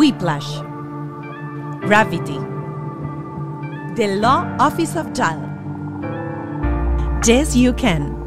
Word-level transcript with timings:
Whiplash, 0.00 0.56
Gravity, 1.82 2.38
The 3.96 4.16
Law 4.18 4.46
Office 4.58 4.96
of 4.96 5.12
JAL, 5.12 5.38
Yes 7.22 7.54
You 7.54 7.74
Can. 7.74 8.19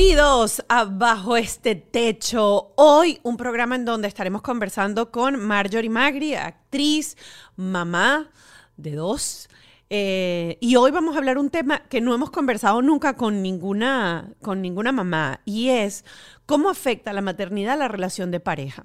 Bienvenidos 0.00 0.64
a 0.70 0.86
Bajo 0.86 1.36
este 1.36 1.74
Techo. 1.74 2.72
Hoy 2.76 3.20
un 3.22 3.36
programa 3.36 3.76
en 3.76 3.84
donde 3.84 4.08
estaremos 4.08 4.40
conversando 4.40 5.10
con 5.10 5.38
Marjorie 5.38 5.90
Magri, 5.90 6.34
actriz, 6.34 7.18
mamá 7.54 8.30
de 8.78 8.92
dos. 8.92 9.50
Eh, 9.90 10.56
y 10.58 10.76
hoy 10.76 10.90
vamos 10.90 11.14
a 11.14 11.18
hablar 11.18 11.36
un 11.36 11.50
tema 11.50 11.80
que 11.90 12.00
no 12.00 12.14
hemos 12.14 12.30
conversado 12.30 12.80
nunca 12.80 13.14
con 13.14 13.42
ninguna, 13.42 14.32
con 14.40 14.62
ninguna 14.62 14.90
mamá 14.90 15.42
y 15.44 15.68
es 15.68 16.06
cómo 16.46 16.70
afecta 16.70 17.12
la 17.12 17.20
maternidad 17.20 17.74
a 17.74 17.76
la 17.76 17.88
relación 17.88 18.30
de 18.30 18.40
pareja. 18.40 18.84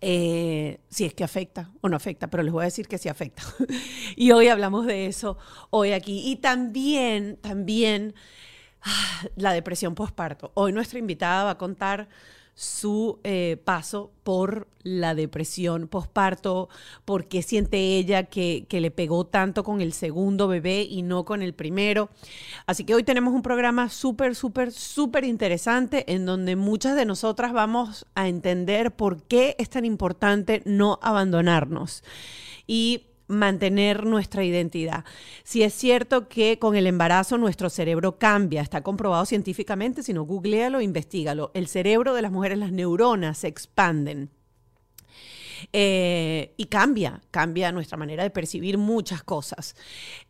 Eh, 0.00 0.78
si 0.90 1.06
es 1.06 1.14
que 1.14 1.24
afecta 1.24 1.72
o 1.80 1.88
no 1.88 1.96
afecta, 1.96 2.28
pero 2.28 2.44
les 2.44 2.52
voy 2.52 2.62
a 2.62 2.66
decir 2.66 2.86
que 2.86 2.98
sí 2.98 3.08
afecta. 3.08 3.42
y 4.14 4.30
hoy 4.30 4.46
hablamos 4.46 4.86
de 4.86 5.06
eso 5.06 5.38
hoy 5.70 5.90
aquí. 5.90 6.22
Y 6.24 6.36
también, 6.36 7.36
también 7.38 8.14
la 9.36 9.52
depresión 9.52 9.94
postparto. 9.94 10.52
Hoy 10.54 10.72
nuestra 10.72 10.98
invitada 10.98 11.44
va 11.44 11.50
a 11.50 11.58
contar 11.58 12.08
su 12.56 13.18
eh, 13.24 13.60
paso 13.64 14.12
por 14.22 14.68
la 14.84 15.16
depresión 15.16 15.88
postparto, 15.88 16.68
por 17.04 17.26
qué 17.26 17.42
siente 17.42 17.78
ella 17.96 18.24
que, 18.24 18.66
que, 18.68 18.80
le 18.80 18.92
pegó 18.92 19.26
tanto 19.26 19.64
con 19.64 19.80
el 19.80 19.92
segundo 19.92 20.46
bebé 20.46 20.82
y 20.82 21.02
no 21.02 21.24
con 21.24 21.42
el 21.42 21.52
primero. 21.54 22.10
Así 22.66 22.84
que 22.84 22.94
hoy 22.94 23.02
tenemos 23.02 23.34
un 23.34 23.42
programa 23.42 23.88
súper, 23.88 24.36
súper, 24.36 24.70
súper 24.70 25.24
interesante 25.24 26.12
en 26.12 26.26
donde 26.26 26.54
muchas 26.54 26.94
de 26.94 27.06
nosotras 27.06 27.52
vamos 27.52 28.06
a 28.14 28.28
entender 28.28 28.94
por 28.94 29.22
qué 29.24 29.56
es 29.58 29.70
tan 29.70 29.84
importante 29.84 30.62
no 30.64 31.00
abandonarnos. 31.02 32.04
Y 32.66 33.06
mantener 33.34 34.06
nuestra 34.06 34.44
identidad. 34.44 35.04
Si 35.42 35.62
es 35.62 35.74
cierto 35.74 36.28
que 36.28 36.58
con 36.58 36.76
el 36.76 36.86
embarazo 36.86 37.38
nuestro 37.38 37.70
cerebro 37.70 38.18
cambia, 38.18 38.62
está 38.62 38.82
comprobado 38.82 39.26
científicamente, 39.26 40.02
si 40.02 40.12
no, 40.12 40.24
googlealo, 40.24 40.80
investigalo. 40.80 41.50
El 41.54 41.68
cerebro 41.68 42.14
de 42.14 42.22
las 42.22 42.32
mujeres, 42.32 42.58
las 42.58 42.72
neuronas 42.72 43.38
se 43.38 43.48
expanden. 43.48 44.30
Eh, 45.72 46.54
y 46.56 46.66
cambia, 46.66 47.20
cambia 47.30 47.72
nuestra 47.72 47.96
manera 47.96 48.22
de 48.22 48.30
percibir 48.30 48.78
muchas 48.78 49.22
cosas. 49.22 49.76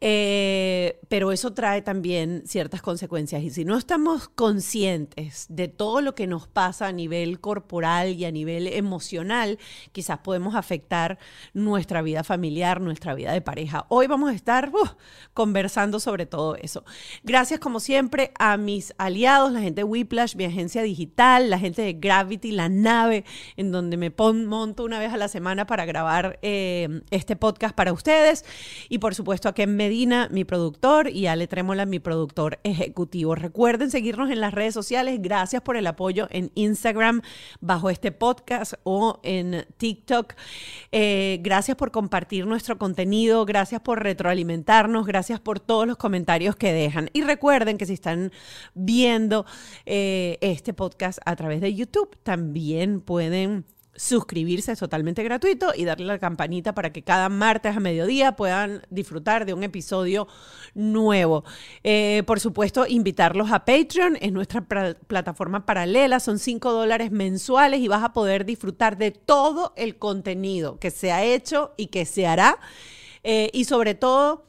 Eh, 0.00 1.00
pero 1.08 1.32
eso 1.32 1.52
trae 1.52 1.82
también 1.82 2.42
ciertas 2.46 2.82
consecuencias. 2.82 3.42
Y 3.42 3.50
si 3.50 3.64
no 3.64 3.76
estamos 3.76 4.28
conscientes 4.28 5.46
de 5.48 5.68
todo 5.68 6.00
lo 6.00 6.14
que 6.14 6.26
nos 6.26 6.48
pasa 6.48 6.86
a 6.86 6.92
nivel 6.92 7.40
corporal 7.40 8.14
y 8.14 8.24
a 8.24 8.30
nivel 8.30 8.66
emocional, 8.66 9.58
quizás 9.92 10.18
podemos 10.18 10.54
afectar 10.54 11.18
nuestra 11.52 12.02
vida 12.02 12.24
familiar, 12.24 12.80
nuestra 12.80 13.14
vida 13.14 13.32
de 13.32 13.40
pareja. 13.40 13.86
Hoy 13.88 14.06
vamos 14.06 14.30
a 14.30 14.34
estar 14.34 14.70
uh, 14.70 14.88
conversando 15.32 16.00
sobre 16.00 16.26
todo 16.26 16.56
eso. 16.56 16.84
Gracias 17.22 17.60
como 17.60 17.80
siempre 17.80 18.32
a 18.38 18.56
mis 18.56 18.94
aliados, 18.98 19.52
la 19.52 19.60
gente 19.60 19.80
de 19.80 19.84
Whiplash, 19.84 20.36
mi 20.36 20.44
agencia 20.44 20.82
digital, 20.82 21.50
la 21.50 21.58
gente 21.58 21.82
de 21.82 21.94
Gravity, 21.94 22.52
la 22.52 22.68
nave, 22.68 23.24
en 23.56 23.72
donde 23.72 23.96
me 23.96 24.10
monto 24.46 24.84
una 24.84 24.98
vez 24.98 25.12
a 25.12 25.16
la 25.16 25.23
semana 25.28 25.66
para 25.66 25.84
grabar 25.84 26.38
eh, 26.42 27.02
este 27.10 27.36
podcast 27.36 27.74
para 27.74 27.92
ustedes. 27.92 28.44
Y 28.88 28.98
por 28.98 29.14
supuesto 29.14 29.48
a 29.48 29.54
Ken 29.54 29.76
Medina, 29.76 30.28
mi 30.30 30.44
productor, 30.44 31.08
y 31.08 31.26
Ale 31.26 31.46
Trémola, 31.46 31.86
mi 31.86 31.98
productor 31.98 32.58
ejecutivo. 32.64 33.34
Recuerden 33.34 33.90
seguirnos 33.90 34.30
en 34.30 34.40
las 34.40 34.54
redes 34.54 34.74
sociales. 34.74 35.20
Gracias 35.20 35.62
por 35.62 35.76
el 35.76 35.86
apoyo 35.86 36.28
en 36.30 36.50
Instagram 36.54 37.22
bajo 37.60 37.90
este 37.90 38.12
podcast 38.12 38.74
o 38.84 39.20
en 39.22 39.66
TikTok. 39.76 40.34
Eh, 40.92 41.38
gracias 41.42 41.76
por 41.76 41.90
compartir 41.90 42.46
nuestro 42.46 42.78
contenido. 42.78 43.44
Gracias 43.44 43.80
por 43.80 44.02
retroalimentarnos. 44.02 45.06
Gracias 45.06 45.40
por 45.40 45.60
todos 45.60 45.86
los 45.86 45.96
comentarios 45.96 46.56
que 46.56 46.72
dejan. 46.72 47.10
Y 47.12 47.22
recuerden 47.22 47.78
que 47.78 47.86
si 47.86 47.94
están 47.94 48.32
viendo 48.74 49.46
eh, 49.86 50.38
este 50.40 50.74
podcast 50.74 51.18
a 51.24 51.36
través 51.36 51.60
de 51.60 51.74
YouTube, 51.74 52.16
también 52.22 53.00
pueden 53.00 53.64
suscribirse 53.96 54.72
es 54.72 54.78
totalmente 54.78 55.22
gratuito 55.22 55.72
y 55.74 55.84
darle 55.84 56.06
la 56.06 56.18
campanita 56.18 56.74
para 56.74 56.92
que 56.92 57.02
cada 57.02 57.28
martes 57.28 57.76
a 57.76 57.80
mediodía 57.80 58.36
puedan 58.36 58.82
disfrutar 58.90 59.46
de 59.46 59.54
un 59.54 59.62
episodio 59.62 60.26
nuevo. 60.74 61.44
Eh, 61.82 62.22
por 62.26 62.40
supuesto, 62.40 62.86
invitarlos 62.86 63.52
a 63.52 63.64
Patreon, 63.64 64.16
es 64.20 64.32
nuestra 64.32 64.62
plataforma 64.62 65.66
paralela, 65.66 66.20
son 66.20 66.38
5 66.38 66.72
dólares 66.72 67.10
mensuales 67.10 67.80
y 67.80 67.88
vas 67.88 68.02
a 68.02 68.12
poder 68.12 68.44
disfrutar 68.44 68.98
de 68.98 69.10
todo 69.10 69.72
el 69.76 69.96
contenido 69.96 70.78
que 70.78 70.90
se 70.90 71.12
ha 71.12 71.24
hecho 71.24 71.74
y 71.76 71.88
que 71.88 72.04
se 72.04 72.26
hará. 72.26 72.58
Eh, 73.22 73.50
y 73.54 73.64
sobre 73.64 73.94
todo 73.94 74.44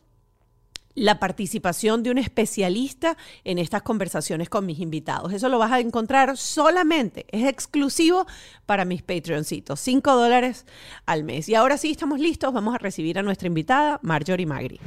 la 0.96 1.20
participación 1.20 2.04
de 2.04 2.12
un 2.12 2.18
especialista 2.18 3.18
en 3.44 3.60
estas 3.60 3.82
conversaciones 3.84 4.50
con 4.50 4.66
mis 4.66 4.80
invitados. 4.80 5.34
Eso 5.34 5.50
lo 5.50 5.60
vas 5.60 5.72
a 5.72 5.80
encontrar 5.80 6.38
solamente, 6.38 7.26
es 7.30 7.46
exclusivo 7.46 8.26
para 8.66 8.86
mis 8.86 9.04
Patreoncitos, 9.04 9.80
5 9.82 10.16
dólares 10.16 10.66
al 11.06 11.24
mes. 11.24 11.50
Y 11.50 11.56
ahora 11.56 11.78
sí, 11.78 11.92
estamos 11.92 12.20
listos, 12.20 12.54
vamos 12.54 12.74
a 12.74 12.78
recibir 12.78 13.20
a 13.20 13.24
nuestra 13.24 13.48
invitada, 13.48 14.00
Marjorie 14.02 14.46
Magri. 14.46 14.80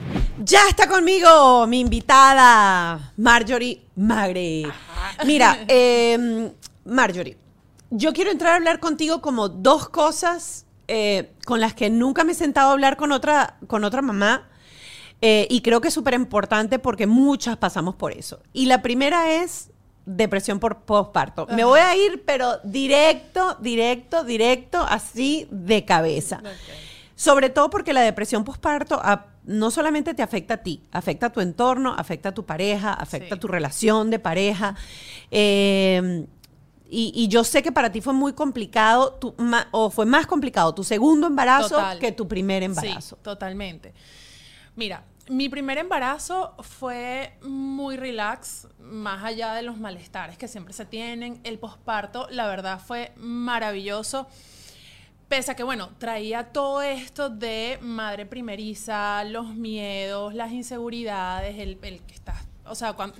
Ya 0.42 0.66
está 0.68 0.88
conmigo 0.88 1.66
mi 1.66 1.80
invitada, 1.80 3.12
Marjorie 3.16 3.82
Magri. 3.96 4.66
Mira, 5.26 5.58
eh, 5.68 6.50
Marjorie, 6.86 7.36
yo 7.90 8.12
quiero 8.12 8.30
entrar 8.30 8.54
a 8.54 8.56
hablar 8.56 8.80
contigo 8.80 9.20
como 9.20 9.48
dos 9.48 9.88
cosas 9.88 10.64
eh, 10.88 11.32
con 11.44 11.60
las 11.60 11.74
que 11.74 11.90
nunca 11.90 12.24
me 12.24 12.32
he 12.32 12.34
sentado 12.34 12.70
a 12.70 12.72
hablar 12.72 12.96
con 12.96 13.12
otra, 13.12 13.58
con 13.66 13.84
otra 13.84 14.00
mamá 14.00 14.47
eh, 15.20 15.46
y 15.50 15.60
creo 15.62 15.80
que 15.80 15.88
es 15.88 15.94
súper 15.94 16.14
importante 16.14 16.78
porque 16.78 17.06
muchas 17.06 17.56
pasamos 17.56 17.94
por 17.96 18.12
eso. 18.12 18.40
Y 18.52 18.66
la 18.66 18.82
primera 18.82 19.42
es 19.42 19.70
depresión 20.06 20.58
por 20.58 20.80
postparto. 20.80 21.46
Me 21.48 21.64
voy 21.64 21.80
a 21.80 21.94
ir, 21.96 22.22
pero 22.24 22.58
directo, 22.64 23.56
directo, 23.60 24.24
directo, 24.24 24.84
así 24.88 25.46
de 25.50 25.84
cabeza. 25.84 26.40
Sobre 27.14 27.50
todo 27.50 27.68
porque 27.68 27.92
la 27.92 28.02
depresión 28.02 28.44
postparto 28.44 29.02
no 29.44 29.70
solamente 29.70 30.14
te 30.14 30.22
afecta 30.22 30.54
a 30.54 30.56
ti, 30.58 30.82
afecta 30.92 31.26
a 31.26 31.30
tu 31.30 31.40
entorno, 31.40 31.94
afecta 31.96 32.30
a 32.30 32.32
tu 32.32 32.44
pareja, 32.44 32.92
afecta 32.92 33.34
a 33.34 33.40
tu 33.40 33.48
relación 33.48 34.10
de 34.10 34.18
pareja. 34.18 34.76
Eh, 35.30 36.26
y, 36.90 37.28
yo 37.28 37.44
sé 37.44 37.62
que 37.62 37.70
para 37.70 37.92
ti 37.92 38.00
fue 38.00 38.14
muy 38.14 38.32
complicado, 38.32 39.18
o 39.72 39.90
fue 39.90 40.06
más 40.06 40.26
complicado 40.26 40.74
tu 40.74 40.84
segundo 40.84 41.26
embarazo 41.26 41.78
que 42.00 42.12
tu 42.12 42.26
primer 42.26 42.62
embarazo. 42.62 43.16
Sí, 43.16 43.22
totalmente. 43.22 43.92
Mira, 44.78 45.02
mi 45.28 45.48
primer 45.48 45.76
embarazo 45.76 46.54
fue 46.60 47.36
muy 47.42 47.96
relax, 47.96 48.68
más 48.78 49.24
allá 49.24 49.52
de 49.54 49.62
los 49.62 49.76
malestares 49.76 50.38
que 50.38 50.46
siempre 50.46 50.72
se 50.72 50.86
tienen. 50.86 51.40
El 51.42 51.58
posparto, 51.58 52.28
la 52.30 52.46
verdad, 52.46 52.78
fue 52.78 53.10
maravilloso. 53.16 54.28
Pese 55.28 55.50
a 55.50 55.56
que, 55.56 55.64
bueno, 55.64 55.90
traía 55.98 56.52
todo 56.52 56.80
esto 56.80 57.28
de 57.28 57.80
madre 57.82 58.24
primeriza, 58.24 59.24
los 59.24 59.52
miedos, 59.52 60.32
las 60.32 60.52
inseguridades, 60.52 61.58
el, 61.58 61.76
el 61.82 62.00
que 62.02 62.14
está. 62.14 62.40
O 62.64 62.76
sea, 62.76 62.92
cuando, 62.92 63.16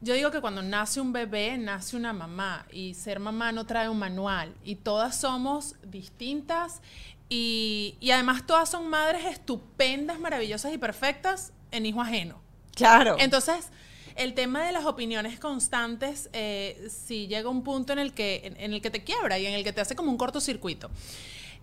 yo 0.00 0.14
digo 0.14 0.30
que 0.30 0.40
cuando 0.40 0.62
nace 0.62 0.98
un 0.98 1.12
bebé, 1.12 1.58
nace 1.58 1.94
una 1.94 2.14
mamá. 2.14 2.66
Y 2.72 2.94
ser 2.94 3.20
mamá 3.20 3.52
no 3.52 3.66
trae 3.66 3.90
un 3.90 3.98
manual. 3.98 4.54
Y 4.64 4.76
todas 4.76 5.20
somos 5.20 5.76
distintas 5.82 6.80
y, 7.28 7.96
además 8.12 8.46
todas 8.46 8.68
son 8.70 8.88
madres 8.88 9.24
estupendas, 9.24 10.18
maravillosas 10.20 10.72
y 10.72 10.78
perfectas 10.78 11.52
en 11.70 11.86
hijo 11.86 12.00
ajeno. 12.00 12.40
Claro. 12.74 13.16
Entonces, 13.18 13.68
el 14.16 14.34
tema 14.34 14.64
de 14.64 14.72
las 14.72 14.84
opiniones 14.84 15.40
constantes, 15.40 16.28
eh, 16.32 16.88
sí 16.88 17.26
llega 17.26 17.48
un 17.48 17.64
punto 17.64 17.92
en 17.92 17.98
el, 17.98 18.12
que, 18.12 18.42
en, 18.44 18.56
en 18.60 18.72
el 18.74 18.80
que 18.82 18.90
te 18.90 19.02
quiebra 19.02 19.38
y 19.38 19.46
en 19.46 19.54
el 19.54 19.64
que 19.64 19.72
te 19.72 19.80
hace 19.80 19.96
como 19.96 20.10
un 20.10 20.18
cortocircuito. 20.18 20.90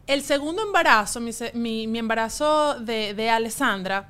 El 0.07 0.23
segundo 0.23 0.61
embarazo, 0.63 1.19
mi- 1.19 1.87
mi 1.87 1.99
embarazo 1.99 2.79
de, 2.79 3.13
de 3.13 3.29
Alessandra, 3.29 4.09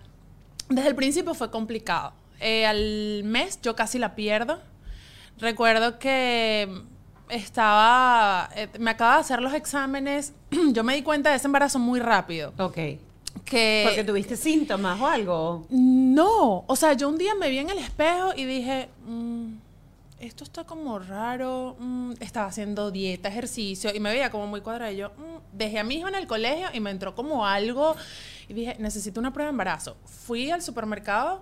desde 0.70 0.88
el 0.90 0.96
principio 0.96 1.34
fue 1.34 1.52
complicado. 1.52 2.14
Eh, 2.40 2.66
al 2.66 3.24
mes 3.24 3.60
yo 3.62 3.76
casi 3.76 4.00
la 4.00 4.16
pierdo. 4.16 4.60
Recuerdo 5.38 6.00
que 6.00 6.82
estaba, 7.32 8.50
eh, 8.56 8.68
me 8.80 8.92
acaba 8.92 9.16
de 9.16 9.22
hacer 9.22 9.42
los 9.42 9.54
exámenes, 9.54 10.34
yo 10.74 10.84
me 10.84 10.96
di 10.96 11.02
cuenta 11.04 11.30
de 11.30 11.38
ese 11.38 11.48
embarazo 11.48 11.80
muy 11.80 12.00
rápido. 12.00 12.54
Ok. 12.58 12.78
Que 13.46 13.84
Porque 13.86 14.04
tuviste 14.04 14.36
síntomas 14.38 15.00
o 15.00 15.08
algo. 15.08 15.66
no, 15.70 16.64
o 16.68 16.76
sea, 16.76 16.94
yo 16.94 17.08
un 17.10 17.18
día 17.18 17.34
me 17.36 17.50
vi 17.50 17.60
en 17.60 17.70
el 17.70 17.78
espejo 17.78 18.34
y 18.36 18.44
dije, 18.46 18.90
"Mm, 19.08 19.54
esto 20.20 20.44
está 20.44 20.66
como 20.66 21.00
raro, 21.00 21.76
mm, 21.80 22.14
estaba 22.20 22.48
haciendo 22.48 22.92
dieta, 22.92 23.30
ejercicio 23.30 23.94
y 23.96 24.00
me 24.00 24.12
veía 24.12 24.30
como 24.30 24.48
muy 24.48 24.62
cuadrada 24.62 24.92
y 24.92 24.98
yo 24.98 25.10
"Mm", 25.18 25.58
dejé 25.58 25.80
a 25.80 25.84
mi 25.84 25.96
hijo 25.96 26.08
en 26.10 26.16
el 26.16 26.28
colegio 26.28 26.68
y 26.74 26.80
me 26.82 26.92
entró 26.92 27.16
como 27.16 27.46
algo 27.46 27.96
y 28.50 28.54
dije, 28.54 28.76
necesito 28.80 29.20
una 29.20 29.32
prueba 29.34 29.48
de 29.48 29.52
embarazo. 29.54 29.96
Fui 30.06 30.52
al 30.52 30.62
supermercado, 30.62 31.42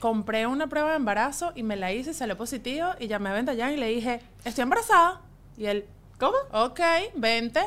compré 0.00 0.46
una 0.46 0.68
prueba 0.68 0.90
de 0.90 0.96
embarazo 0.96 1.52
y 1.54 1.62
me 1.62 1.76
la 1.76 1.92
hice, 1.92 2.14
salió 2.14 2.36
positivo 2.36 2.88
y 2.98 3.06
llamé 3.06 3.30
a 3.30 3.34
Ventallán 3.34 3.72
y 3.72 3.76
le 3.76 3.88
dije, 3.88 4.20
estoy 4.44 4.62
embarazada. 4.62 5.20
Y 5.56 5.66
él, 5.66 5.86
¿Cómo? 6.18 6.36
ok, 6.52 6.80
vente. 7.14 7.60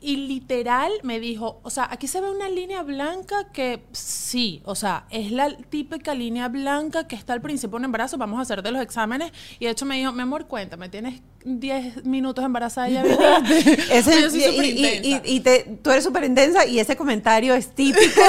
Y 0.00 0.16
literal 0.16 0.90
me 1.04 1.20
dijo, 1.20 1.60
o 1.62 1.70
sea, 1.70 1.86
aquí 1.88 2.08
se 2.08 2.20
ve 2.20 2.28
una 2.28 2.48
línea 2.48 2.82
blanca 2.82 3.52
que 3.52 3.84
sí, 3.92 4.60
o 4.64 4.74
sea, 4.74 5.06
es 5.10 5.30
la 5.30 5.56
típica 5.56 6.12
línea 6.12 6.48
blanca 6.48 7.06
que 7.06 7.14
está 7.14 7.34
al 7.34 7.40
principio 7.40 7.78
de 7.78 7.82
un 7.82 7.84
embarazo, 7.84 8.18
vamos 8.18 8.40
a 8.40 8.42
hacer 8.42 8.62
de 8.64 8.72
los 8.72 8.82
exámenes. 8.82 9.30
Y 9.60 9.66
de 9.66 9.70
hecho 9.70 9.86
me 9.86 9.96
dijo, 9.96 10.10
mi 10.10 10.22
amor, 10.22 10.48
cuéntame, 10.48 10.88
tienes 10.88 11.22
10 11.44 12.04
minutos 12.04 12.44
embarazada 12.44 12.88
y 12.88 12.92
ya 12.94 13.02
viniste. 13.40 13.98
Ese- 13.98 14.20
Yo 14.22 14.30
soy 14.30 14.40
y, 14.40 14.44
súper 14.44 14.64
y- 14.64 14.68
intensa. 14.70 15.28
y- 15.28 15.34
y 15.36 15.40
te- 15.40 15.78
tú 15.82 15.90
eres 15.90 16.04
súper 16.04 16.24
intensa 16.24 16.66
y 16.66 16.78
ese 16.78 16.96
comentario 16.96 17.54
es 17.54 17.74
típico 17.74 18.20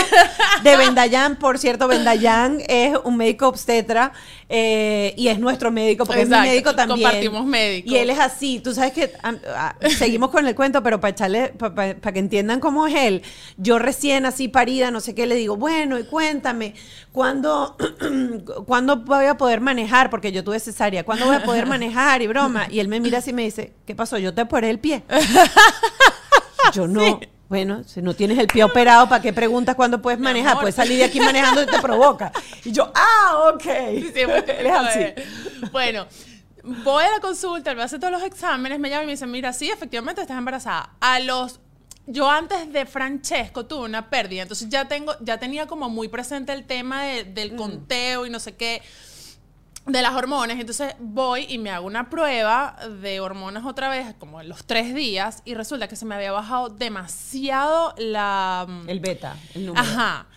de 0.63 0.77
Vendayan. 0.77 1.35
Por 1.37 1.59
cierto, 1.59 1.87
Vendayan 1.87 2.59
es 2.67 2.95
un 3.03 3.17
médico 3.17 3.47
obstetra 3.47 4.11
eh, 4.49 5.13
y 5.17 5.27
es 5.29 5.39
nuestro 5.39 5.71
médico 5.71 6.05
porque 6.05 6.21
Exacto, 6.21 6.43
es 6.43 6.49
mi 6.49 6.49
médico 6.55 6.75
también. 6.75 7.01
compartimos 7.01 7.45
médico. 7.45 7.89
Y 7.91 7.97
él 7.97 8.09
es 8.09 8.19
así. 8.19 8.59
Tú 8.59 8.73
sabes 8.73 8.93
que 8.93 9.11
ah, 9.23 9.75
seguimos 9.97 10.29
con 10.29 10.47
el 10.47 10.55
cuento, 10.55 10.81
pero 10.83 10.99
para 10.99 11.11
echarle, 11.11 11.49
para 11.49 11.95
que 12.13 12.19
entiendan 12.19 12.59
cómo 12.59 12.87
es 12.87 12.95
él. 12.95 13.21
Yo 13.57 13.79
recién 13.79 14.25
así 14.25 14.47
parida, 14.47 14.91
no 14.91 14.99
sé 14.99 15.15
qué, 15.15 15.25
le 15.27 15.35
digo, 15.35 15.55
bueno, 15.57 15.97
y 15.99 16.03
cuéntame, 16.03 16.73
¿cuándo, 17.11 17.75
¿cuándo 18.65 18.97
voy 18.97 19.25
a 19.25 19.37
poder 19.37 19.61
manejar? 19.61 20.09
Porque 20.09 20.31
yo 20.31 20.43
tuve 20.43 20.59
cesárea, 20.59 21.03
¿cuándo 21.03 21.25
voy 21.25 21.35
a 21.35 21.43
poder 21.43 21.65
manejar? 21.65 22.21
Y 22.21 22.27
broma. 22.27 22.67
Y 22.69 22.79
él 22.79 22.87
me 22.87 23.02
mira 23.03 23.19
así 23.19 23.29
y 23.29 23.33
me 23.33 23.43
dice, 23.43 23.73
¿qué 23.85 23.93
pasó? 23.95 24.17
Yo 24.17 24.33
te 24.33 24.41
operé 24.41 24.69
el 24.69 24.79
pie. 24.79 25.03
Yo 26.73 26.87
no. 26.87 27.19
Bueno, 27.49 27.83
si 27.83 28.01
no 28.01 28.15
tienes 28.15 28.39
el 28.39 28.47
pie 28.47 28.63
operado, 28.63 29.07
¿para 29.07 29.21
qué 29.21 29.31
preguntas 29.31 29.75
cuándo 29.75 30.01
puedes 30.01 30.19
Mi 30.19 30.23
manejar? 30.23 30.51
amor. 30.53 30.63
Puedes 30.63 30.75
salir 30.75 30.97
de 30.97 31.03
aquí 31.03 31.19
manejando 31.19 31.61
y 31.61 31.65
te 31.67 31.79
provoca. 31.79 32.31
Y 32.65 32.71
yo, 32.71 32.91
ah, 32.95 33.51
ok. 33.53 33.61
Sí, 33.61 34.11
sí, 34.15 34.25
muy 34.25 34.35
Él 34.47 34.65
es 34.65 34.73
así. 34.73 34.99
típico 34.99 35.21
de- 35.61 35.69
Bueno, 35.71 36.07
voy 36.83 37.03
a 37.03 37.11
la 37.11 37.19
consulta, 37.19 37.75
me 37.75 37.83
hace 37.83 37.99
todos 37.99 38.11
los 38.11 38.23
exámenes, 38.23 38.79
me 38.79 38.89
llama 38.89 39.03
y 39.03 39.05
me 39.07 39.11
dice, 39.11 39.27
mira, 39.27 39.53
sí, 39.53 39.69
efectivamente 39.69 40.21
estás 40.21 40.37
embarazada. 40.37 40.93
A 40.99 41.19
los... 41.19 41.59
Yo 42.07 42.29
antes 42.29 42.73
de 42.73 42.85
Francesco 42.85 43.65
tuve 43.65 43.85
una 43.85 44.09
pérdida, 44.09 44.41
entonces 44.41 44.67
ya 44.69 44.87
tengo, 44.89 45.13
ya 45.21 45.37
tenía 45.39 45.67
como 45.67 45.89
muy 45.89 46.07
presente 46.09 46.51
el 46.53 46.65
tema 46.65 47.03
de- 47.03 47.23
del 47.23 47.55
conteo 47.55 48.25
y 48.25 48.29
no 48.29 48.39
sé 48.39 48.55
qué, 48.55 48.81
de 49.85 50.01
las 50.01 50.13
hormonas. 50.13 50.59
Entonces 50.59 50.95
voy 50.99 51.45
y 51.49 51.57
me 51.57 51.69
hago 51.69 51.85
una 51.85 52.09
prueba 52.09 52.77
de 53.01 53.19
hormonas 53.19 53.65
otra 53.65 53.89
vez, 53.89 54.13
como 54.17 54.41
en 54.41 54.49
los 54.49 54.65
tres 54.65 54.93
días, 54.93 55.41
y 55.45 55.53
resulta 55.53 55.87
que 55.87 55.95
se 55.95 56.05
me 56.05 56.15
había 56.15 56.31
bajado 56.31 56.69
demasiado 56.69 57.93
la... 57.97 58.67
El 58.87 58.99
beta, 58.99 59.35
el 59.53 59.65
número. 59.65 59.85
Ajá. 59.85 60.27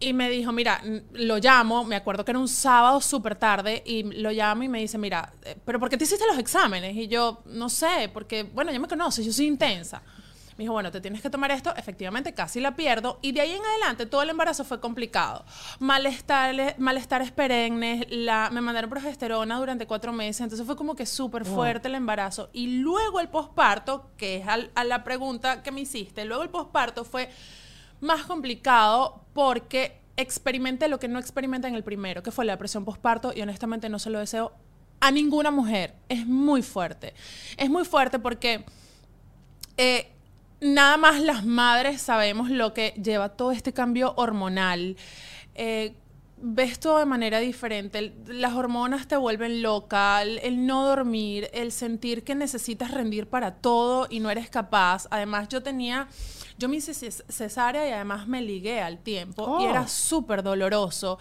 Y 0.00 0.12
me 0.12 0.28
dijo, 0.28 0.52
mira, 0.52 0.82
lo 1.12 1.38
llamo, 1.38 1.84
me 1.84 1.96
acuerdo 1.96 2.24
que 2.24 2.32
era 2.32 2.38
un 2.38 2.48
sábado 2.48 3.00
súper 3.00 3.36
tarde, 3.36 3.82
y 3.86 4.02
lo 4.02 4.30
llamo 4.30 4.64
y 4.64 4.68
me 4.68 4.80
dice, 4.80 4.98
mira, 4.98 5.32
eh, 5.44 5.56
¿pero 5.64 5.80
por 5.80 5.88
qué 5.88 5.96
te 5.96 6.04
hiciste 6.04 6.26
los 6.26 6.36
exámenes? 6.36 6.94
Y 6.94 7.08
yo, 7.08 7.42
no 7.46 7.70
sé, 7.70 8.10
porque, 8.12 8.42
bueno, 8.42 8.70
ya 8.72 8.78
me 8.78 8.88
conoces, 8.88 9.24
yo 9.24 9.32
soy 9.32 9.46
intensa. 9.46 10.02
Me 10.56 10.62
dijo, 10.64 10.72
bueno, 10.72 10.90
te 10.92 11.00
tienes 11.00 11.20
que 11.20 11.30
tomar 11.30 11.50
esto, 11.50 11.74
efectivamente 11.76 12.32
casi 12.32 12.60
la 12.60 12.76
pierdo, 12.76 13.18
y 13.22 13.32
de 13.32 13.40
ahí 13.40 13.52
en 13.52 13.64
adelante 13.64 14.06
todo 14.06 14.22
el 14.22 14.30
embarazo 14.30 14.64
fue 14.64 14.80
complicado. 14.80 15.44
Malestares, 15.80 16.78
malestares 16.78 17.30
perennes, 17.32 18.06
la, 18.10 18.50
me 18.52 18.60
mandaron 18.60 18.88
progesterona 18.90 19.58
durante 19.58 19.86
cuatro 19.86 20.12
meses, 20.12 20.40
entonces 20.42 20.64
fue 20.66 20.76
como 20.76 20.94
que 20.94 21.06
súper 21.06 21.44
fuerte 21.44 21.88
el 21.88 21.94
embarazo. 21.96 22.50
Y 22.52 22.78
luego 22.78 23.20
el 23.20 23.28
posparto, 23.28 24.10
que 24.16 24.36
es 24.36 24.46
al- 24.48 24.70
a 24.74 24.84
la 24.84 25.02
pregunta 25.04 25.62
que 25.62 25.72
me 25.72 25.80
hiciste, 25.80 26.24
luego 26.24 26.42
el 26.42 26.50
posparto 26.50 27.04
fue 27.04 27.30
más 28.00 28.22
complicado 28.24 29.24
porque 29.32 30.00
experimenté 30.16 30.88
lo 30.88 30.98
que 31.00 31.08
no 31.08 31.18
experimenté 31.18 31.68
en 31.68 31.74
el 31.74 31.82
primero, 31.84 32.22
que 32.22 32.30
fue 32.30 32.44
la 32.44 32.52
depresión 32.52 32.84
postparto 32.84 33.32
y 33.34 33.42
honestamente 33.42 33.88
no 33.88 33.98
se 33.98 34.10
lo 34.10 34.18
deseo 34.20 34.52
a 35.00 35.10
ninguna 35.10 35.50
mujer. 35.50 35.94
Es 36.08 36.26
muy 36.26 36.62
fuerte. 36.62 37.14
Es 37.56 37.68
muy 37.68 37.84
fuerte 37.84 38.18
porque 38.18 38.64
eh, 39.76 40.12
nada 40.64 40.96
más 40.96 41.20
las 41.20 41.44
madres 41.44 42.00
sabemos 42.00 42.50
lo 42.50 42.72
que 42.74 42.90
lleva 43.02 43.28
todo 43.30 43.52
este 43.52 43.72
cambio 43.72 44.14
hormonal. 44.16 44.96
Eh, 45.54 45.94
ves 46.46 46.78
todo 46.80 46.98
de 46.98 47.04
manera 47.06 47.38
diferente. 47.38 48.12
Las 48.26 48.54
hormonas 48.54 49.06
te 49.06 49.16
vuelven 49.16 49.62
loca, 49.62 50.22
el, 50.22 50.66
no 50.66 50.84
dormir, 50.86 51.48
el 51.52 51.72
sentir 51.72 52.24
que 52.24 52.34
necesitas 52.34 52.90
rendir 52.90 53.26
para 53.28 53.54
todo 53.54 54.06
y 54.10 54.20
no 54.20 54.30
eres 54.30 54.50
capaz. 54.50 55.06
Además, 55.10 55.48
yo 55.48 55.62
tenía, 55.62 56.08
yo 56.58 56.68
me 56.68 56.76
hice 56.76 56.92
ces- 56.92 57.24
cesárea 57.28 57.88
y 57.88 57.92
además 57.92 58.26
me 58.26 58.42
ligué 58.42 58.80
al 58.80 58.98
tiempo 58.98 59.58
y 59.60 59.64
Oh. 59.66 59.70
era 59.70 59.86
súper 59.88 60.42
doloroso. 60.42 61.18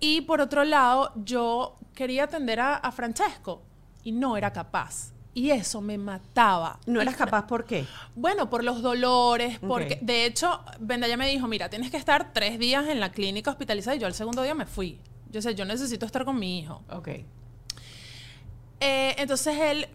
Y 0.00 0.22
por 0.22 0.40
otro 0.40 0.64
lado, 0.64 1.12
yo 1.16 1.74
quería 1.94 2.24
atender 2.24 2.60
a, 2.60 2.76
a 2.76 2.92
Francesco 2.92 3.62
y 4.04 4.12
no 4.12 4.36
era 4.36 4.52
capaz. 4.52 5.12
Y 5.36 5.50
eso 5.50 5.82
me 5.82 5.98
mataba. 5.98 6.80
¿No 6.86 7.02
eras 7.02 7.14
capaz 7.14 7.46
por 7.46 7.66
qué? 7.66 7.84
bueno, 8.14 8.48
por 8.48 8.64
los 8.64 8.80
dolores, 8.80 9.58
porque 9.58 9.98
de 10.00 10.24
hecho, 10.24 10.64
Vendaya 10.80 11.18
me 11.18 11.28
dijo, 11.28 11.46
mira, 11.46 11.68
tienes 11.68 11.90
que 11.90 11.98
estar 11.98 12.32
tres 12.32 12.58
días 12.58 12.88
en 12.88 13.00
la 13.00 13.12
clínica 13.12 13.50
hospitalizada 13.50 13.94
y 13.96 13.98
yo 13.98 14.06
al 14.06 14.14
segundo 14.14 14.40
día 14.42 14.54
me 14.54 14.64
fui. 14.64 14.98
Yo 15.30 15.42
sé, 15.42 15.54
yo 15.54 15.66
necesito 15.66 16.06
estar 16.06 16.24
con 16.24 16.38
mi 16.38 16.58
hijo. 16.60 16.80
Ok. 16.88 17.08
Eh, 18.80 19.14
entonces 19.18 19.58
él, 19.58 19.88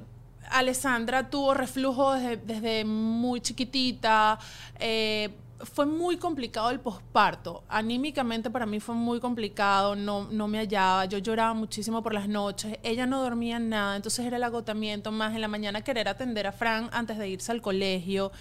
Alessandra 0.51 1.31
tuvo 1.31 1.55
reflujo 1.55 2.13
desde, 2.13 2.37
desde 2.37 2.85
muy 2.85 3.41
chiquitita. 3.41 4.37
eh, 4.77 5.31
fue 5.65 5.85
muy 5.85 6.17
complicado 6.17 6.69
el 6.69 6.79
posparto. 6.79 7.63
Anímicamente 7.69 8.49
para 8.49 8.65
mí 8.65 8.79
fue 8.79 8.95
muy 8.95 9.19
complicado. 9.19 9.95
No, 9.95 10.27
no 10.31 10.47
me 10.47 10.57
hallaba. 10.59 11.05
Yo 11.05 11.17
lloraba 11.17 11.53
muchísimo 11.53 12.01
por 12.03 12.13
las 12.13 12.27
noches. 12.27 12.77
Ella 12.83 13.05
no 13.05 13.21
dormía 13.21 13.59
nada. 13.59 13.95
Entonces 13.95 14.25
era 14.25 14.37
el 14.37 14.43
agotamiento 14.43 15.11
más 15.11 15.33
en 15.35 15.41
la 15.41 15.47
mañana 15.47 15.83
querer 15.83 16.07
atender 16.07 16.47
a 16.47 16.51
Fran 16.51 16.89
antes 16.91 17.17
de 17.17 17.29
irse 17.29 17.51
al 17.51 17.61
colegio. 17.61 18.31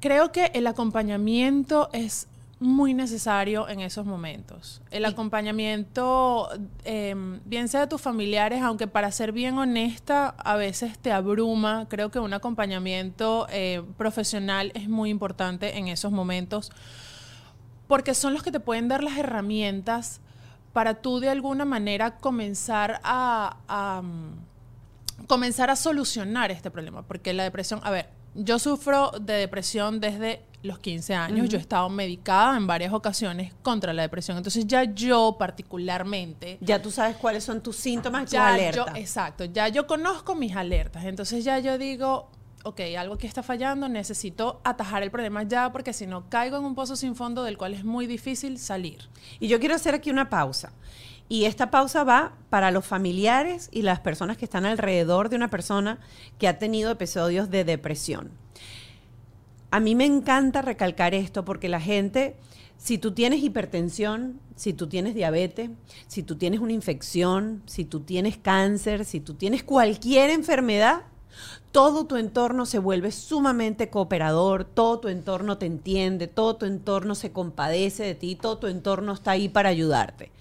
Creo 0.00 0.32
que 0.32 0.50
el 0.54 0.66
acompañamiento 0.66 1.90
es 1.92 2.26
muy 2.60 2.92
necesario 2.92 3.68
en 3.70 3.80
esos 3.80 4.04
momentos. 4.04 4.82
El 4.90 5.06
acompañamiento, 5.06 6.50
eh, 6.84 7.14
bien 7.46 7.68
sea 7.68 7.80
de 7.80 7.86
tus 7.86 8.02
familiares, 8.02 8.62
aunque 8.62 8.86
para 8.86 9.10
ser 9.12 9.32
bien 9.32 9.56
honesta, 9.56 10.34
a 10.38 10.56
veces 10.56 10.98
te 10.98 11.10
abruma. 11.10 11.86
Creo 11.88 12.10
que 12.10 12.18
un 12.18 12.34
acompañamiento 12.34 13.46
eh, 13.50 13.82
profesional 13.96 14.72
es 14.74 14.90
muy 14.90 15.08
importante 15.08 15.78
en 15.78 15.88
esos 15.88 16.12
momentos 16.12 16.70
porque 17.88 18.14
son 18.14 18.34
los 18.34 18.42
que 18.42 18.52
te 18.52 18.60
pueden 18.60 18.86
dar 18.86 19.02
las 19.02 19.16
herramientas 19.16 20.20
para 20.72 21.02
tú 21.02 21.18
de 21.18 21.30
alguna 21.30 21.64
manera 21.64 22.18
comenzar 22.18 23.00
a, 23.02 23.56
a, 23.66 24.02
mm, 24.02 25.26
comenzar 25.26 25.70
a 25.70 25.76
solucionar 25.76 26.50
este 26.50 26.70
problema. 26.70 27.02
Porque 27.02 27.32
la 27.32 27.42
depresión, 27.42 27.80
a 27.82 27.90
ver, 27.90 28.10
yo 28.34 28.58
sufro 28.58 29.10
de 29.20 29.32
depresión 29.32 29.98
desde 29.98 30.44
los 30.62 30.78
15 30.78 31.14
años, 31.14 31.48
yo 31.48 31.58
he 31.58 31.60
estado 31.60 31.88
medicada 31.88 32.56
en 32.56 32.66
varias 32.66 32.92
ocasiones 32.92 33.52
contra 33.62 33.92
la 33.92 34.02
depresión, 34.02 34.36
entonces 34.36 34.66
ya 34.66 34.84
yo 34.84 35.36
particularmente 35.38 36.58
Ya 36.60 36.82
tú 36.82 36.90
sabes 36.90 37.16
cuáles 37.16 37.44
son 37.44 37.62
tus 37.62 37.76
síntomas 37.76 38.24
tus 38.24 38.32
ya 38.32 38.48
alertas. 38.48 38.86
yo, 38.86 38.96
exacto, 38.96 39.44
ya 39.44 39.68
yo 39.68 39.86
conozco 39.86 40.34
mis 40.34 40.54
alertas, 40.54 41.04
entonces 41.04 41.44
ya 41.44 41.58
yo 41.60 41.78
digo, 41.78 42.30
ok, 42.64 42.80
algo 42.98 43.14
aquí 43.14 43.26
está 43.26 43.42
fallando, 43.42 43.88
necesito 43.88 44.60
atajar 44.64 45.02
el 45.02 45.10
problema 45.10 45.42
ya 45.44 45.72
porque 45.72 45.92
si 45.92 46.06
no 46.06 46.28
caigo 46.28 46.58
en 46.58 46.64
un 46.64 46.74
pozo 46.74 46.96
sin 46.96 47.14
fondo 47.16 47.42
del 47.42 47.56
cual 47.56 47.74
es 47.74 47.84
muy 47.84 48.06
difícil 48.06 48.58
salir. 48.58 49.08
Y 49.38 49.48
yo 49.48 49.60
quiero 49.60 49.74
hacer 49.74 49.94
aquí 49.94 50.10
una 50.10 50.28
pausa. 50.28 50.72
Y 51.28 51.44
esta 51.44 51.70
pausa 51.70 52.02
va 52.02 52.32
para 52.50 52.72
los 52.72 52.84
familiares 52.84 53.68
y 53.70 53.82
las 53.82 54.00
personas 54.00 54.36
que 54.36 54.44
están 54.44 54.66
alrededor 54.66 55.28
de 55.28 55.36
una 55.36 55.48
persona 55.48 56.00
que 56.38 56.48
ha 56.48 56.58
tenido 56.58 56.90
episodios 56.90 57.50
de 57.50 57.64
depresión. 57.64 58.32
A 59.70 59.80
mí 59.80 59.94
me 59.94 60.04
encanta 60.04 60.62
recalcar 60.62 61.14
esto 61.14 61.44
porque 61.44 61.68
la 61.68 61.80
gente 61.80 62.36
si 62.80 62.96
tú 62.96 63.12
tienes 63.12 63.42
hipertensión, 63.42 64.40
si 64.56 64.72
tú 64.72 64.86
tienes 64.88 65.14
diabetes, 65.14 65.68
si 66.06 66.22
tú 66.22 66.36
tienes 66.36 66.60
una 66.60 66.72
infección, 66.72 67.62
si 67.66 67.84
tú 67.84 68.00
tienes 68.00 68.38
cáncer, 68.38 69.04
si 69.04 69.20
tú 69.20 69.34
tienes 69.34 69.62
cualquier 69.62 70.30
enfermedad, 70.30 71.02
todo 71.72 72.06
tu 72.06 72.16
entorno 72.16 72.64
se 72.64 72.78
vuelve 72.78 73.12
sumamente 73.12 73.90
cooperador, 73.90 74.64
todo 74.64 74.98
tu 74.98 75.08
entorno 75.08 75.58
te 75.58 75.66
entiende, 75.66 76.26
todo 76.26 76.56
tu 76.56 76.64
entorno 76.64 77.14
se 77.14 77.32
compadece 77.32 78.02
de 78.02 78.14
ti, 78.14 78.34
todo 78.34 78.56
tu 78.56 78.66
entorno 78.66 79.12
está 79.12 79.32
ahí 79.32 79.50
para 79.50 79.68
ayudarte. 79.68 80.32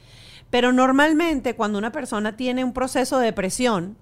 Pero 0.50 0.72
normalmente 0.72 1.58
cuando 1.58 1.78
una 1.78 1.92
persona 1.92 2.38
tiene 2.38 2.64
un 2.64 2.72
proceso 2.72 3.20
de 3.20 3.26
depresión, 3.26 3.98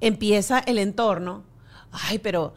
empieza 0.00 0.60
el 0.60 0.78
entorno, 0.78 1.44
ay, 1.92 2.18
pero 2.18 2.54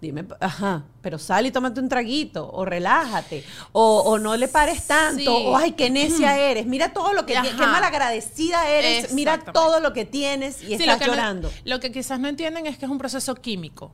dime, 0.00 0.24
ajá, 0.40 0.84
pero 1.02 1.18
sal 1.18 1.46
y 1.46 1.50
tómate 1.50 1.80
un 1.80 1.88
traguito, 1.88 2.50
o 2.50 2.64
relájate, 2.64 3.44
o, 3.72 4.18
no 4.18 4.36
le 4.36 4.48
pares 4.48 4.86
tanto, 4.86 5.36
o 5.36 5.56
ay, 5.56 5.72
qué 5.72 5.90
necia 5.90 6.38
eres, 6.38 6.66
mira 6.66 6.92
todo 6.92 7.12
lo 7.12 7.26
que, 7.26 7.34
qué 7.34 7.66
malagradecida 7.66 8.68
eres, 8.68 9.12
mira 9.12 9.38
todo 9.38 9.80
lo 9.80 9.92
que 9.92 10.04
tienes 10.04 10.62
y 10.62 10.74
estás 10.74 11.00
llorando. 11.06 11.50
lo 11.64 11.80
que 11.80 11.92
quizás 11.92 12.18
no 12.18 12.28
entienden 12.28 12.66
es 12.66 12.78
que 12.78 12.86
es 12.86 12.90
un 12.90 12.98
proceso 12.98 13.34
químico. 13.34 13.92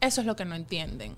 Eso 0.00 0.20
es 0.20 0.26
lo 0.26 0.36
que 0.36 0.44
no 0.44 0.54
entienden. 0.54 1.16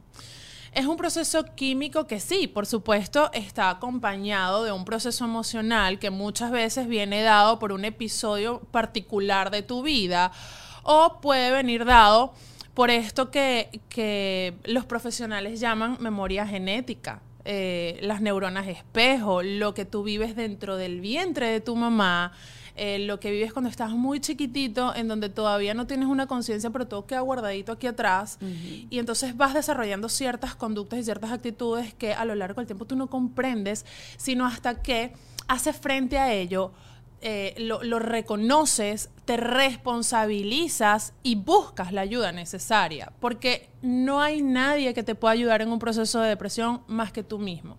Es 0.73 0.87
un 0.87 0.97
proceso 0.97 1.45
químico 1.57 2.07
que 2.07 2.21
sí, 2.21 2.47
por 2.47 2.67
supuesto, 2.67 3.31
está 3.33 3.71
acompañado 3.71 4.65
de 4.65 4.73
un 4.73 4.85
proceso 4.85 5.25
emocional 5.25 5.99
que 5.99 6.11
muchas 6.11 6.51
veces 6.51 6.87
viene 6.87 7.23
dado 7.23 7.59
por 7.59 7.73
un 7.73 7.85
episodio 7.85 8.61
particular 8.71 9.51
de 9.51 9.63
tu 9.63 9.83
vida 9.83 10.31
o 10.85 11.21
puede 11.21 11.51
venir 11.51 11.85
dado 11.85 12.33
por 12.79 12.93
esto 12.93 13.33
que, 13.33 14.55
los 14.63 14.85
profesionales 14.85 15.59
llaman 15.59 15.97
memoria 15.99 16.47
genética. 16.47 17.21
Eh, 17.45 17.99
las 18.03 18.21
neuronas 18.21 18.69
espejo, 18.69 19.43
lo 19.43 19.75
que 19.75 19.85
tú 19.85 20.05
vives 20.05 20.37
dentro 20.37 20.77
del 20.77 21.01
vientre 21.01 21.49
de 21.49 21.61
tu 21.61 21.75
mamá, 21.75 22.31
eh, 22.77 23.01
lo 23.01 23.19
que 23.19 23.33
vives 23.33 23.53
cuando 23.53 23.69
estás 23.69 23.91
muy 23.91 24.21
chiquitito, 24.21 24.95
en 24.95 25.09
donde 25.09 25.29
todavía 25.29 25.75
no 25.75 25.89
tienes 25.89 26.07
una 26.07 26.29
conciencia, 26.29 26.71
pero 26.71 26.87
todo 26.87 27.05
queda 27.05 27.19
guardadito 27.19 27.73
aquí 27.73 27.89
atrás. 27.89 28.39
Y 28.91 29.01
entonces 29.01 29.37
vas 29.37 29.55
desarrollando 29.55 30.09
ciertas 30.09 30.55
conductas 30.55 31.01
y 31.01 31.03
ciertas 31.03 31.33
actitudes 31.33 31.95
que 31.95 32.15
a 32.15 32.25
lo 32.25 32.37
largo 32.37 32.61
del 32.61 32.69
tiempo 32.69 32.85
tú 32.85 32.95
no 32.95 33.09
comprendes, 33.09 33.87
sino 34.19 34.47
hasta 34.47 34.83
que 34.83 35.15
haces 35.49 35.77
frente 35.77 36.17
a 36.17 36.33
ello 36.33 36.71
eh, 37.21 37.55
lo, 37.59 37.99
reconoces, 37.99 39.11
te 39.25 39.37
responsabilizas 39.37 41.15
y 41.23 41.35
buscas 41.35 41.93
la 41.93 42.03
ayuda 42.03 42.31
necesaria, 42.31 43.13
porque 43.19 43.69
no 43.83 44.21
hay 44.21 44.41
nadie 44.43 44.95
que 44.95 45.03
te 45.03 45.15
pueda 45.15 45.33
ayudar 45.33 45.61
en 45.61 45.73
un 45.73 45.79
proceso 45.79 46.21
de 46.21 46.29
depresión 46.29 46.83
más 46.87 47.11
que 47.11 47.25
tú 47.25 47.39
mismo. 47.39 47.77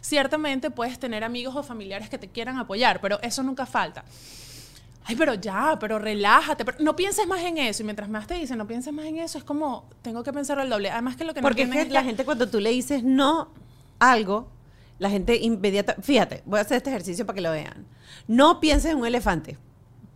Ciertamente 0.00 0.70
puedes 0.70 0.98
tener 0.98 1.22
amigos 1.22 1.54
o 1.54 1.62
familiares 1.62 2.08
que 2.08 2.16
te 2.16 2.28
quieran 2.28 2.58
apoyar, 2.58 3.00
pero 3.00 3.20
eso 3.20 3.42
nunca 3.42 3.66
falta. 3.66 4.04
Ay, 5.04 5.16
pero 5.16 5.34
ya, 5.34 5.76
pero 5.78 5.98
relájate, 5.98 6.64
pero 6.64 6.78
no 6.80 6.94
pienses 6.94 7.26
más 7.26 7.40
en 7.40 7.58
eso. 7.58 7.82
Y 7.82 7.84
mientras 7.84 8.08
más 8.08 8.26
te 8.26 8.34
dicen, 8.34 8.58
no 8.58 8.66
pienses 8.66 8.92
más 8.92 9.06
en 9.06 9.18
eso, 9.18 9.38
es 9.38 9.44
como, 9.44 9.88
tengo 10.02 10.22
que 10.22 10.32
pensar 10.32 10.58
el 10.60 10.68
doble. 10.68 10.90
Además 10.90 11.16
que 11.16 11.24
lo 11.24 11.34
que 11.34 11.40
Porque 11.40 11.66
no 11.66 11.74
es 11.74 11.90
la 11.90 12.04
gente 12.04 12.24
cuando 12.24 12.48
tú 12.48 12.60
le 12.60 12.70
dices 12.70 13.02
no 13.02 13.48
algo, 13.98 14.48
la 14.98 15.10
gente 15.10 15.36
inmediata, 15.36 15.96
fíjate, 16.00 16.42
voy 16.44 16.58
a 16.58 16.62
hacer 16.62 16.78
este 16.78 16.90
ejercicio 16.90 17.24
para 17.24 17.36
que 17.36 17.40
lo 17.40 17.52
vean. 17.52 17.86
No 18.26 18.60
pienses 18.60 18.92
en 18.92 18.98
un 18.98 19.06
elefante. 19.06 19.56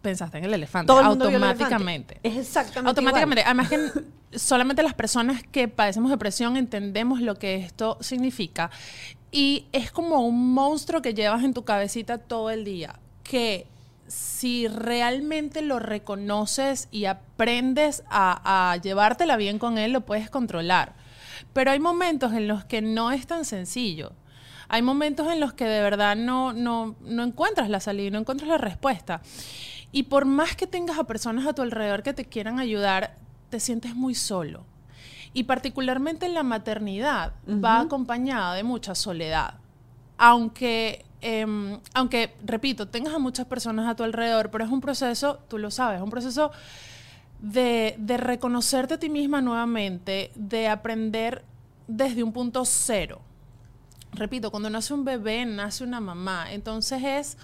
Pensaste 0.03 0.39
en 0.39 0.45
el 0.45 0.55
elefante 0.55 0.89
Todo 0.89 1.01
automáticamente. 1.01 2.19
Es 2.25 2.37
exactamente 2.37 2.89
Automáticamente. 2.89 3.45
Además 3.45 3.69
que 3.69 3.79
solamente 4.37 4.83
las 4.83 4.95
personas 4.95 5.45
que 5.45 5.69
padecemos 5.69 6.11
depresión 6.11 6.57
entendemos 6.57 7.21
lo 7.21 7.37
que 7.37 7.57
esto 7.57 7.99
significa. 8.01 8.71
Y 9.31 9.67
es 9.73 9.93
como 9.93 10.27
un 10.27 10.53
monstruo 10.53 11.01
que 11.01 11.15
llevas 11.15 11.45
en 11.45 11.55
tu 11.55 11.65
cabecita 11.65 12.19
todo 12.19 12.51
el 12.51 12.65
día. 12.65 12.99
Que 13.23 13.69
si 14.09 14.67
realmente 14.67 15.63
lo 15.63 15.79
reconoces 15.79 16.89
y 16.91 17.05
aprendes 17.05 18.03
a, 18.11 18.73
a 18.73 18.77
llevártela 18.79 19.37
bien 19.37 19.61
con 19.61 19.79
él, 19.79 19.93
lo 19.93 20.01
puedes 20.01 20.29
controlar. 20.29 20.95
Pero 21.53 21.71
hay 21.71 21.79
momentos 21.79 22.33
en 22.33 22.49
los 22.49 22.65
que 22.65 22.83
no 22.83 23.13
es 23.13 23.29
tan 23.29 23.45
sencillo 23.45 24.13
hay 24.73 24.81
momentos 24.81 25.31
en 25.31 25.39
los 25.39 25.53
que 25.53 25.67
de 25.67 25.83
verdad 25.83 26.17
no, 26.17 26.55
no, 26.55 26.97
no 27.03 27.25
encuentras 27.25 27.69
la 27.69 27.79
salida, 27.79 28.11
no 28.11 28.21
encuentras 28.21 28.49
la 28.49 28.57
respuesta. 28.57 29.21
Y 29.93 30.05
por 30.05 30.25
más 30.25 30.57
que 30.57 30.67
tengas 30.67 30.99
a 30.99 31.05
personas 31.05 31.47
a 31.47 31.53
tu 31.53 31.61
alrededor 31.61 32.03
que 32.03 32.15
te 32.15 32.25
quieran 32.25 32.59
ayudar, 32.59 33.19
te 33.51 33.61
sientes 33.61 33.95
muy 33.95 34.15
solo. 34.15 34.65
Y 35.35 35.43
particularmente 35.43 36.25
en 36.25 36.33
la 36.33 36.43
maternidad 36.43 37.35
va 37.47 37.81
acompañada 37.81 38.55
de 38.55 38.63
mucha 38.63 38.95
soledad. 38.95 39.57
Aunque, 40.17 41.05
em, 41.21 41.79
aunque, 41.93 42.35
repito, 42.43 42.89
tengas 42.89 43.13
a 43.13 43.19
muchas 43.19 43.45
personas 43.45 43.87
a 43.91 43.95
tu 43.95 44.05
alrededor, 44.05 44.51
pero 44.51 44.65
es 44.65 44.71
un 44.71 44.81
proceso, 44.81 45.39
tú 45.49 45.59
lo 45.59 45.71
sabes, 45.71 45.99
es 45.99 46.03
un 46.03 46.11
proceso 46.11 46.51
de, 47.41 47.95
de 47.99 48.17
reconocerte 48.17 48.95
a 48.95 48.99
ti 48.99 49.11
misma 49.11 49.43
nuevamente, 49.43 50.33
de 50.35 50.69
aprender 50.69 51.45
desde 51.89 52.23
un 52.23 52.33
punto 52.33 52.65
cero 52.65 53.21
repito, 54.13 54.51
cuando 54.51 54.71
nace 54.71 54.95
un 54.95 55.05
bebé, 55.05 55.45
nace 55.45 55.85
una 55.85 56.01
mamá. 56.01 56.53
Entonces 56.53 57.03
es 57.03 57.37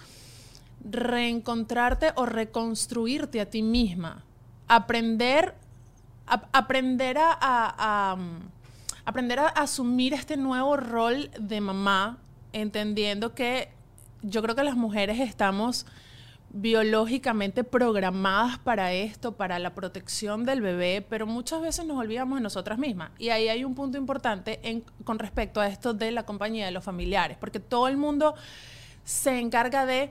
reencontrarte 0.84 2.12
o 2.14 2.26
reconstruirte 2.26 3.40
a 3.40 3.50
ti 3.50 3.62
misma. 3.62 4.22
Aprender, 4.68 5.54
aprender 6.26 7.18
a, 7.18 8.16
aprender 9.04 9.38
a 9.40 9.46
asumir 9.48 10.14
este 10.14 10.36
nuevo 10.36 10.76
rol 10.76 11.30
de 11.38 11.60
mamá, 11.60 12.18
entendiendo 12.52 13.34
que 13.34 13.70
yo 14.22 14.42
creo 14.42 14.54
que 14.54 14.64
las 14.64 14.76
mujeres 14.76 15.20
estamos 15.20 15.86
biológicamente 16.50 17.62
programadas 17.62 18.58
para 18.58 18.92
esto, 18.92 19.36
para 19.36 19.58
la 19.58 19.74
protección 19.74 20.44
del 20.44 20.60
bebé, 20.60 21.04
pero 21.08 21.26
muchas 21.26 21.60
veces 21.60 21.84
nos 21.84 21.98
olvidamos 21.98 22.38
de 22.38 22.42
nosotras 22.42 22.78
mismas. 22.78 23.10
Y 23.18 23.28
ahí 23.28 23.48
hay 23.48 23.64
un 23.64 23.74
punto 23.74 23.98
importante 23.98 24.58
en, 24.62 24.82
con 25.04 25.18
respecto 25.18 25.60
a 25.60 25.68
esto 25.68 25.92
de 25.92 26.10
la 26.10 26.24
compañía 26.24 26.66
de 26.66 26.72
los 26.72 26.84
familiares, 26.84 27.36
porque 27.38 27.60
todo 27.60 27.88
el 27.88 27.96
mundo 27.96 28.34
se 29.04 29.38
encarga 29.38 29.84
de, 29.84 30.10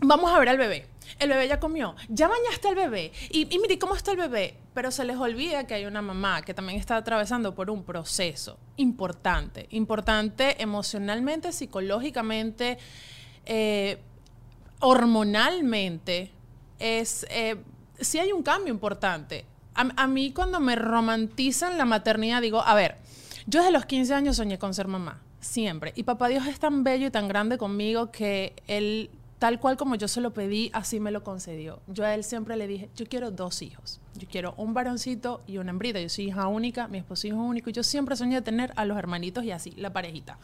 vamos 0.00 0.32
a 0.32 0.38
ver 0.38 0.48
al 0.48 0.58
bebé. 0.58 0.86
El 1.18 1.28
bebé 1.28 1.48
ya 1.48 1.58
comió, 1.58 1.96
ya 2.08 2.28
bañaste 2.28 2.68
al 2.68 2.76
bebé 2.76 3.12
y, 3.30 3.52
y 3.54 3.58
mire 3.58 3.78
cómo 3.78 3.96
está 3.96 4.12
el 4.12 4.16
bebé, 4.16 4.56
pero 4.74 4.92
se 4.92 5.04
les 5.04 5.16
olvida 5.16 5.66
que 5.66 5.74
hay 5.74 5.84
una 5.84 6.02
mamá 6.02 6.42
que 6.42 6.54
también 6.54 6.78
está 6.78 6.96
atravesando 6.96 7.54
por 7.54 7.68
un 7.68 7.82
proceso 7.82 8.58
importante, 8.76 9.66
importante 9.70 10.62
emocionalmente, 10.62 11.52
psicológicamente, 11.52 12.78
eh, 13.44 13.98
hormonalmente 14.80 16.30
es, 16.78 17.26
eh, 17.30 17.56
sí 18.00 18.18
hay 18.18 18.32
un 18.32 18.42
cambio 18.42 18.72
importante. 18.72 19.44
A, 19.74 20.06
mí 20.08 20.32
cuando 20.32 20.60
me 20.60 20.76
romantizan 20.76 21.78
la 21.78 21.86
maternidad 21.86 22.42
digo, 22.42 22.60
a 22.60 22.74
ver, 22.74 22.98
yo 23.46 23.60
desde 23.60 23.72
los 23.72 23.86
15 23.86 24.12
años 24.12 24.36
soñé 24.36 24.58
con 24.58 24.74
ser 24.74 24.88
mamá, 24.88 25.22
siempre. 25.40 25.92
Y 25.96 26.02
papá 26.02 26.28
Dios 26.28 26.46
es 26.46 26.58
tan 26.58 26.84
bello 26.84 27.06
y 27.06 27.10
tan 27.10 27.28
grande 27.28 27.56
conmigo 27.56 28.10
que 28.10 28.54
él, 28.66 29.08
tal 29.38 29.58
cual 29.58 29.78
como 29.78 29.94
yo 29.94 30.06
se 30.06 30.20
lo 30.20 30.34
pedí, 30.34 30.70
así 30.74 31.00
me 31.00 31.10
lo 31.10 31.24
concedió. 31.24 31.80
Yo 31.86 32.04
a 32.04 32.14
él 32.14 32.24
siempre 32.24 32.56
le 32.56 32.66
dije, 32.66 32.90
yo 32.94 33.06
quiero 33.06 33.30
dos 33.30 33.62
hijos. 33.62 34.00
Yo 34.18 34.28
quiero 34.28 34.54
un 34.58 34.74
varoncito 34.74 35.40
y 35.46 35.56
una 35.56 35.70
hembrita. 35.70 35.98
Yo 35.98 36.10
soy 36.10 36.26
hija 36.26 36.46
única, 36.48 36.86
mi 36.88 36.98
esposo 36.98 37.26
es 37.26 37.32
hijo 37.32 37.42
único. 37.42 37.70
Y 37.70 37.72
yo 37.72 37.82
siempre 37.82 38.16
soñé 38.16 38.42
tener 38.42 38.74
a 38.76 38.84
los 38.84 38.98
hermanitos 38.98 39.44
y 39.44 39.50
así, 39.50 39.70
la 39.72 39.94
parejita. 39.94 40.36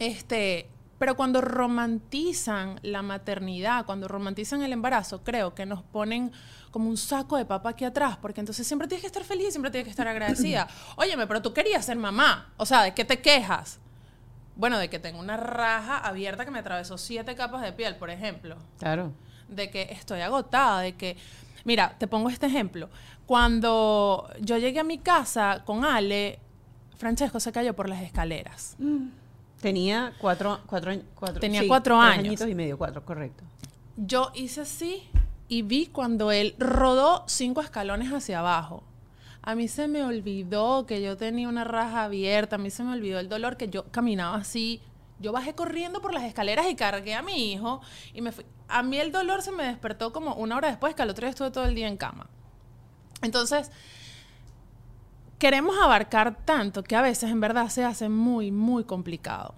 Este, 0.00 0.66
pero 0.98 1.16
cuando 1.16 1.40
romantizan 1.40 2.80
la 2.82 3.02
maternidad, 3.02 3.86
cuando 3.86 4.08
romantizan 4.08 4.62
el 4.62 4.72
embarazo, 4.72 5.22
creo 5.22 5.54
que 5.54 5.64
nos 5.64 5.82
ponen 5.82 6.32
como 6.70 6.88
un 6.88 6.96
saco 6.96 7.36
de 7.36 7.44
papa 7.44 7.70
aquí 7.70 7.84
atrás, 7.84 8.18
porque 8.20 8.40
entonces 8.40 8.66
siempre 8.66 8.88
tienes 8.88 9.02
que 9.02 9.06
estar 9.06 9.24
feliz, 9.24 9.50
siempre 9.50 9.70
tienes 9.70 9.84
que 9.84 9.90
estar 9.90 10.08
agradecida. 10.08 10.68
Óyeme, 10.96 11.26
pero 11.26 11.40
tú 11.40 11.52
querías 11.52 11.84
ser 11.84 11.96
mamá, 11.96 12.52
o 12.56 12.66
sea, 12.66 12.82
¿de 12.82 12.94
qué 12.94 13.04
te 13.04 13.20
quejas? 13.20 13.78
Bueno, 14.56 14.78
de 14.78 14.90
que 14.90 14.98
tengo 14.98 15.20
una 15.20 15.36
raja 15.36 15.98
abierta 15.98 16.44
que 16.44 16.50
me 16.50 16.58
atravesó 16.58 16.98
siete 16.98 17.36
capas 17.36 17.62
de 17.62 17.72
piel, 17.72 17.94
por 17.94 18.10
ejemplo. 18.10 18.56
Claro. 18.78 19.12
De 19.48 19.70
que 19.70 19.82
estoy 19.92 20.20
agotada, 20.20 20.80
de 20.80 20.96
que... 20.96 21.16
Mira, 21.64 21.94
te 21.96 22.08
pongo 22.08 22.28
este 22.28 22.46
ejemplo. 22.46 22.90
Cuando 23.24 24.28
yo 24.40 24.58
llegué 24.58 24.80
a 24.80 24.84
mi 24.84 24.98
casa 24.98 25.62
con 25.64 25.84
Ale, 25.84 26.40
Francesco 26.96 27.38
se 27.38 27.52
cayó 27.52 27.76
por 27.76 27.88
las 27.88 28.02
escaleras. 28.02 28.74
Mm. 28.78 29.08
Tenía 29.60 30.12
cuatro, 30.18 30.60
cuatro, 30.66 30.92
cuatro 31.14 31.40
Tenía 31.40 31.66
cuatro 31.66 32.00
años. 32.00 32.26
añitos 32.26 32.48
y 32.48 32.54
medio, 32.54 32.78
cuatro, 32.78 33.04
correcto. 33.04 33.44
Yo 33.96 34.30
hice 34.34 34.60
así 34.60 35.02
y 35.48 35.62
vi 35.62 35.86
cuando 35.86 36.30
él 36.30 36.54
rodó 36.58 37.24
cinco 37.26 37.60
escalones 37.60 38.12
hacia 38.12 38.38
abajo. 38.38 38.84
A 39.42 39.54
mí 39.54 39.66
se 39.66 39.88
me 39.88 40.04
olvidó 40.04 40.86
que 40.86 41.02
yo 41.02 41.16
tenía 41.16 41.48
una 41.48 41.64
raja 41.64 42.04
abierta, 42.04 42.56
a 42.56 42.58
mí 42.58 42.70
se 42.70 42.84
me 42.84 42.92
olvidó 42.92 43.18
el 43.18 43.28
dolor 43.28 43.56
que 43.56 43.68
yo 43.68 43.84
caminaba 43.84 44.36
así. 44.36 44.80
Yo 45.20 45.32
bajé 45.32 45.54
corriendo 45.54 46.00
por 46.00 46.12
las 46.12 46.22
escaleras 46.22 46.66
y 46.70 46.76
cargué 46.76 47.14
a 47.14 47.22
mi 47.22 47.52
hijo 47.52 47.80
y 48.14 48.20
me 48.20 48.30
fui. 48.30 48.44
A 48.68 48.82
mí 48.82 48.98
el 48.98 49.10
dolor 49.10 49.42
se 49.42 49.50
me 49.50 49.64
despertó 49.64 50.12
como 50.12 50.34
una 50.34 50.56
hora 50.56 50.68
después, 50.68 50.94
que 50.94 51.02
al 51.02 51.10
otro 51.10 51.22
día 51.22 51.30
estuve 51.30 51.50
todo 51.50 51.64
el 51.64 51.74
día 51.74 51.88
en 51.88 51.96
cama. 51.96 52.26
Entonces, 53.22 53.72
queremos 55.38 55.76
abarcar 55.80 56.36
tanto 56.44 56.82
que 56.82 56.96
a 56.96 57.02
veces 57.02 57.30
en 57.30 57.40
verdad 57.40 57.68
se 57.68 57.84
hace 57.84 58.08
muy, 58.08 58.50
muy 58.50 58.84
complicado. 58.84 59.54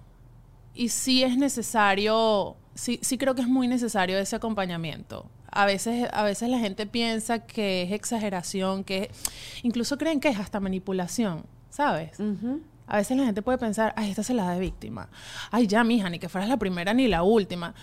Y 0.75 0.91
sí 0.91 1.23
es 1.23 1.37
necesario, 1.37 2.57
sí, 2.75 3.01
sí 3.03 3.19
creo 3.19 3.35
que 3.35 3.43
es 3.43 3.49
muy 3.49 3.67
necesario 3.67 4.19
ese 4.19 4.37
acompañamiento. 4.37 5.27
A 5.51 5.67
veces, 5.67 6.09
a 6.13 6.23
veces 6.23 6.49
la 6.49 6.59
gente 6.59 6.87
piensa 6.87 7.41
que 7.41 7.83
es 7.83 7.93
exageración, 7.93 8.85
que 8.85 9.11
incluso 9.63 9.99
creen 9.99 10.21
que 10.21 10.29
es 10.29 10.39
hasta 10.39 10.61
manipulación, 10.61 11.45
¿sabes? 11.71 12.19
A 12.87 12.97
veces 12.97 13.17
la 13.17 13.25
gente 13.25 13.43
puede 13.43 13.59
pensar, 13.59 13.93
ay, 13.97 14.11
esta 14.11 14.23
se 14.23 14.35
la 14.35 14.45
da 14.45 14.55
de 14.55 14.61
víctima. 14.61 15.09
Ay, 15.51 15.67
ya, 15.67 15.83
mija, 15.83 16.09
ni 16.09 16.21
que 16.21 16.29
fueras 16.29 16.49
la 16.49 16.57
primera 16.57 16.95
ni 16.95 17.09
la 17.09 17.25
última. 17.25 17.75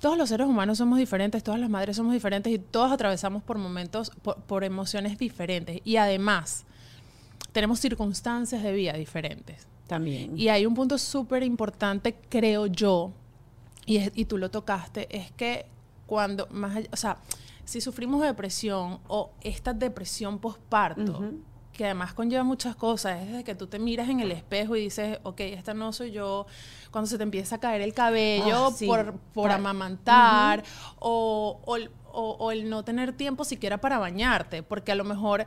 Todos 0.00 0.18
los 0.18 0.28
seres 0.28 0.46
humanos 0.46 0.78
somos 0.78 0.98
diferentes, 0.98 1.42
todas 1.42 1.58
las 1.58 1.70
madres 1.70 1.96
somos 1.96 2.12
diferentes 2.12 2.52
y 2.52 2.58
todos 2.58 2.92
atravesamos 2.92 3.42
por 3.42 3.58
momentos, 3.58 4.10
por, 4.22 4.42
por 4.42 4.64
emociones 4.64 5.18
diferentes. 5.18 5.80
Y 5.84 5.96
además, 5.96 6.66
tenemos 7.52 7.80
circunstancias 7.80 8.62
de 8.62 8.72
vida 8.72 8.92
diferentes. 8.94 9.66
También. 9.86 10.38
Y 10.38 10.48
hay 10.48 10.66
un 10.66 10.74
punto 10.74 10.98
súper 10.98 11.42
importante, 11.42 12.14
creo 12.28 12.66
yo, 12.66 13.12
y, 13.86 13.96
es- 13.96 14.12
y 14.14 14.26
tú 14.26 14.36
lo 14.36 14.50
tocaste, 14.50 15.08
es 15.16 15.30
que 15.32 15.64
cuando 16.06 16.46
más 16.50 16.76
allá, 16.76 16.88
o 16.92 16.96
sea, 16.96 17.16
si 17.64 17.80
sufrimos 17.80 18.20
de 18.20 18.26
depresión 18.28 18.98
o 19.08 19.30
esta 19.40 19.72
depresión 19.72 20.38
postparto, 20.38 21.32
que 21.72 21.84
además 21.84 22.12
conlleva 22.12 22.42
muchas 22.44 22.74
cosas, 22.76 23.20
es 23.22 23.28
desde 23.28 23.44
que 23.44 23.54
tú 23.54 23.66
te 23.66 23.78
miras 23.78 24.08
en 24.08 24.20
el 24.20 24.32
espejo 24.32 24.74
y 24.76 24.80
dices, 24.82 25.18
ok, 25.22 25.40
esta 25.40 25.74
no 25.74 25.92
soy 25.92 26.10
yo, 26.10 26.46
cuando 26.90 27.08
se 27.08 27.16
te 27.18 27.22
empieza 27.22 27.56
a 27.56 27.60
caer 27.60 27.80
el 27.82 27.94
cabello 27.94 28.66
Ah, 28.66 28.70
sí. 28.74 28.86
por, 28.86 29.14
por 29.32 29.50
amamantar, 29.52 30.64
o, 30.98 31.60
o 31.64 31.76
el- 31.76 31.90
o- 32.12 32.36
o 32.40 32.50
el 32.52 32.68
no 32.68 32.82
tener 32.84 33.12
tiempo 33.12 33.44
siquiera 33.44 33.78
para 33.80 33.98
bañarte, 33.98 34.62
porque 34.62 34.92
a 34.92 34.94
lo 34.96 35.04
mejor... 35.04 35.46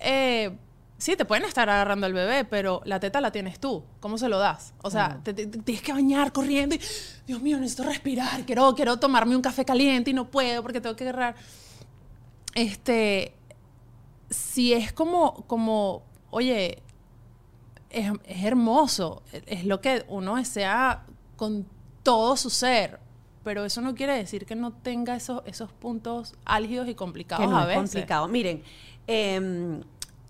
eh, 0.00 0.56
Sí, 1.02 1.16
te 1.16 1.24
pueden 1.24 1.44
estar 1.44 1.68
agarrando 1.68 2.06
al 2.06 2.12
bebé, 2.12 2.44
pero 2.44 2.80
la 2.84 3.00
teta 3.00 3.20
la 3.20 3.32
tienes 3.32 3.58
tú. 3.58 3.82
¿Cómo 3.98 4.18
se 4.18 4.28
lo 4.28 4.38
das? 4.38 4.72
O 4.82 4.88
sea, 4.90 5.18
te, 5.24 5.34
te- 5.34 5.48
te 5.48 5.58
tienes 5.58 5.82
que 5.82 5.92
bañar 5.92 6.32
corriendo 6.32 6.76
y, 6.76 6.80
Dios 7.26 7.42
mío, 7.42 7.58
necesito 7.58 7.82
respirar. 7.82 8.44
Quiero, 8.46 8.72
quiero 8.76 8.96
tomarme 8.98 9.34
un 9.34 9.42
café 9.42 9.64
caliente 9.64 10.10
y 10.10 10.14
no 10.14 10.30
puedo 10.30 10.62
porque 10.62 10.80
tengo 10.80 10.94
que 10.94 11.02
agarrar. 11.02 11.34
Este, 12.54 13.34
si 14.30 14.72
es 14.74 14.92
como, 14.92 15.44
como, 15.48 16.04
oye, 16.30 16.80
es, 17.90 18.12
es 18.24 18.44
hermoso, 18.44 19.22
es 19.32 19.64
lo 19.64 19.80
que 19.80 20.04
uno 20.08 20.36
desea 20.36 21.04
con 21.34 21.66
todo 22.04 22.36
su 22.36 22.48
ser, 22.48 23.00
pero 23.42 23.64
eso 23.64 23.80
no 23.80 23.96
quiere 23.96 24.14
decir 24.16 24.46
que 24.46 24.54
no 24.54 24.72
tenga 24.72 25.16
esos, 25.16 25.42
esos 25.46 25.72
puntos 25.72 26.34
álgidos 26.44 26.88
y 26.88 26.94
complicados 26.94 27.44
que 27.44 27.50
no 27.50 27.58
a 27.58 27.62
es 27.62 27.66
veces. 27.66 27.80
complicado. 27.90 28.28
Miren, 28.28 28.62
eh, 29.08 29.80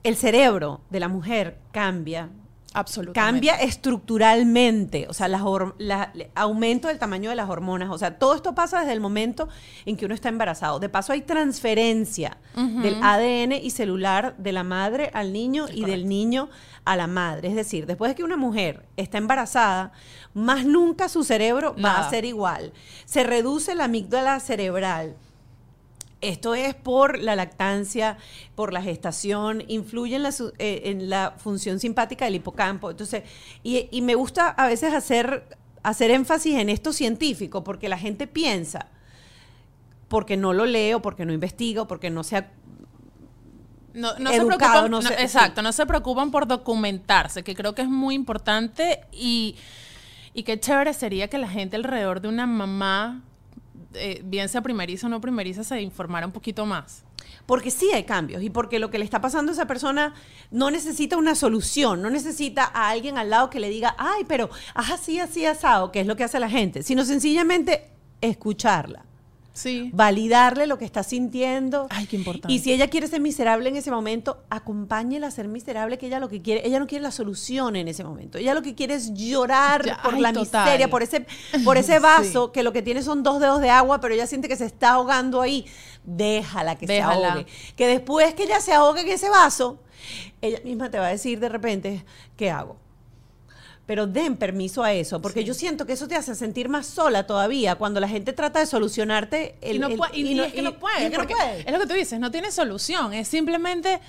el 0.02 0.16
cerebro 0.16 0.80
de 0.90 1.00
la 1.00 1.08
mujer 1.08 1.58
cambia. 1.72 2.28
Absolutamente. 2.74 3.20
Cambia 3.50 3.54
estructuralmente, 3.56 5.06
o 5.08 5.12
sea, 5.12 5.28
las 5.28 5.42
la- 5.78 6.10
aumento 6.34 6.88
del 6.88 6.98
tamaño 6.98 7.28
de 7.28 7.36
las 7.36 7.50
hormonas, 7.50 7.90
o 7.90 7.98
sea, 7.98 8.18
todo 8.18 8.34
esto 8.34 8.54
pasa 8.54 8.80
desde 8.80 8.92
el 8.94 9.00
momento 9.00 9.48
en 9.84 9.96
que 9.96 10.06
uno 10.06 10.14
está 10.14 10.28
embarazado. 10.30 10.78
De 10.80 10.88
paso 10.88 11.12
hay 11.12 11.20
transferencia 11.20 12.38
del 12.54 12.96
ADN 13.02 13.52
y 13.62 13.70
celular 13.70 14.34
de 14.38 14.52
la 14.52 14.64
madre 14.64 15.10
al 15.12 15.32
niño 15.32 15.66
y 15.72 15.84
del 15.84 16.08
niño 16.08 16.48
a 16.84 16.96
la 16.96 17.06
madre. 17.06 17.48
Es 17.48 17.54
decir, 17.54 17.84
después 17.86 18.10
de 18.10 18.14
que 18.14 18.24
una 18.24 18.36
mujer 18.38 18.86
está 18.96 19.18
embarazada, 19.18 19.92
más 20.34 20.64
nunca 20.64 21.08
su 21.10 21.24
cerebro 21.24 21.74
va 21.82 21.98
a 21.98 22.10
ser 22.10 22.24
igual. 22.24 22.72
Se 23.04 23.22
reduce 23.22 23.74
la 23.74 23.84
amígdala 23.84 24.40
cerebral. 24.40 25.14
Esto 26.22 26.54
es 26.54 26.74
por 26.74 27.18
la 27.18 27.36
lactancia, 27.36 28.16
por 28.54 28.72
la 28.72 28.80
gestación, 28.80 29.62
influye 29.68 30.16
en 30.16 30.22
la, 30.22 30.30
eh, 30.58 30.82
en 30.86 31.10
la 31.10 31.34
función 31.36 31.78
simpática 31.80 32.24
del 32.24 32.36
hipocampo. 32.36 32.90
Entonces, 32.90 33.24
y, 33.62 33.88
y 33.90 34.00
me 34.02 34.14
gusta 34.14 34.48
a 34.48 34.66
veces 34.68 34.94
hacer, 34.94 35.44
hacer 35.82 36.10
énfasis 36.12 36.54
en 36.58 36.68
esto 36.70 36.92
científico, 36.92 37.62
porque 37.64 37.88
la 37.88 37.98
gente 37.98 38.26
piensa, 38.26 38.86
porque 40.08 40.36
no 40.36 40.52
lo 40.52 40.64
leo, 40.64 41.02
porque 41.02 41.24
no 41.26 41.32
investiga, 41.32 41.86
porque 41.86 42.08
no 42.10 42.22
se 42.22 42.36
ha 42.36 42.50
No, 43.94 44.16
no 44.18 44.30
se 44.30 44.36
preocupan, 44.44 44.90
no 44.90 45.00
no- 45.00 45.02
sé, 45.02 45.14
exacto, 45.22 45.60
no 45.60 45.72
se 45.72 45.84
preocupan 45.86 46.30
por 46.30 46.46
documentarse, 46.46 47.42
que 47.42 47.54
creo 47.54 47.74
que 47.74 47.82
es 47.82 47.88
muy 47.88 48.14
importante 48.14 49.00
y, 49.12 49.56
y 50.34 50.44
qué 50.44 50.58
chévere 50.58 50.94
sería 50.94 51.28
que 51.28 51.36
la 51.38 51.48
gente 51.48 51.76
alrededor 51.76 52.20
de 52.20 52.28
una 52.28 52.46
mamá, 52.46 53.22
eh, 53.94 54.22
bien 54.24 54.48
sea 54.48 54.62
primeriza 54.62 55.06
o 55.06 55.10
no 55.10 55.20
primeriza, 55.20 55.64
se 55.64 55.80
informara 55.80 56.26
un 56.26 56.32
poquito 56.32 56.66
más. 56.66 57.04
Porque 57.46 57.70
sí 57.70 57.90
hay 57.92 58.04
cambios 58.04 58.42
y 58.42 58.50
porque 58.50 58.78
lo 58.78 58.90
que 58.90 58.98
le 58.98 59.04
está 59.04 59.20
pasando 59.20 59.52
a 59.52 59.54
esa 59.54 59.66
persona 59.66 60.14
no 60.50 60.70
necesita 60.70 61.16
una 61.16 61.34
solución, 61.34 62.02
no 62.02 62.10
necesita 62.10 62.64
a 62.64 62.90
alguien 62.90 63.18
al 63.18 63.30
lado 63.30 63.50
que 63.50 63.60
le 63.60 63.68
diga, 63.68 63.94
ay, 63.98 64.24
pero 64.26 64.50
haz 64.74 64.90
así, 64.90 65.18
así, 65.20 65.46
asado, 65.46 65.92
que 65.92 66.00
es 66.00 66.06
lo 66.06 66.16
que 66.16 66.24
hace 66.24 66.40
la 66.40 66.50
gente, 66.50 66.82
sino 66.82 67.04
sencillamente 67.04 67.90
escucharla. 68.20 69.04
Sí. 69.54 69.90
validarle 69.92 70.66
lo 70.66 70.78
que 70.78 70.84
está 70.84 71.02
sintiendo. 71.02 71.86
Ay, 71.90 72.06
qué 72.06 72.16
importante. 72.16 72.52
Y 72.52 72.58
si 72.58 72.72
ella 72.72 72.88
quiere 72.88 73.06
ser 73.06 73.20
miserable 73.20 73.68
en 73.68 73.76
ese 73.76 73.90
momento, 73.90 74.42
acompáñela 74.48 75.26
a 75.26 75.30
ser 75.30 75.46
miserable, 75.48 75.98
que 75.98 76.06
ella 76.06 76.20
lo 76.20 76.28
que 76.28 76.40
quiere, 76.40 76.66
ella 76.66 76.78
no 76.78 76.86
quiere 76.86 77.02
la 77.02 77.10
solución 77.10 77.76
en 77.76 77.86
ese 77.88 78.02
momento. 78.04 78.38
Ella 78.38 78.54
lo 78.54 78.62
que 78.62 78.74
quiere 78.74 78.94
es 78.94 79.12
llorar 79.12 79.84
Ya, 79.84 80.02
por 80.02 80.14
ay, 80.14 80.20
la 80.22 80.32
total. 80.32 80.64
miseria, 80.64 80.88
por 80.88 81.02
ese, 81.02 81.26
por 81.64 81.76
ese 81.76 81.98
vaso 82.00 82.50
que 82.52 82.62
lo 82.62 82.72
que 82.72 82.80
tiene 82.82 83.02
son 83.02 83.22
dos 83.22 83.40
dedos 83.40 83.60
de 83.60 83.70
agua, 83.70 84.00
pero 84.00 84.14
ella 84.14 84.26
siente 84.26 84.48
que 84.48 84.56
se 84.56 84.64
está 84.64 84.92
ahogando 84.92 85.40
ahí. 85.42 85.66
Déjala 86.04 86.76
que 86.76 86.86
Déjala. 86.86 87.14
se 87.20 87.26
ahogue. 87.26 87.46
Que 87.76 87.86
después 87.86 88.34
que 88.34 88.44
ella 88.44 88.60
se 88.60 88.72
ahogue 88.72 89.02
en 89.02 89.08
ese 89.08 89.28
vaso, 89.28 89.78
ella 90.40 90.58
misma 90.64 90.90
te 90.90 90.98
va 90.98 91.06
a 91.06 91.10
decir 91.10 91.38
de 91.40 91.48
repente, 91.48 92.04
¿qué 92.36 92.50
hago? 92.50 92.76
Pero 93.92 94.06
den 94.06 94.38
permiso 94.38 94.82
a 94.82 94.94
eso, 94.94 95.20
porque 95.20 95.44
yo 95.44 95.52
siento 95.52 95.84
que 95.84 95.92
eso 95.92 96.08
te 96.08 96.16
hace 96.16 96.34
sentir 96.34 96.70
más 96.70 96.86
sola 96.86 97.26
todavía 97.26 97.74
cuando 97.74 98.00
la 98.00 98.08
gente 98.08 98.32
trata 98.32 98.58
de 98.60 98.64
solucionarte 98.64 99.56
el, 99.60 99.76
y 99.76 99.78
no 99.80 99.88
el- 99.88 99.98
y, 100.14 100.22
y 100.32 100.40
es 100.40 100.54
que 100.54 100.62
no 100.62 100.78
puede, 100.78 101.02
y 101.02 101.04
es 101.04 101.10
que 101.10 101.16
no 101.18 101.22
porque 101.24 101.34
puede. 101.34 101.60
es 101.60 101.70
lo 101.72 101.78
que 101.78 101.86
tú 101.86 101.92
dices, 101.92 102.18
no 102.18 102.30
tiene 102.30 102.50
solución, 102.50 103.12
es 103.12 103.28
simplemente 103.28 104.00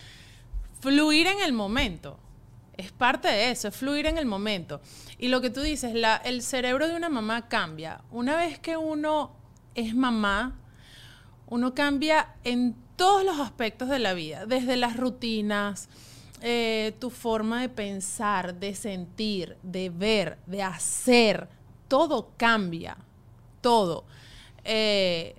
fluir 0.80 1.28
en 1.28 1.41
el 1.41 1.52
momento. 1.52 2.17
Es 2.78 2.93
parte 2.93 3.28
de 3.28 3.52
eso, 3.52 3.67
es 3.67 3.76
fluir 3.76 4.06
en 4.06 4.17
el 4.17 4.26
momento. 4.26 4.80
Y 5.17 5.28
lo 5.28 5.41
que 5.41 5.50
tú 5.50 5.60
dices, 5.60 5.93
la, 5.93 6.15
el 6.15 6.41
cerebro 6.43 6.88
de 6.88 6.96
una 6.96 7.10
mamá 7.10 7.50
cambia. 7.50 8.00
Una 8.10 8.38
vez 8.38 8.60
que 8.60 8.78
uno 8.78 9.36
es 9.76 9.93
mamá, 9.93 10.62
uno 11.48 11.74
cambia 11.76 12.36
en 12.46 12.74
todos 12.96 13.26
los 13.26 13.38
aspectos 13.41 13.89
de 13.89 14.00
la 14.00 14.13
vida, 14.13 14.46
desde 14.46 14.78
las 14.78 14.96
rutinas, 14.96 15.89
eh, 16.46 16.94
tu 17.00 17.10
forma 17.10 17.62
de 17.62 17.70
pensar, 17.70 18.54
de 18.56 18.76
sentir, 18.76 19.58
de 19.64 19.90
ver, 19.90 20.38
de 20.46 20.62
hacer, 20.62 21.48
todo 21.88 22.32
cambia, 22.38 22.98
todo. 23.62 24.04
Eh, 24.66 25.36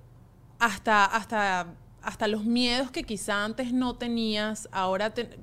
hasta, 0.59 1.05
hasta, 1.05 1.67
hasta 2.03 2.27
los 2.29 2.45
miedos 2.45 2.90
que 2.90 3.03
quizá 3.05 3.45
antes 3.45 3.73
no 3.73 3.95
tenías, 3.97 4.67
ahora 4.73 5.12
te- 5.12 5.38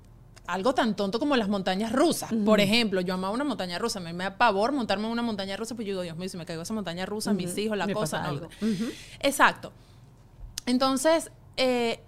algo 0.47 0.74
tan 0.74 0.95
tonto 0.95 1.19
como 1.19 1.36
las 1.38 1.47
montañas 1.47 1.91
rusas. 1.91 2.34
Por 2.43 2.60
ejemplo, 2.60 3.00
yo 3.02 3.13
amaba 3.13 3.32
una 3.34 3.43
montaña 3.43 3.78
rusa, 3.78 4.00
me, 4.00 4.12
me 4.13 4.24
da 4.26 4.38
pavor 4.38 4.71
montarme 4.71 5.06
en 5.06 5.12
una 5.12 5.21
montaña 5.21 5.56
rusa, 5.58 5.76
pues 5.76 5.86
yo 5.86 5.91
digo, 5.93 6.02
Dios 6.02 6.17
mío, 6.17 6.28
si 6.28 6.38
me 6.38 6.45
caigo 6.45 6.63
esa 6.63 6.74
montaña 6.74 7.06
rusa, 7.06 7.34
mis 7.34 7.56
hijos, 7.58 7.78
la 7.78 7.86
Me 7.86 7.93
cosa, 7.93 8.21
no. 8.24 8.28
algo. 8.30 8.50
Exacto. 9.19 9.71
Entonces, 10.65 11.32
eh, 11.58 12.00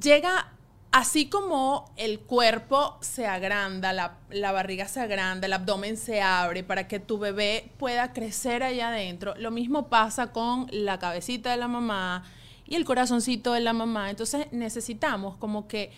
llega 0.00 0.52
así 0.98 1.28
como 1.28 1.92
el 1.96 2.18
cuerpo 2.18 2.98
se 3.00 3.24
agranda, 3.28 3.92
la, 3.92 4.18
la 4.30 4.50
barriga 4.50 4.88
se 4.88 4.98
agranda, 4.98 5.46
el 5.46 5.52
abdomen 5.52 5.96
se 5.96 6.20
abre 6.22 6.64
para 6.64 6.88
que 6.88 6.98
tu 6.98 7.18
bebé 7.18 7.70
pueda 7.78 8.12
crecer 8.12 8.64
allá 8.64 8.88
adentro. 8.88 9.36
Lo 9.36 9.52
mismo 9.52 9.86
pasa 9.86 10.32
con 10.32 10.66
la 10.72 10.98
cabecita 10.98 11.52
de 11.52 11.56
la 11.56 11.68
mamá 11.68 12.24
y 12.66 12.74
el 12.74 12.84
corazoncito 12.84 13.52
de 13.52 13.60
la 13.60 13.72
mamá. 13.72 14.10
Entonces 14.10 14.48
necesitamos 14.50 15.36
como 15.36 15.68
que 15.68 15.92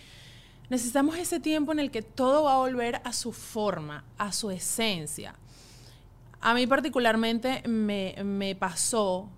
necesitamos 0.68 1.16
ese 1.16 1.40
tiempo 1.40 1.72
en 1.72 1.78
el 1.78 1.90
que 1.90 2.02
todo 2.02 2.44
va 2.44 2.56
a 2.56 2.58
volver 2.58 3.00
a 3.02 3.14
su 3.14 3.32
forma, 3.32 4.04
a 4.18 4.32
su 4.32 4.50
esencia. 4.50 5.34
A 6.42 6.52
mí 6.52 6.66
particularmente 6.66 7.62
me, 7.66 8.16
me 8.22 8.54
pasó 8.54 9.30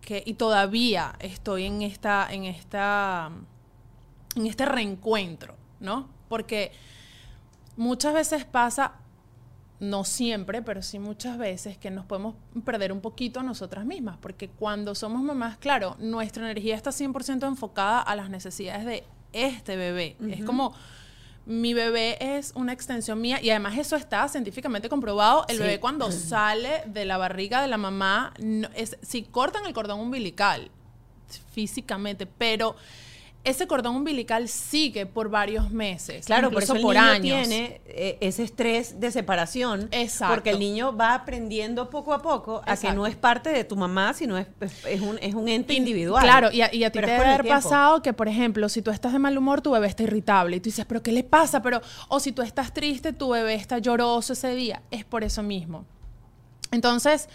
que, 0.00 0.22
y 0.24 0.34
todavía 0.34 1.16
estoy 1.18 1.64
en 1.64 1.82
esta, 1.82 2.28
en 2.30 2.44
esta, 2.44 3.30
en 4.36 4.46
este 4.46 4.64
reencuentro, 4.66 5.54
¿no? 5.80 6.08
Porque 6.28 6.72
muchas 7.76 8.14
veces 8.14 8.44
pasa, 8.44 8.92
no 9.80 10.04
siempre, 10.04 10.62
pero 10.62 10.82
sí 10.82 10.98
muchas 10.98 11.36
veces, 11.38 11.76
que 11.78 11.90
nos 11.90 12.06
podemos 12.06 12.34
perder 12.64 12.92
un 12.92 13.00
poquito 13.00 13.40
a 13.40 13.42
nosotras 13.42 13.84
mismas, 13.84 14.16
porque 14.18 14.48
cuando 14.48 14.94
somos 14.94 15.22
mamás, 15.22 15.58
claro, 15.58 15.96
nuestra 15.98 16.44
energía 16.44 16.74
está 16.76 16.90
100% 16.92 17.46
enfocada 17.46 18.00
a 18.00 18.14
las 18.16 18.30
necesidades 18.30 18.84
de 18.86 19.04
este 19.32 19.76
bebé. 19.76 20.16
Es 20.30 20.42
como, 20.44 20.74
mi 21.44 21.74
bebé 21.74 22.16
es 22.38 22.52
una 22.56 22.72
extensión 22.72 23.20
mía 23.20 23.40
y 23.42 23.50
además 23.50 23.76
eso 23.76 23.96
está 23.96 24.26
científicamente 24.28 24.88
comprobado. 24.88 25.44
El 25.48 25.56
Sí. 25.58 25.62
bebé 25.62 25.78
cuando 25.78 26.10
sale 26.10 26.82
de 26.86 27.04
la 27.04 27.18
barriga 27.18 27.60
de 27.60 27.68
la 27.68 27.76
mamá, 27.76 28.32
no- 28.40 28.68
es, 28.74 28.96
si 29.02 29.22
cortan 29.24 29.66
el 29.66 29.74
cordón 29.74 30.00
umbilical 30.00 30.70
físicamente, 31.52 32.26
pero 32.26 32.76
ese 33.46 33.66
cordón 33.66 33.96
umbilical 33.96 34.48
sigue 34.48 35.06
por 35.06 35.30
varios 35.30 35.70
meses, 35.70 36.26
Claro, 36.26 36.50
por 36.50 36.62
eso 36.62 36.74
el 36.74 36.82
por 36.82 36.94
niño 36.96 37.06
años. 37.06 37.48
tiene, 37.48 37.80
eh, 37.86 38.18
ese 38.20 38.42
estrés 38.42 39.00
de 39.00 39.10
separación. 39.10 39.88
Exacto. 39.92 40.34
Porque 40.34 40.50
el 40.50 40.58
niño 40.58 40.96
va 40.96 41.14
aprendiendo 41.14 41.88
poco 41.88 42.12
a 42.12 42.20
poco 42.20 42.60
a 42.66 42.76
que 42.76 42.92
no 42.92 43.06
es 43.06 43.16
parte 43.16 43.50
de 43.50 43.64
tu 43.64 43.76
mamá, 43.76 44.12
sino 44.14 44.36
es, 44.36 44.46
un, 45.00 45.18
es 45.22 45.34
un 45.34 45.48
ente 45.48 45.72
Y- 45.74 45.76
individual. 45.76 46.22
Claro, 46.22 46.50
y 46.52 46.60
a, 46.62 46.74
y 46.74 46.84
a 46.84 46.90
ti 46.90 46.98
Pero 46.98 47.06
te 47.06 47.12
debe 47.14 47.24
haber 47.24 47.42
tiempo. 47.42 47.60
pasado 47.62 48.02
que, 48.02 48.12
por 48.12 48.28
ejemplo, 48.28 48.68
si 48.68 48.82
tú 48.82 48.90
estás 48.90 49.12
de 49.12 49.18
mal 49.18 49.38
humor, 49.38 49.62
tu 49.62 49.70
bebé 49.70 49.86
está 49.86 50.02
irritable. 50.02 50.56
Y 50.56 50.60
tú 50.60 50.64
dices, 50.64 50.84
¿pero 50.84 51.02
qué 51.02 51.12
le 51.12 51.24
pasa? 51.24 51.62
Pero, 51.62 51.80
o 52.08 52.20
si 52.20 52.32
tú 52.32 52.42
estás 52.42 52.74
triste, 52.74 53.12
tu 53.12 53.28
bebé 53.30 53.54
está 53.54 53.78
lloroso 53.78 54.32
ese 54.32 54.54
día. 54.54 54.82
Es 54.90 55.04
por 55.04 55.24
eso 55.24 55.42
mismo. 55.42 55.84
Entonces, 56.72 57.28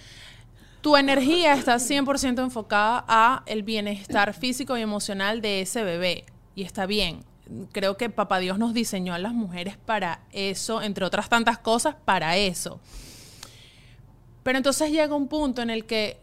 tu 0.81 0.97
energía 0.97 1.53
está 1.53 1.75
100% 1.75 2.41
enfocada 2.41 3.05
a 3.07 3.43
el 3.45 3.63
bienestar 3.63 4.33
físico 4.33 4.77
y 4.77 4.81
emocional 4.81 5.41
de 5.41 5.61
ese 5.61 5.83
bebé. 5.83 6.25
Y 6.55 6.63
está 6.63 6.85
bien. 6.85 7.23
Creo 7.71 7.97
que 7.97 8.09
Papá 8.09 8.39
Dios 8.39 8.57
nos 8.57 8.73
diseñó 8.73 9.13
a 9.13 9.19
las 9.19 9.33
mujeres 9.33 9.77
para 9.77 10.21
eso, 10.31 10.81
entre 10.81 11.05
otras 11.05 11.29
tantas 11.29 11.59
cosas, 11.59 11.95
para 12.05 12.37
eso. 12.37 12.79
Pero 14.43 14.57
entonces 14.57 14.91
llega 14.91 15.15
un 15.15 15.27
punto 15.27 15.61
en 15.61 15.69
el 15.69 15.85
que 15.85 16.19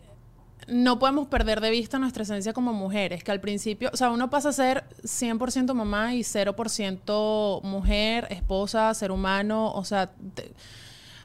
no 0.67 0.99
podemos 0.99 1.29
perder 1.29 1.61
de 1.61 1.71
vista 1.71 1.99
nuestra 1.99 2.25
esencia 2.25 2.53
como 2.53 2.73
mujeres, 2.73 3.23
que 3.23 3.31
al 3.31 3.41
principio, 3.41 3.91
o 3.93 3.97
sea, 3.97 4.11
uno 4.11 4.29
pasa 4.29 4.51
a 4.51 4.53
ser 4.53 4.85
100% 5.03 5.73
mamá 5.73 6.15
y 6.15 6.21
0% 6.21 7.63
mujer, 7.63 8.27
esposa, 8.31 8.93
ser 8.95 9.13
humano, 9.13 9.73
o 9.73 9.85
sea, 9.85 10.11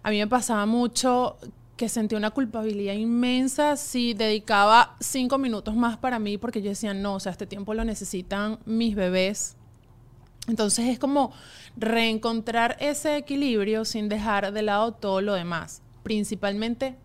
a 0.04 0.10
mí 0.12 0.20
me 0.20 0.28
pasaba 0.28 0.66
mucho 0.66 1.38
que 1.78 1.90
sentí 1.90 2.16
una 2.16 2.32
culpabilidad 2.32 2.94
inmensa 2.94 3.78
si 3.78 4.14
dedicaba 4.14 4.96
cinco 5.00 5.38
minutos 5.38 5.76
más 5.76 5.98
para 5.98 6.20
mí 6.20 6.38
porque 6.38 6.62
yo 6.62 6.70
decía, 6.70 6.94
no, 6.94 7.16
o 7.16 7.20
sea, 7.20 7.32
este 7.32 7.48
tiempo 7.48 7.74
lo 7.74 7.84
necesitan 7.84 8.60
mis 8.66 8.96
bebés. 8.96 9.56
Entonces 10.48 10.86
es 10.90 11.00
como 11.00 11.32
reencontrar 11.78 12.78
ese 12.80 13.18
equilibrio 13.18 13.86
sin 13.86 14.10
dejar 14.10 14.52
de 14.52 14.62
lado 14.62 14.92
todo 14.92 15.22
lo 15.22 15.34
demás, 15.34 15.82
principalmente 16.04 16.96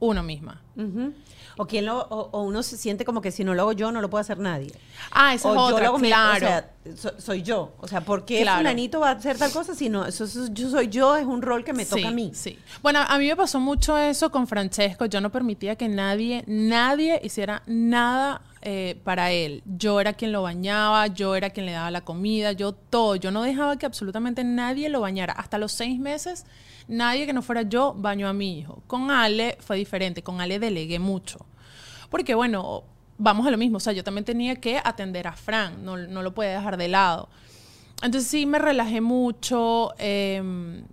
uno 0.00 0.22
misma. 0.22 0.62
Ujú. 0.76 1.12
O, 1.58 1.66
quien 1.66 1.84
lo, 1.86 1.98
o, 1.98 2.30
o 2.32 2.42
uno 2.42 2.62
se 2.62 2.76
siente 2.76 3.04
como 3.04 3.20
que 3.20 3.30
si 3.30 3.44
no 3.44 3.52
lo 3.54 3.62
hago 3.62 3.72
yo, 3.72 3.92
no 3.92 4.00
lo 4.00 4.08
puede 4.08 4.22
hacer 4.22 4.38
nadie. 4.38 4.72
Ah, 5.10 5.34
esa 5.34 5.50
o 5.50 5.54
es 5.68 5.74
otra, 5.74 5.92
mi- 5.98 6.08
claro. 6.08 6.36
o 6.36 6.38
sea, 6.48 6.70
so- 6.96 7.20
soy 7.20 7.42
yo. 7.42 7.72
O 7.80 7.88
sea, 7.88 8.00
¿por 8.00 8.24
qué 8.24 8.42
Claro. 8.42 8.58
fulanito 8.58 9.00
va 9.00 9.10
a 9.10 9.12
hacer 9.12 9.36
tal 9.36 9.50
cosa 9.52 9.74
si 9.74 9.88
no? 9.88 10.06
Eso, 10.06 10.24
eso- 10.24 10.46
yo 10.52 10.70
soy 10.70 10.88
yo, 10.88 11.16
es 11.16 11.26
un 11.26 11.42
rol 11.42 11.64
que 11.64 11.72
me 11.72 11.84
toca 11.84 12.00
Sí, 12.02 12.06
a 12.06 12.10
mí. 12.10 12.30
Sí. 12.34 12.58
Bueno, 12.82 13.00
a 13.06 13.18
mí 13.18 13.26
me 13.26 13.36
pasó 13.36 13.60
mucho 13.60 13.98
eso 13.98 14.30
con 14.30 14.46
Francesco. 14.46 15.06
Yo 15.06 15.20
no 15.20 15.30
permitía 15.30 15.76
que 15.76 15.88
nadie, 15.88 16.44
nadie 16.46 17.20
hiciera 17.22 17.62
nada 17.66 18.42
eh, 18.62 19.00
para 19.04 19.30
él. 19.30 19.62
Yo 19.66 20.00
era 20.00 20.14
quien 20.14 20.32
lo 20.32 20.42
bañaba, 20.42 21.06
yo 21.06 21.36
era 21.36 21.50
quien 21.50 21.64
le 21.66 21.72
daba 21.72 21.92
la 21.92 22.00
comida, 22.00 22.50
yo 22.52 22.72
todo. 22.72 23.14
Yo 23.14 23.30
no 23.30 23.42
dejaba 23.42 23.76
que 23.78 23.86
absolutamente 23.86 24.42
nadie 24.42 24.88
lo 24.88 25.00
bañara. 25.00 25.32
Hasta 25.32 25.58
los 25.58 25.70
seis 25.72 25.98
meses, 26.00 26.44
nadie 26.88 27.26
que 27.26 27.32
no 27.32 27.42
fuera 27.42 27.62
yo 27.62 27.94
bañó 27.96 28.28
a 28.28 28.32
mi 28.32 28.58
hijo. 28.58 28.82
Con 28.86 29.10
Ale 29.10 29.56
fue 29.60 29.76
diferente. 29.76 30.22
Con 30.22 30.40
Ale 30.40 30.58
delegué 30.58 30.98
mucho. 30.98 31.38
Porque, 32.10 32.34
bueno, 32.34 32.82
vamos 33.18 33.46
a 33.46 33.50
lo 33.50 33.58
mismo. 33.58 33.76
O 33.76 33.80
sea, 33.80 33.92
yo 33.92 34.02
también 34.02 34.24
tenía 34.24 34.56
que 34.56 34.80
atender 34.82 35.26
a 35.28 35.32
Fran. 35.32 35.84
No, 35.84 35.96
no 35.96 36.22
lo 36.22 36.34
podía 36.34 36.50
dejar 36.50 36.76
de 36.76 36.88
lado. 36.88 37.28
Entonces 38.00 38.30
sí 38.30 38.46
me 38.46 38.60
relajé 38.60 39.00
mucho. 39.00 39.92
eh, 39.98 40.40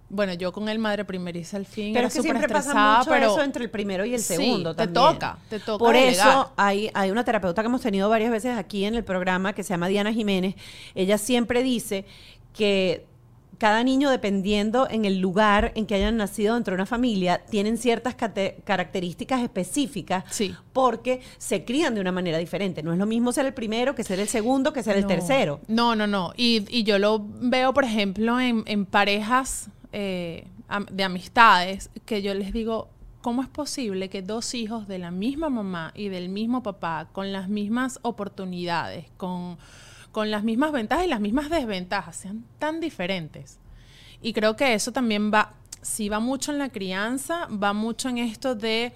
bueno, 0.10 0.34
yo 0.34 0.51
con 0.51 0.67
el 0.69 0.79
madre 0.79 1.05
primeriza 1.05 1.55
al 1.58 1.65
fin. 1.67 1.93
Pero 1.93 1.99
era 1.99 2.08
es 2.08 2.13
que 2.15 2.19
súper 2.21 2.38
siempre 2.38 2.51
pasa 2.53 2.97
mucho 2.97 3.12
pero 3.12 3.27
eso 3.31 3.43
entre 3.43 3.63
el 3.63 3.69
primero 3.69 4.05
y 4.05 4.15
el 4.15 4.19
Sí, 4.21 4.36
segundo 4.38 4.73
te 4.75 4.88
también. 4.88 5.13
toca, 5.13 5.38
te 5.47 5.60
toca 5.60 5.77
Por 5.77 5.93
delegar. 5.93 6.13
eso 6.29 6.51
hay, 6.58 6.89
hay 6.95 7.12
una 7.12 7.23
terapeuta 7.23 7.62
que 7.62 7.67
hemos 7.67 7.81
tenido 7.81 8.10
varias 8.10 8.31
veces 8.31 8.58
aquí 8.58 8.86
en 8.86 8.95
el 8.95 9.03
programa 9.03 9.53
que 9.53 9.62
se 9.63 9.69
llama 9.69 9.88
Diana 9.88 10.12
Jiménez. 10.13 10.55
Ella 10.95 11.19
siempre 11.19 11.62
dice 11.62 12.05
que 12.53 13.05
cada 13.57 13.83
niño, 13.83 14.09
dependiendo 14.09 14.87
en 14.89 15.05
el 15.05 15.19
lugar 15.19 15.71
en 15.75 15.85
que 15.85 15.95
hayan 15.95 16.17
nacido 16.17 16.55
dentro 16.55 16.71
de 16.73 16.75
una 16.75 16.85
familia, 16.85 17.41
tienen 17.49 17.77
ciertas 17.77 18.15
características 18.15 19.41
específicas 19.41 20.23
Sí. 20.29 20.53
porque 20.73 21.21
se 21.37 21.63
crían 21.65 21.95
de 21.95 22.01
una 22.01 22.11
manera 22.11 22.37
diferente. 22.37 22.83
No 22.83 22.91
es 22.93 22.99
lo 22.99 23.05
mismo 23.05 23.31
ser 23.31 23.45
el 23.45 23.53
primero 23.53 23.95
que 23.95 24.03
ser 24.03 24.19
el 24.19 24.27
segundo 24.27 24.73
que 24.73 24.83
ser 24.83 24.97
el 24.97 25.05
tercero. 25.07 25.59
No, 25.67 25.95
no, 25.95 26.07
no. 26.07 26.33
Y, 26.35 26.65
y 26.69 26.83
yo 26.83 26.99
lo 26.99 27.19
veo, 27.23 27.73
por 27.73 27.83
ejemplo, 27.83 28.39
en, 28.39 28.63
en 28.65 28.85
parejas 28.85 29.69
eh, 29.93 30.47
de 30.91 31.03
amistades, 31.03 31.89
que 32.05 32.21
yo 32.21 32.33
les 32.33 32.51
digo, 32.51 32.89
¿cómo 33.21 33.41
es 33.41 33.47
posible 33.49 34.09
que 34.09 34.21
dos 34.21 34.53
hijos 34.53 34.87
de 34.87 34.99
la 34.99 35.11
misma 35.11 35.49
mamá 35.49 35.91
y 35.95 36.09
del 36.09 36.29
mismo 36.29 36.61
papá, 36.63 37.07
con 37.11 37.31
las 37.31 37.49
mismas 37.49 37.99
oportunidades, 38.01 39.05
con, 39.17 39.57
con 40.15 40.32
las 40.32 40.45
mismas 40.45 40.71
ventajas 40.71 41.04
y 41.04 41.10
las 41.10 41.19
mismas 41.19 41.49
desventajas, 41.49 42.15
sean 42.15 42.45
tan 42.58 42.80
diferentes? 42.80 43.60
Y 44.21 44.32
creo 44.32 44.56
que 44.56 44.73
eso 44.73 44.93
también 44.93 45.30
va, 45.30 45.51
sí 45.82 46.08
va 46.08 46.21
mucho 46.21 46.54
en 46.54 46.58
la 46.58 46.69
crianza, 46.69 47.47
va 47.47 47.73
mucho 47.73 48.08
en 48.08 48.19
esto 48.19 48.56
de 48.56 48.93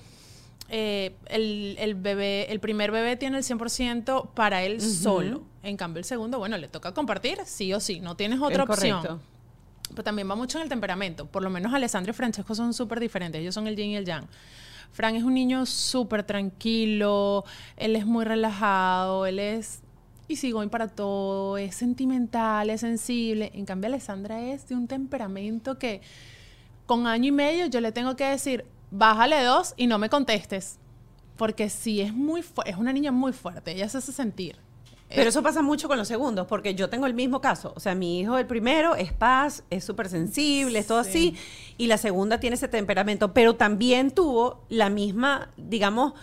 eh, 0.70 1.14
el, 1.26 1.76
el 1.78 1.96
bebé, 1.96 2.50
el 2.50 2.62
primer 2.62 2.92
bebé 2.92 3.18
tiene 3.18 3.38
el 3.38 3.44
100% 3.44 4.30
para 4.34 4.64
él 4.64 4.80
solo. 4.80 5.44
En 5.62 5.76
cambio, 5.76 6.00
el 6.00 6.06
segundo, 6.06 6.40
bueno, 6.40 6.58
le 6.58 6.70
toca 6.70 6.94
compartir, 6.94 7.40
sí 7.44 7.74
o 7.74 7.82
sí, 7.82 8.00
no 8.00 8.16
tienes 8.16 8.40
otra 8.40 8.64
Es 8.64 8.70
opción. 8.70 9.02
correcto. 9.02 9.22
Pero 9.90 10.04
también 10.06 10.30
va 10.30 10.36
mucho 10.36 10.58
en 10.58 10.64
el 10.64 10.70
temperamento. 10.70 11.26
Por 11.26 11.44
lo 11.44 11.50
menos 11.50 11.74
Alessandro 11.74 12.12
y 12.12 12.16
Francesco 12.16 12.56
son 12.56 12.74
súper 12.74 13.02
diferentes. 13.02 13.42
Ellos 13.42 13.54
son 13.56 13.68
el 13.68 13.76
yin 13.76 13.90
y 13.90 13.98
el 13.98 14.06
yang. 14.06 14.26
Fran 14.94 15.18
es 15.18 15.24
un 15.24 15.34
niño 15.34 15.66
súper 15.66 16.24
tranquilo, 16.24 17.44
él 17.76 17.98
es 17.98 18.06
muy 18.06 18.24
relajado, 18.24 19.26
él 19.26 19.40
es 19.40 19.82
easygoing 20.30 20.70
para 20.70 20.88
todo, 20.88 21.58
es 21.58 21.76
sentimental, 21.76 22.70
es 22.70 22.82
sensible. 22.82 23.52
En 23.54 23.66
cambio, 23.66 23.88
Alessandra 23.88 24.42
es 24.42 24.68
de 24.68 24.76
un 24.76 24.88
temperamento 24.88 25.78
que 25.78 26.02
con 26.86 27.08
año 27.08 27.28
y 27.28 27.32
medio 27.32 27.66
yo 27.68 27.82
le 27.82 27.92
tengo 27.92 28.16
que 28.16 28.26
decir, 28.26 28.66
bájale 28.92 29.44
dos 29.44 29.74
y 29.78 29.88
no 29.88 29.98
me 29.98 30.10
contestes. 30.10 30.78
Porque 31.38 31.70
sí, 31.70 32.02
es 32.02 32.14
muy 32.14 32.44
es 32.66 32.78
una 32.78 32.92
niña 32.92 33.12
muy 33.12 33.34
fuerte, 33.34 33.72
ella 33.72 33.88
se 33.90 34.00
hace 34.00 34.12
sentir. 34.12 34.58
Pero 35.16 35.30
eso 35.30 35.42
pasa 35.42 35.64
mucho 35.64 35.88
con 35.88 35.98
los 35.98 36.08
segundos, 36.08 36.46
porque 36.46 36.76
yo 36.76 36.90
tengo 36.90 37.08
el 37.08 37.16
mismo 37.16 37.42
caso. 37.42 37.74
O 37.76 37.80
sea, 37.80 37.96
mi 37.96 38.20
hijo, 38.20 38.38
el 38.38 38.46
primero, 38.46 38.96
es 38.96 39.12
paz, 39.12 39.64
es 39.72 39.84
súper 39.84 40.08
sensible, 40.08 40.78
es 40.78 40.88
todo 40.88 41.00
así. 41.00 41.36
Y 41.78 41.88
la 41.88 41.98
segunda 41.98 42.40
tiene 42.40 42.56
ese 42.56 42.68
temperamento, 42.68 43.34
pero 43.34 43.56
también 43.56 44.12
tuvo 44.12 44.64
la 44.70 44.90
misma, 44.90 45.50
digamos, 45.58 46.14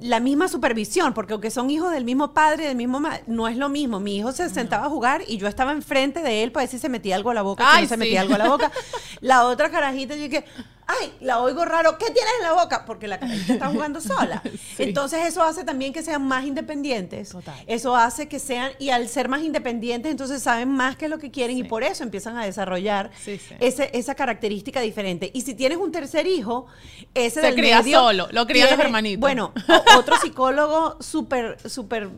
la 0.00 0.20
misma 0.20 0.48
supervisión, 0.48 1.14
porque 1.14 1.32
aunque 1.32 1.50
son 1.50 1.70
hijos 1.70 1.92
del 1.92 2.04
mismo 2.04 2.32
padre, 2.32 2.66
del 2.66 2.76
mismo 2.76 3.00
no 3.26 3.48
es 3.48 3.56
lo 3.56 3.68
mismo. 3.68 4.00
Mi 4.00 4.16
hijo 4.16 4.32
se 4.32 4.48
sentaba 4.48 4.86
a 4.86 4.88
jugar 4.88 5.22
y 5.26 5.36
yo 5.36 5.46
estaba 5.46 5.72
enfrente 5.72 6.22
de 6.22 6.42
él 6.42 6.52
para 6.52 6.64
ver 6.64 6.70
si 6.70 6.78
se 6.78 6.88
metía 6.88 7.16
algo 7.16 7.30
a 7.30 7.34
la 7.34 7.42
boca, 7.42 7.66
si 7.76 7.82
no 7.82 7.88
se 7.88 7.96
metía 7.96 8.22
algo 8.22 8.34
a 8.34 8.38
la 8.38 8.48
boca. 8.48 8.70
La 9.20 9.44
otra 9.46 9.70
carajita, 9.70 10.14
yo 10.14 10.22
dije, 10.22 10.44
ay, 10.90 11.12
la 11.20 11.40
oigo 11.40 11.64
raro, 11.64 11.98
¿qué 11.98 12.06
tienes 12.06 12.32
en 12.38 12.44
la 12.44 12.52
boca? 12.52 12.84
Porque 12.84 13.06
la 13.06 13.18
carajita 13.18 13.52
está 13.54 13.68
jugando 13.68 14.00
sola. 14.00 14.42
Sí. 14.76 14.84
Entonces 14.84 15.26
eso 15.26 15.42
hace 15.42 15.64
también 15.64 15.92
que 15.92 16.02
sean 16.02 16.22
más 16.22 16.44
independientes. 16.44 17.30
Total. 17.30 17.54
Eso 17.66 17.96
hace 17.96 18.28
que 18.28 18.38
sean, 18.38 18.72
y 18.78 18.90
al 18.90 19.08
ser 19.08 19.28
más 19.28 19.42
independientes, 19.42 20.10
entonces 20.10 20.42
saben 20.42 20.68
más 20.68 20.96
qué 20.96 21.06
es 21.06 21.10
lo 21.10 21.18
que 21.18 21.30
quieren 21.30 21.56
y 21.56 21.64
por 21.64 21.82
eso 21.82 22.04
empiezan 22.04 22.38
a 22.38 22.44
desarrollar. 22.44 23.10
Ese, 23.26 23.90
esa 23.92 24.14
característica 24.14 24.80
diferente. 24.80 25.30
Y 25.34 25.42
si 25.42 25.54
tienes 25.54 25.78
un 25.78 25.92
tercer 25.92 26.26
hijo, 26.26 26.66
ese 27.14 27.40
Se 27.40 27.46
del 27.46 27.54
cría 27.56 27.82
medio 27.82 28.00
solo, 28.00 28.28
lo 28.30 28.46
crían 28.46 28.70
los 28.70 28.78
hermanitos. 28.78 29.20
Bueno, 29.20 29.52
otro 29.98 30.16
psicólogo 30.22 30.96
súper, 31.00 31.58
súper 31.68 32.10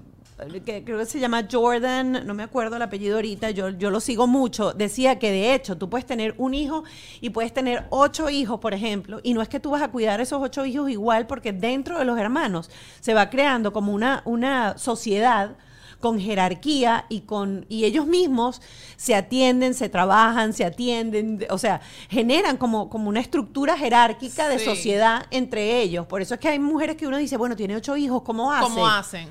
que 0.65 0.83
creo 0.85 0.99
que 0.99 1.07
se 1.07 1.21
llama 1.21 1.47
Jordan, 1.51 2.27
no 2.27 2.35
me 2.35 2.43
acuerdo 2.43 2.77
el 2.77 2.83
apellido 2.83 3.17
ahorita, 3.17 3.51
yo, 3.51 3.71
yo 3.71 3.91
lo 3.91 4.01
sigo 4.01 4.27
mucho, 4.27 4.73
decía 4.73 5.19
que 5.19 5.31
de 5.31 5.55
hecho 5.55 5.77
tú 5.77 5.89
puedes 5.89 6.07
tener 6.07 6.35
un 6.39 6.55
hijo 6.55 6.85
y 7.21 7.31
puedes 7.31 7.53
tener 7.53 7.85
ocho 7.91 8.29
hijos, 8.29 8.59
por 8.59 8.75
ejemplo, 8.75 9.21
y 9.23 9.35
no 9.35 9.43
es 9.43 9.49
que 9.49 9.61
tú 9.61 9.71
vas 9.71 9.83
a 9.83 9.89
cuidar 9.89 10.21
esos 10.21 10.43
ocho 10.43 10.65
hijos 10.65 10.91
igual, 10.91 11.27
porque 11.27 11.53
dentro 11.53 11.99
de 11.99 12.05
los 12.05 12.19
hermanos 12.19 12.71
se 13.01 13.15
va 13.15 13.31
creando 13.31 13.73
como 13.73 13.93
una, 13.93 14.23
una 14.25 14.77
sociedad 14.79 15.57
con 16.03 16.21
jerarquía 16.21 17.07
y 17.09 17.21
con 17.23 17.65
y 17.71 17.85
ellos 17.85 18.07
mismos 18.07 18.61
se 18.97 19.15
atienden, 19.15 19.73
se 19.73 19.89
trabajan, 19.89 20.53
se 20.53 20.65
atienden, 20.67 21.47
o 21.49 21.57
sea, 21.57 21.81
generan 22.11 22.59
como, 22.59 22.91
como 22.91 23.09
una 23.09 23.21
estructura 23.21 23.79
jerárquica 23.79 24.49
de 24.51 24.59
sociedad 24.65 25.25
entre 25.31 25.81
ellos. 25.81 26.07
Por 26.07 26.21
eso 26.21 26.35
es 26.35 26.41
que 26.41 26.49
hay 26.49 26.59
mujeres 26.59 26.97
que 26.97 27.07
uno 27.07 27.17
dice, 27.17 27.37
bueno, 27.39 27.57
tiene 27.57 27.77
ocho 27.77 27.97
hijos, 27.97 28.23
¿cómo 28.23 28.53
hace? 28.53 28.65
¿Cómo 28.65 28.87
hacen? 28.87 29.29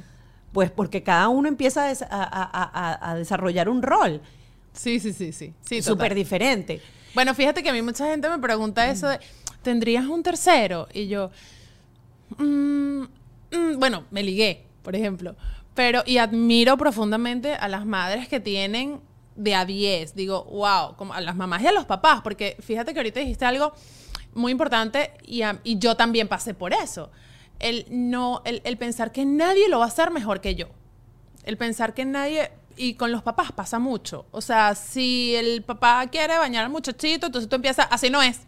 Pues 0.53 0.71
porque 0.71 1.03
cada 1.03 1.27
uno 1.29 1.47
empieza 1.47 1.84
a, 1.84 1.88
des- 1.89 2.01
a- 2.01 2.07
a- 2.10 2.49
a- 2.63 3.12
a 3.12 3.15
desarrollar 3.15 3.69
un 3.69 3.81
rol 3.84 4.21
Sí, 4.73 4.99
sí, 5.01 5.12
sí, 5.13 5.34
sí. 5.34 5.53
sí 5.62 5.81
súper 5.81 6.15
diferente. 6.15 6.81
Bueno, 7.13 7.36
fíjate 7.36 7.62
que 7.62 7.69
a 7.69 7.73
mí 7.73 7.81
mucha 7.81 8.07
gente 8.07 8.29
me 8.29 8.39
pregunta 8.39 8.89
eso 8.89 9.10
de, 9.10 9.19
¿tendrías 9.62 10.05
un 10.05 10.23
tercero? 10.23 10.88
Y 10.93 11.07
yo, 11.10 11.29
mm, 12.38 13.01
mm, 13.51 13.77
bueno, 13.79 14.05
me 14.12 14.23
ligué, 14.23 14.65
por 14.81 14.95
ejemplo. 14.95 15.36
Pero, 15.73 16.03
y 16.05 16.17
admiro 16.17 16.77
profundamente 16.77 17.53
a 17.53 17.67
las 17.67 17.86
madres 17.86 18.27
que 18.27 18.39
tienen 18.39 19.01
de 19.36 19.55
a 19.55 19.65
10. 19.65 20.15
Digo, 20.15 20.43
wow, 20.45 20.95
como 20.95 21.13
a 21.13 21.21
las 21.21 21.36
mamás 21.36 21.62
y 21.62 21.67
a 21.67 21.71
los 21.71 21.86
papás, 21.86 22.21
porque 22.21 22.57
fíjate 22.60 22.93
que 22.93 22.99
ahorita 22.99 23.19
dijiste 23.19 23.45
algo 23.45 23.73
muy 24.34 24.51
importante 24.51 25.13
y, 25.23 25.43
yo 25.77 25.95
también 25.95 26.27
pasé 26.27 26.53
por 26.53 26.73
eso. 26.73 27.12
El, 27.60 27.86
no, 27.89 28.41
el, 28.45 28.62
el 28.65 28.77
pensar 28.77 29.12
que 29.12 29.25
nadie 29.25 29.69
lo 29.69 29.79
va 29.79 29.86
a 29.86 29.88
hacer 29.88 30.12
mejor 30.12 30.41
que 30.41 30.55
yo. 30.55 30.67
El 31.43 31.57
pensar 31.57 31.93
que 31.93 32.05
nadie 32.05 32.51
y 32.75 32.95
con 32.95 33.12
los 33.12 33.21
papás 33.21 33.51
pasa 33.51 33.79
mucho. 33.79 34.25
O 34.31 34.41
sea, 34.41 34.75
si 34.75 35.36
el 35.36 35.63
papá 35.63 36.05
quiere 36.07 36.38
bañar 36.38 36.65
al 36.65 36.71
muchachito, 36.71 37.27
entonces 37.27 37.49
tú 37.49 37.55
empiezas, 37.55 37.88
así 37.91 38.10
no 38.10 38.21
es. 38.21 38.41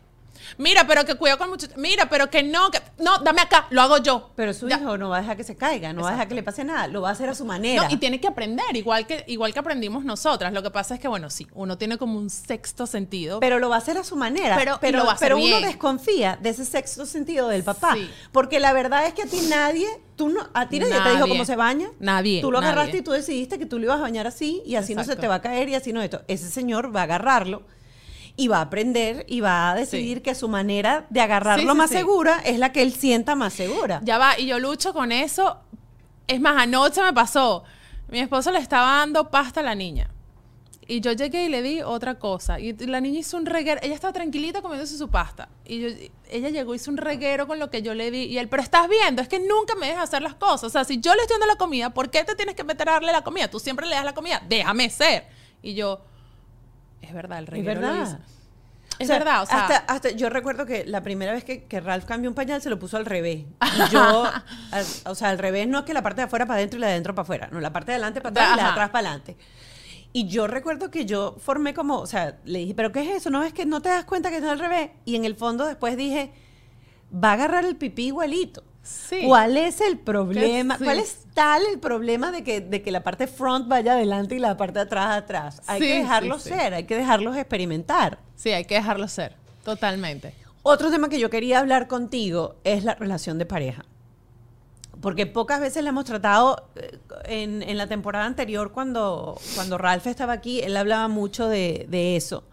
Mira, 0.58 0.86
pero 0.88 1.06
que 1.06 1.16
cuidado 1.16 1.38
con 1.40 1.46
el 1.46 1.52
muchachito. 1.52 1.80
Mira, 1.80 2.10
pero 2.10 2.30
que 2.30 2.44
no, 2.44 2.70
que 2.72 2.80
no, 3.00 3.18
dame 3.20 3.42
acá, 3.42 3.68
lo 3.70 3.82
hago 3.82 3.98
yo. 3.98 4.32
Pero 4.36 4.54
su 4.54 4.68
Ya. 4.68 4.78
hijo 4.80 4.98
no 4.98 5.10
va 5.10 5.18
a 5.18 5.22
dejar 5.22 5.38
que 5.38 5.44
se 5.44 5.56
caiga, 5.56 5.94
no 5.94 6.02
va 6.04 6.10
a 6.10 6.12
dejar 6.14 6.28
que 6.28 6.36
le 6.36 6.44
pase 6.44 6.64
nada, 6.64 6.88
lo 6.88 7.02
va 7.02 7.10
a 7.10 7.12
hacer 7.14 7.30
a 7.30 7.36
su 7.36 7.46
manera. 7.46 7.84
No, 7.84 7.90
y 7.94 7.98
tiene 7.98 8.20
que 8.22 8.28
aprender, 8.28 8.76
igual 8.76 9.08
que, 9.08 9.24
igual 9.28 9.54
que 9.54 9.60
aprendimos 9.60 10.04
nosotras. 10.06 10.54
Lo 10.54 10.64
que 10.64 10.72
pasa 10.72 10.96
es 10.96 11.00
que, 11.00 11.08
bueno, 11.08 11.30
sí, 11.30 11.48
uno 11.54 11.78
tiene 11.78 11.98
como 11.98 12.18
un 12.18 12.30
sexto 12.30 12.88
sentido. 12.88 13.40
Pero 13.40 13.60
lo 13.60 13.70
va 13.70 13.76
a 13.76 13.80
hacer 13.80 13.98
a 13.98 14.04
su 14.04 14.16
manera. 14.16 14.56
Pero- 14.58 14.78
Pero, 14.82 15.00
lo 15.00 15.06
va 15.06 15.12
a 15.12 15.16
hacer 15.16 15.28
pero 15.30 15.38
uno 15.38 15.46
bien. 15.46 15.62
desconfía 15.64 16.38
de 16.42 16.50
ese 16.50 16.66
sexto 16.66 17.06
sentido 17.06 17.48
del 17.48 17.64
papá. 17.64 17.94
Sí. 17.96 18.10
Porque 18.32 18.60
la 18.60 18.74
verdad 18.74 19.06
es 19.06 19.14
que 19.14 19.24
a 19.24 19.26
ti 19.26 19.40
nadie, 19.50 19.88
tú 20.16 20.30
no, 20.30 20.42
a 20.54 20.70
ti 20.70 20.80
nadie, 20.80 20.94
te 20.94 21.00
dijo 21.10 21.20
Nadie. 21.22 21.32
cómo 21.32 21.46
se 21.46 21.56
baña. 21.56 21.90
Nadie, 22.00 22.42
Tú 22.42 22.52
lo 22.52 22.60
nadie. 22.62 22.74
agarraste 22.74 22.98
y 22.98 23.02
tú 23.02 23.12
decidiste 23.12 23.58
que 23.60 23.66
tú 23.66 23.78
lo 23.80 23.86
ibas 23.86 23.98
a 23.98 24.02
bañar 24.02 24.28
así 24.28 24.62
y 24.66 24.76
así 24.76 24.94
no 24.96 25.02
se 25.04 25.12
Exacto. 25.12 25.22
te 25.22 25.28
va 25.28 25.36
a 25.36 25.42
caer 25.42 25.70
y 25.70 25.76
así 25.76 25.94
no 25.94 26.02
esto. 26.02 26.22
Ese 26.28 26.50
señor 26.50 26.96
va 26.96 27.02
a 27.02 27.04
agarrarlo 27.04 27.64
y 28.36 28.48
va 28.48 28.58
a 28.58 28.62
aprender 28.62 29.26
y 29.28 29.42
va 29.42 29.72
a 29.72 29.76
decidir 29.76 30.18
Sí. 30.18 30.24
que 30.24 30.36
su 30.36 30.48
manera 30.48 31.06
de 31.10 31.22
agarrarlo 31.22 31.64
Sí, 31.64 31.70
sí, 31.70 31.78
más 31.78 31.90
segura 31.90 32.40
es 32.44 32.58
la 32.58 32.72
que 32.72 32.82
él 32.82 32.92
sienta 32.94 33.36
más 33.36 33.54
segura. 33.54 34.02
Ya 34.04 34.18
va, 34.18 34.40
y 34.40 34.48
yo 34.48 34.60
lucho 34.60 34.94
con 34.94 35.12
eso. 35.12 35.60
Es 36.28 36.40
más, 36.42 36.62
anoche 36.62 37.02
me 37.04 37.14
pasó. 37.14 37.64
Mi 38.10 38.20
esposo 38.20 38.52
le 38.52 38.60
estaba 38.60 38.98
dando 39.00 39.30
pasta 39.30 39.60
a 39.60 39.64
la 39.64 39.76
niña. 39.76 40.10
Y 40.86 41.00
yo 41.00 41.14
llegué 41.14 41.46
y 41.46 41.50
le 41.50 41.62
di 41.62 41.82
otra 41.82 42.20
cosa. 42.20 42.60
Y 42.60 42.74
la 42.74 43.00
niña 43.00 43.20
hizo 43.20 43.38
un 43.38 43.46
reguero. 43.46 43.80
Ella 43.84 43.94
estaba 43.96 44.12
tranquilita 44.12 44.62
comiéndose 44.62 44.98
su 44.98 45.10
pasta. 45.10 45.48
Y 45.64 45.80
yo- 45.80 45.88
ella 46.30 46.50
llegó, 46.50 46.76
hizo 46.76 46.92
un 46.92 46.98
reguero 46.98 47.48
con 47.48 47.58
lo 47.60 47.70
que 47.70 47.82
yo 47.82 47.94
le 47.94 48.12
di. 48.12 48.24
Y 48.24 48.38
él, 48.38 48.50
pero 48.50 48.62
estás 48.62 48.90
viendo, 48.90 49.22
es 49.22 49.30
que 49.30 49.40
nunca 49.40 49.76
me 49.76 49.88
dejas 49.88 50.04
hacer 50.06 50.22
las 50.22 50.36
cosas. 50.36 50.64
O 50.66 50.70
sea, 50.70 50.84
si 50.84 51.00
yo 51.00 51.14
le 51.16 51.22
estoy 51.22 51.36
dando 51.36 51.48
la 51.48 51.56
comida, 51.58 51.92
¿por 51.94 52.10
qué 52.10 52.24
te 52.26 52.36
tienes 52.36 52.56
que 52.56 52.64
meter 52.66 52.90
a 52.90 52.94
darle 52.94 53.12
la 53.14 53.24
comida? 53.24 53.48
Tú 53.50 53.60
siempre 53.60 53.86
le 53.88 53.96
das 53.96 54.04
la 54.04 54.14
comida. 54.14 54.42
Déjame 54.50 54.90
ser. 54.90 55.26
Y 55.62 55.74
yo, 55.74 56.02
es 57.04 57.14
verdad, 57.14 57.40
el 57.40 57.46
Es 57.46 57.50
reguero 57.52 57.82
lo 57.82 57.88
verdad. 57.88 58.04
hizo. 58.04 58.18
Es 59.00 59.06
O 59.06 59.08
sea, 59.08 59.18
verdad, 59.20 59.42
o 59.42 59.46
sea, 59.48 59.62
hasta, 59.66 59.78
hasta 59.92 60.10
yo 60.12 60.30
recuerdo 60.30 60.66
que 60.68 60.86
la 60.86 61.02
primera 61.02 61.32
vez 61.34 61.44
que, 61.44 61.64
que 61.64 61.80
Ralph 61.82 62.06
cambió 62.06 62.30
un 62.30 62.36
pañal 62.36 62.62
se 62.62 62.70
lo 62.70 62.78
puso 62.78 62.96
al 62.98 63.06
revés. 63.06 63.40
Y 63.40 63.92
yo, 63.92 64.24
al- 64.72 64.86
o 65.06 65.16
sea, 65.16 65.30
al 65.30 65.40
revés 65.40 65.68
no 65.68 65.80
es 65.80 65.86
que 65.86 65.94
la 65.96 66.04
parte 66.04 66.22
de 66.22 66.26
afuera 66.26 66.46
para 66.46 66.58
adentro 66.60 66.78
y 66.78 66.82
la 66.82 66.88
de 66.88 66.94
adentro 66.94 67.16
para 67.16 67.24
afuera, 67.24 67.50
no, 67.52 67.60
la 67.60 67.74
parte 67.74 67.88
de 67.92 67.96
adelante 67.96 68.22
para 68.22 68.32
atrás 68.32 68.50
y 68.54 68.58
la 68.58 68.64
de 68.64 68.70
atrás 68.70 68.90
para 68.90 69.08
adelante. 69.10 69.38
Y 70.16 70.28
yo 70.28 70.46
recuerdo 70.46 70.92
que 70.92 71.06
yo 71.08 71.36
formé 71.40 71.74
como, 71.74 71.98
o 71.98 72.06
sea, 72.06 72.38
le 72.46 72.60
dije, 72.60 72.76
¿pero 72.76 72.92
qué 72.92 73.02
es 73.02 73.10
eso? 73.18 73.32
¿No 73.32 73.44
es 73.44 73.52
que 73.52 73.66
no 73.66 73.82
te 73.82 73.90
das 73.90 74.06
cuenta 74.06 74.30
que 74.30 74.38
está 74.38 74.52
al 74.52 74.60
revés? 74.60 74.92
Y 75.06 75.16
en 75.16 75.26
el 75.26 75.36
fondo 75.36 75.66
después 75.66 75.98
dije, 75.98 76.32
va 77.12 77.32
a 77.32 77.34
agarrar 77.34 77.66
el 77.66 77.76
pipí 77.78 78.06
igualito. 78.08 78.64
Sí. 78.84 79.22
¿Cuál 79.26 79.58
es 79.58 79.82
el 79.82 79.98
problema? 79.98 80.78
sí. 80.78 80.84
¿Cuál 80.84 81.00
es 81.00 81.18
tal 81.34 81.64
el 81.72 81.80
problema 81.80 82.32
de 82.32 82.44
que, 82.44 82.62
de 82.62 82.82
que 82.84 82.92
la 82.92 83.02
parte 83.04 83.26
front 83.28 83.68
vaya 83.68 83.94
adelante 83.94 84.36
y 84.36 84.40
la 84.40 84.56
parte 84.58 84.80
de 84.80 84.86
atrás 84.86 85.18
atrás? 85.18 85.62
Hay 85.66 85.82
Sí, 85.82 85.88
que 85.88 85.98
dejarlos 86.00 86.44
ser, 86.44 86.74
hay 86.76 86.84
que 86.84 86.96
dejarlos 86.98 87.36
experimentar. 87.38 88.20
Sí, 88.36 88.52
hay 88.52 88.66
que 88.66 88.76
dejarlo 88.76 89.08
ser. 89.08 89.36
Totalmente. 89.64 90.34
Otro 90.62 90.92
tema 90.92 91.10
que 91.10 91.20
yo 91.20 91.30
quería 91.30 91.60
hablar 91.60 91.88
contigo 91.88 92.56
es 92.64 92.84
la 92.84 92.96
relación 92.96 93.38
de 93.40 93.46
pareja. 93.46 93.86
Porque 95.02 95.26
pocas 95.26 95.60
veces 95.60 95.84
le 95.84 95.90
hemos 95.90 96.06
tratado, 96.06 96.70
eh, 96.76 96.98
en, 97.26 97.62
en 97.64 97.78
la 97.78 97.88
temporada 97.88 98.26
anterior, 98.26 98.72
cuando, 98.72 99.38
cuando 99.56 99.78
Ralph 99.78 100.08
estaba 100.08 100.32
aquí, 100.34 100.62
él 100.62 100.78
hablaba 100.78 101.08
mucho 101.10 101.50
de, 101.50 101.86
de 101.90 102.16
eso. 102.16 102.46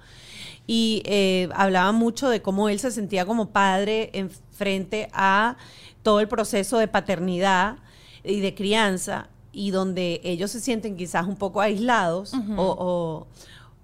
Y 0.67 1.03
eh, 1.05 1.49
hablaba 1.55 1.93
mucho 1.93 2.29
de 2.29 2.43
cómo 2.43 2.69
él 2.69 2.81
se 2.81 2.91
sentía 2.91 3.25
como 3.27 3.51
padre 3.51 4.11
en 4.15 4.31
frente 4.31 5.09
a 5.13 5.57
todo 6.03 6.21
el 6.21 6.29
proceso 6.29 6.79
de 6.79 6.89
paternidad 6.89 7.77
y 8.25 8.41
de 8.41 8.55
crianza, 8.55 9.29
y 9.53 9.71
donde 9.73 10.21
ellos 10.23 10.51
se 10.53 10.61
sienten 10.61 10.97
quizás 10.97 11.27
un 11.27 11.37
poco 11.37 11.61
aislados 11.61 12.33
o, 12.57 12.77
o- 12.79 13.27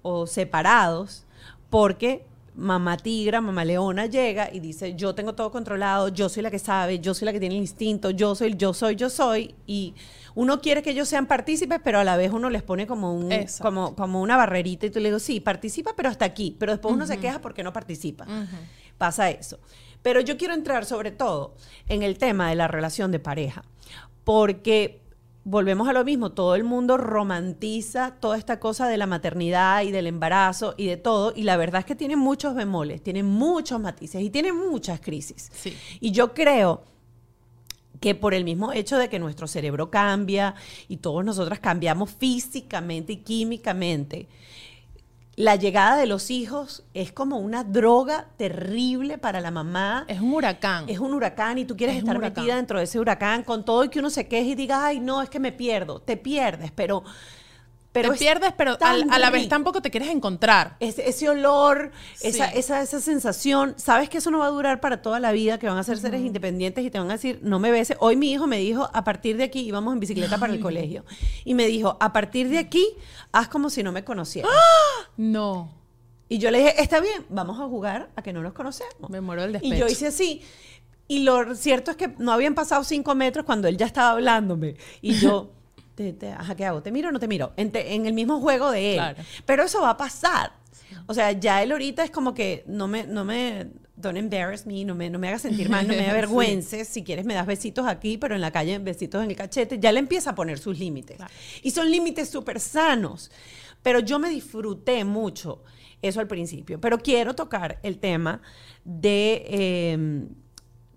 o 0.02 0.26
separados, 0.26 1.24
porque 1.70 2.24
mamá 2.54 2.96
tigra, 2.96 3.40
mamá 3.42 3.64
leona 3.66 4.06
llega 4.06 4.48
y 4.50 4.60
dice, 4.60 4.94
yo 4.94 5.14
tengo 5.14 5.34
todo 5.34 5.50
controlado, 5.50 6.08
yo 6.08 6.28
soy 6.30 6.42
la 6.42 6.50
que 6.50 6.58
sabe, 6.58 7.00
yo 7.00 7.12
soy 7.12 7.26
la 7.26 7.32
que 7.32 7.40
tiene 7.40 7.56
el 7.56 7.60
instinto, 7.60 8.10
yo 8.10 8.34
soy, 8.34 8.54
yo 8.56 8.72
soy, 8.72 8.96
yo 8.96 9.10
soy, 9.10 9.54
y 9.66 9.92
uno 10.34 10.60
quiere 10.62 10.82
que 10.82 10.90
ellos 10.90 11.08
sean 11.08 11.26
partícipes, 11.26 11.80
pero 11.84 11.98
a 11.98 12.04
la 12.04 12.16
vez 12.16 12.32
uno 12.32 12.48
les 12.48 12.62
pone 12.62 12.86
como 12.86 13.12
un, 13.14 13.30
como, 13.62 13.94
como 13.94 14.22
una 14.22 14.36
barrerita 14.38 14.86
y 14.86 14.90
tú 14.90 15.00
le 15.00 15.08
digo, 15.08 15.18
sí, 15.18 15.40
participa, 15.40 15.92
pero 15.96 16.08
hasta 16.08 16.24
aquí, 16.24 16.56
pero 16.58 16.72
después 16.72 16.94
uno 16.94 17.06
se 17.06 17.18
queja 17.18 17.40
porque 17.42 17.62
no 17.62 17.72
participa. 17.74 18.24
Pasa 18.96 19.28
eso. 19.28 19.58
Pero 20.06 20.20
yo 20.20 20.36
quiero 20.36 20.54
entrar 20.54 20.84
sobre 20.84 21.10
todo 21.10 21.56
en 21.88 22.04
el 22.04 22.16
tema 22.16 22.48
de 22.48 22.54
la 22.54 22.68
relación 22.68 23.10
de 23.10 23.18
pareja, 23.18 23.64
porque 24.22 25.00
volvemos 25.42 25.88
a 25.88 25.92
lo 25.92 26.04
mismo, 26.04 26.30
todo 26.30 26.54
el 26.54 26.62
mundo 26.62 26.96
romantiza 26.96 28.14
toda 28.20 28.38
esta 28.38 28.60
cosa 28.60 28.86
de 28.86 28.98
la 28.98 29.06
maternidad 29.06 29.82
y 29.82 29.90
del 29.90 30.06
embarazo 30.06 30.74
y 30.76 30.86
de 30.86 30.96
todo, 30.96 31.32
y 31.34 31.42
la 31.42 31.56
verdad 31.56 31.80
es 31.80 31.86
que 31.86 31.96
tiene 31.96 32.14
muchos 32.14 32.54
bemoles, 32.54 33.02
tiene 33.02 33.24
muchos 33.24 33.80
matices 33.80 34.22
y 34.22 34.30
tiene 34.30 34.52
muchas 34.52 35.00
crisis. 35.00 35.50
Sí. 35.52 35.76
Y 35.98 36.12
yo 36.12 36.34
creo 36.34 36.84
que 37.98 38.14
por 38.14 38.32
el 38.32 38.44
mismo 38.44 38.72
hecho 38.72 38.98
de 38.98 39.08
que 39.08 39.18
nuestro 39.18 39.48
cerebro 39.48 39.90
cambia 39.90 40.54
y 40.86 40.98
todos 40.98 41.24
nosotras 41.24 41.58
cambiamos 41.58 42.12
físicamente 42.12 43.14
y 43.14 43.16
químicamente, 43.16 44.28
la 45.36 45.56
llegada 45.56 45.96
de 45.98 46.06
los 46.06 46.30
hijos 46.30 46.82
es 46.94 47.12
como 47.12 47.36
una 47.36 47.62
droga 47.62 48.28
terrible 48.38 49.18
para 49.18 49.42
la 49.42 49.50
mamá. 49.50 50.06
Es 50.08 50.20
un 50.20 50.32
huracán. 50.32 50.86
Es 50.88 50.98
un 50.98 51.12
huracán 51.12 51.58
y 51.58 51.66
tú 51.66 51.76
quieres 51.76 51.96
Es 51.96 52.02
estar 52.02 52.18
metida 52.18 52.56
dentro 52.56 52.78
de 52.78 52.84
ese 52.84 52.98
huracán 52.98 53.42
con 53.42 53.62
todo 53.64 53.84
y 53.84 53.90
que 53.90 53.98
uno 53.98 54.08
se 54.08 54.26
queje 54.28 54.50
y 54.50 54.54
diga, 54.54 54.86
ay, 54.86 54.98
no, 54.98 55.20
es 55.20 55.28
que 55.28 55.38
me 55.38 55.52
pierdo. 55.52 56.00
Te 56.00 56.16
pierdes, 56.16 56.72
pero... 56.74 57.04
pero 58.02 58.12
te 58.12 58.18
pierdes, 58.18 58.52
pero 58.56 58.76
a 58.80 59.18
la 59.18 59.30
vez 59.30 59.48
tampoco 59.48 59.82
te 59.82 59.90
quieres 59.90 60.08
encontrar. 60.10 60.76
Ese, 60.80 61.08
ese 61.08 61.28
olor, 61.28 61.90
esa, 62.22 62.50
Sí. 62.50 62.58
esa, 62.58 62.82
esa 62.82 63.00
sensación, 63.00 63.74
sabes 63.76 64.08
que 64.08 64.18
eso 64.18 64.30
no 64.30 64.38
va 64.38 64.46
a 64.46 64.50
durar 64.50 64.80
para 64.80 65.02
toda 65.02 65.18
la 65.20 65.32
vida, 65.32 65.58
que 65.58 65.66
van 65.68 65.78
a 65.78 65.82
ser 65.82 65.98
seres 65.98 66.20
independientes 66.20 66.84
y 66.84 66.90
te 66.90 66.98
van 66.98 67.08
a 67.10 67.14
decir, 67.14 67.40
no 67.42 67.58
me 67.58 67.70
beses. 67.70 67.96
Hoy 68.00 68.16
mi 68.16 68.30
hijo 68.32 68.46
me 68.46 68.58
dijo, 68.58 68.88
a 68.92 69.04
partir 69.04 69.36
de 69.36 69.44
aquí 69.44 69.60
íbamos 69.60 69.92
en 69.94 70.00
bicicleta 70.00 70.38
para 70.38 70.52
el 70.52 70.60
colegio. 70.60 71.04
Y 71.44 71.54
me 71.54 71.66
dijo, 71.66 71.96
a 72.00 72.12
partir 72.12 72.48
de 72.48 72.58
aquí, 72.58 72.86
haz 73.32 73.48
como 73.48 73.70
si 73.70 73.82
no 73.82 73.92
me 73.92 74.04
conocieras. 74.04 74.50
No. 75.16 75.72
Y 76.28 76.38
yo 76.38 76.50
le 76.50 76.58
dije, 76.58 76.82
está 76.82 77.00
bien, 77.00 77.24
vamos 77.28 77.60
a 77.60 77.64
jugar 77.64 78.10
a 78.16 78.22
que 78.22 78.32
no 78.32 78.42
nos 78.42 78.52
conocemos. 78.52 79.08
Me 79.10 79.20
muero 79.20 79.42
del 79.42 79.50
Y 79.50 79.52
despecho. 79.70 79.76
yo 79.76 79.86
hice 79.88 80.06
así. 80.08 80.42
Y 81.08 81.20
lo 81.20 81.54
cierto 81.54 81.92
es 81.92 81.96
que 81.96 82.08
no 82.18 82.32
habían 82.32 82.54
pasado 82.56 82.82
cinco 82.82 83.14
metros 83.14 83.46
cuando 83.46 83.68
él 83.68 83.76
ya 83.76 83.86
estaba 83.86 84.10
hablándome. 84.10 84.74
Y 85.02 85.14
yo, 85.14 85.50
te, 85.96 86.12
te- 86.12 86.30
ajá, 86.30 86.54
¿qué 86.54 86.64
hago? 86.64 86.82
¿Te 86.82 86.92
miro 86.92 87.08
o 87.08 87.12
no 87.12 87.18
te 87.18 87.26
miro? 87.26 87.52
En, 87.56 87.72
te- 87.72 87.94
en 87.94 88.06
el 88.06 88.12
mismo 88.12 88.40
juego 88.40 88.70
de 88.70 88.90
él. 88.92 88.96
Claro. 88.98 89.22
Pero 89.44 89.64
eso 89.64 89.80
va 89.82 89.90
a 89.90 89.96
pasar. 89.96 90.52
O 91.06 91.14
sea, 91.14 91.32
ya 91.32 91.62
él 91.62 91.72
ahorita 91.72 92.04
es 92.04 92.10
como 92.12 92.32
que 92.34 92.62
no 92.68 92.86
me, 92.86 93.04
no 93.06 93.24
me, 93.24 93.66
don't 93.96 94.16
embarrass 94.16 94.66
me, 94.66 94.84
no 94.84 94.94
me, 94.94 95.10
no 95.10 95.18
me 95.18 95.28
hagas 95.28 95.42
sentir 95.42 95.68
mal, 95.68 95.86
no 95.88 95.94
me 95.94 96.00
Sí. 96.04 96.10
avergüences. 96.10 96.86
Si 96.88 97.02
quieres 97.02 97.24
me 97.26 97.34
das 97.34 97.46
besitos 97.46 97.86
aquí, 97.86 98.18
pero 98.18 98.34
en 98.36 98.40
la 98.40 98.50
calle 98.52 98.78
besitos 98.78 99.22
en 99.24 99.30
el 99.30 99.36
cachete. 99.36 99.78
Ya 99.80 99.90
le 99.90 99.98
empieza 99.98 100.30
a 100.30 100.34
poner 100.36 100.58
sus 100.58 100.78
límites. 100.78 101.16
Claro. 101.16 101.32
Y 101.62 101.70
son 101.72 101.90
límites 101.90 102.28
súper 102.28 102.60
sanos. 102.60 103.30
Pero 103.82 104.00
yo 104.00 104.18
me 104.18 104.28
disfruté 104.28 105.04
mucho 105.04 105.62
eso 106.02 106.20
al 106.20 106.26
principio. 106.28 106.80
Pero 106.80 106.98
quiero 106.98 107.34
tocar 107.34 107.78
el 107.82 107.98
tema 107.98 108.42
de, 108.84 109.44
eh, 109.48 110.26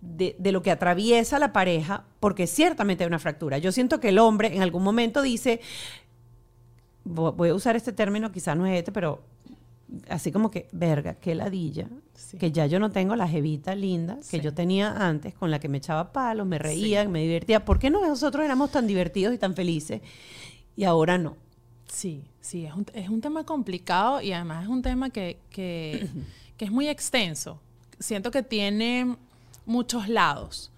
de, 0.01 0.35
de 0.39 0.51
lo 0.51 0.61
que 0.61 0.71
atraviesa 0.71 1.39
la 1.39 1.51
pareja, 1.53 2.05
porque 2.19 2.47
ciertamente 2.47 3.03
hay 3.03 3.07
una 3.07 3.19
fractura. 3.19 3.57
Yo 3.57 3.71
siento 3.71 3.99
que 3.99 4.09
el 4.09 4.19
hombre 4.19 4.55
en 4.55 4.61
algún 4.61 4.83
momento 4.83 5.21
dice, 5.21 5.59
vo- 7.05 7.35
voy 7.35 7.49
a 7.49 7.55
usar 7.55 7.75
este 7.75 7.91
término, 7.93 8.31
quizás 8.31 8.55
no 8.57 8.65
es 8.65 8.77
este, 8.79 8.91
pero 8.91 9.21
así 10.09 10.31
como 10.31 10.51
que, 10.51 10.67
verga, 10.71 11.15
qué 11.15 11.35
ladilla, 11.35 11.87
Sí. 12.13 12.37
que 12.37 12.51
ya 12.51 12.65
yo 12.67 12.79
no 12.79 12.91
tengo 12.91 13.15
la 13.15 13.27
jevita 13.27 13.73
linda 13.75 14.15
que 14.17 14.23
Sí. 14.37 14.39
yo 14.41 14.53
tenía 14.53 14.91
antes, 15.07 15.33
con 15.33 15.49
la 15.51 15.59
que 15.59 15.69
me 15.69 15.77
echaba 15.79 16.11
palos, 16.11 16.45
me 16.45 16.59
reía, 16.59 17.07
me 17.07 17.21
divertía. 17.23 17.63
¿Por 17.65 17.79
qué 17.79 17.89
no 17.89 18.05
nosotros 18.05 18.43
éramos 18.45 18.71
tan 18.71 18.87
divertidos 18.87 19.33
y 19.33 19.37
tan 19.37 19.55
felices? 19.55 20.01
Y 20.75 20.83
ahora 20.83 21.17
no. 21.17 21.35
Sí, 21.87 22.23
sí, 22.39 22.65
es 22.65 22.73
un, 22.73 22.85
es 22.93 23.09
un 23.09 23.19
tema 23.21 23.45
complicado 23.45 24.21
y 24.21 24.31
además 24.31 24.63
es 24.63 24.69
un 24.69 24.81
tema 24.81 25.09
que, 25.09 25.39
que, 25.49 26.07
que 26.57 26.65
es 26.65 26.71
muy 26.71 26.87
extenso. 26.87 27.59
Siento 27.99 28.31
que 28.31 28.43
tiene 28.43 29.15
muchos 29.69 30.09
lados. 30.09 30.71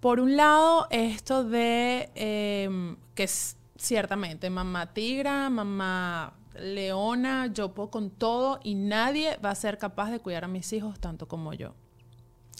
Por 0.00 0.20
un 0.20 0.36
lado, 0.36 0.86
esto 0.90 1.44
de 1.44 2.10
em, 2.14 2.96
que 3.14 3.24
es 3.24 3.56
ciertamente 3.76 4.48
mamá 4.50 4.92
tigra, 4.92 5.50
mamá 5.50 6.32
leona, 6.58 7.46
yo 7.52 7.72
puedo 7.72 7.90
con 7.90 8.10
todo 8.10 8.58
y 8.64 8.74
nadie 8.74 9.36
va 9.44 9.50
a 9.50 9.54
ser 9.54 9.78
capaz 9.78 10.10
de 10.10 10.18
cuidar 10.20 10.44
a 10.44 10.48
mis 10.48 10.72
hijos 10.72 10.98
tanto 10.98 11.26
como 11.28 11.52
yo. 11.52 11.74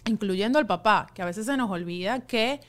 Incluyendo 0.05 0.59
al 0.59 0.67
papá, 0.67 1.09
que 1.15 1.23
a 1.23 1.25
veces 1.25 1.47
se 1.47 1.57
nos 1.57 1.71
olvida 1.71 2.21
que 2.21 2.61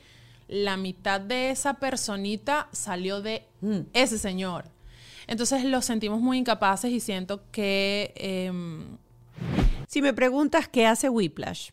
la 0.48 0.76
mitad 0.76 1.20
de 1.20 1.50
esa 1.50 1.74
personita 1.74 2.68
salió 2.72 3.22
de 3.22 3.46
Mm. 3.60 3.80
ese 3.92 4.18
señor. 4.18 4.64
Entonces 5.26 5.64
los 5.64 5.84
sentimos 5.84 6.20
muy 6.20 6.38
incapaces 6.38 6.90
y 6.90 6.98
siento 7.00 7.42
que 7.52 8.12
em, 8.16 8.96
Si 9.86 10.00
me 10.02 10.12
preguntas 10.12 10.68
qué 10.68 10.86
hace 10.86 11.08
Whiplash, 11.08 11.70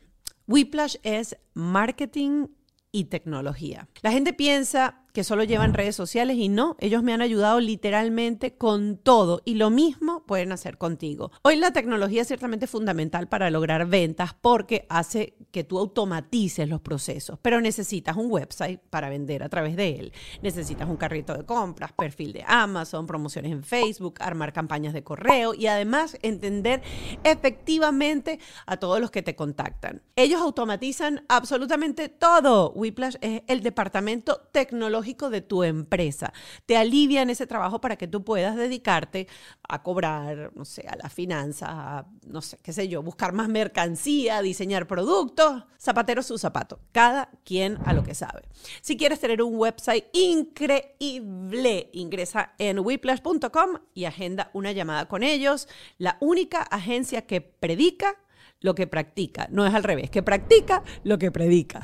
Whiplash 0.47 0.95
es 1.03 1.37
marketing 1.53 2.47
y 2.91 3.05
tecnología. 3.05 3.87
La 4.01 4.11
gente 4.11 4.33
piensa 4.33 5.03
que 5.17 5.23
solo 5.23 5.43
llevan 5.43 5.73
redes 5.73 5.95
sociales 5.95 6.37
y 6.37 6.47
no, 6.47 6.75
ellos 6.79 7.01
me 7.01 7.11
han 7.11 7.23
ayudado 7.23 7.59
literalmente 7.59 8.53
con 8.53 8.97
todo 8.97 9.41
y 9.45 9.55
lo 9.55 9.71
mismo 9.71 10.23
pueden 10.27 10.51
hacer 10.51 10.77
contigo. 10.77 11.31
Hoy 11.41 11.55
la 11.55 11.71
tecnología 11.71 12.21
es 12.21 12.27
ciertamente 12.27 12.67
fundamental 12.67 13.27
para 13.27 13.49
lograr 13.49 13.87
ventas 13.87 14.35
porque 14.39 14.85
hace 14.89 15.33
que 15.49 15.63
tú 15.63 15.79
automatices 15.79 16.69
los 16.69 16.81
procesos, 16.81 17.39
pero 17.41 17.59
necesitas 17.61 18.15
un 18.15 18.29
website 18.29 18.79
para 18.91 19.09
vender 19.09 19.41
a 19.41 19.49
través 19.49 19.75
de 19.75 19.97
él. 19.97 20.13
Necesitas 20.43 20.87
un 20.87 20.97
carrito 20.97 21.33
de 21.33 21.45
compras, 21.45 21.93
perfil 21.93 22.31
de 22.31 22.43
Amazon, 22.45 23.07
promociones 23.07 23.51
en 23.51 23.63
Facebook, 23.63 24.17
armar 24.19 24.53
campañas 24.53 24.93
de 24.93 25.03
correo 25.03 25.55
y 25.55 25.65
además 25.65 26.15
entender 26.21 26.83
efectivamente 27.23 28.39
a 28.67 28.77
todos 28.77 29.01
los 29.01 29.09
que 29.09 29.23
te 29.23 29.35
contactan. 29.35 30.03
Ellos 30.15 30.41
automatizan 30.41 31.25
absolutamente 31.27 32.07
todo. 32.07 32.71
Whiplash 32.73 33.15
es 33.21 33.41
el 33.47 33.63
departamento 33.63 34.47
tecnológico 34.51 35.06
de 35.07 35.41
tu 35.41 35.63
empresa. 35.63 36.33
Te 36.65 36.77
alivian 36.77 37.29
ese 37.29 37.47
trabajo 37.47 37.79
para 37.79 37.95
que 37.95 38.07
tú 38.07 38.23
puedas 38.23 38.55
dedicarte 38.55 39.27
a 39.67 39.81
cobrar, 39.83 40.51
no 40.55 40.65
sé, 40.65 40.85
a 40.87 40.95
la 40.95 41.09
finanza, 41.09 41.67
a, 41.69 42.05
no 42.25 42.41
sé, 42.41 42.57
qué 42.61 42.73
sé 42.73 42.87
yo, 42.87 43.01
buscar 43.01 43.33
más 43.33 43.47
mercancía, 43.47 44.41
diseñar 44.41 44.85
productos, 44.87 45.63
zapatero 45.79 46.21
su 46.21 46.37
zapato. 46.37 46.79
Cada 46.91 47.29
quien 47.43 47.77
a 47.85 47.93
lo 47.93 48.03
que 48.03 48.13
sabe. 48.13 48.43
Si 48.81 48.97
quieres 48.97 49.19
tener 49.19 49.41
un 49.41 49.55
website 49.55 50.05
increíble, 50.13 51.89
ingresa 51.93 52.53
en 52.57 52.79
whiplash.com 52.79 53.79
y 53.93 54.05
agenda 54.05 54.51
una 54.53 54.73
llamada 54.73 55.07
con 55.07 55.23
ellos. 55.23 55.67
La 55.97 56.17
única 56.19 56.61
agencia 56.61 57.25
que 57.25 57.41
predica 57.41 58.17
lo 58.59 58.75
que 58.75 58.87
practica. 58.87 59.47
No 59.51 59.65
es 59.65 59.73
al 59.73 59.83
revés, 59.83 60.09
que 60.09 60.23
practica 60.23 60.83
lo 61.03 61.17
que 61.17 61.31
predica. 61.31 61.81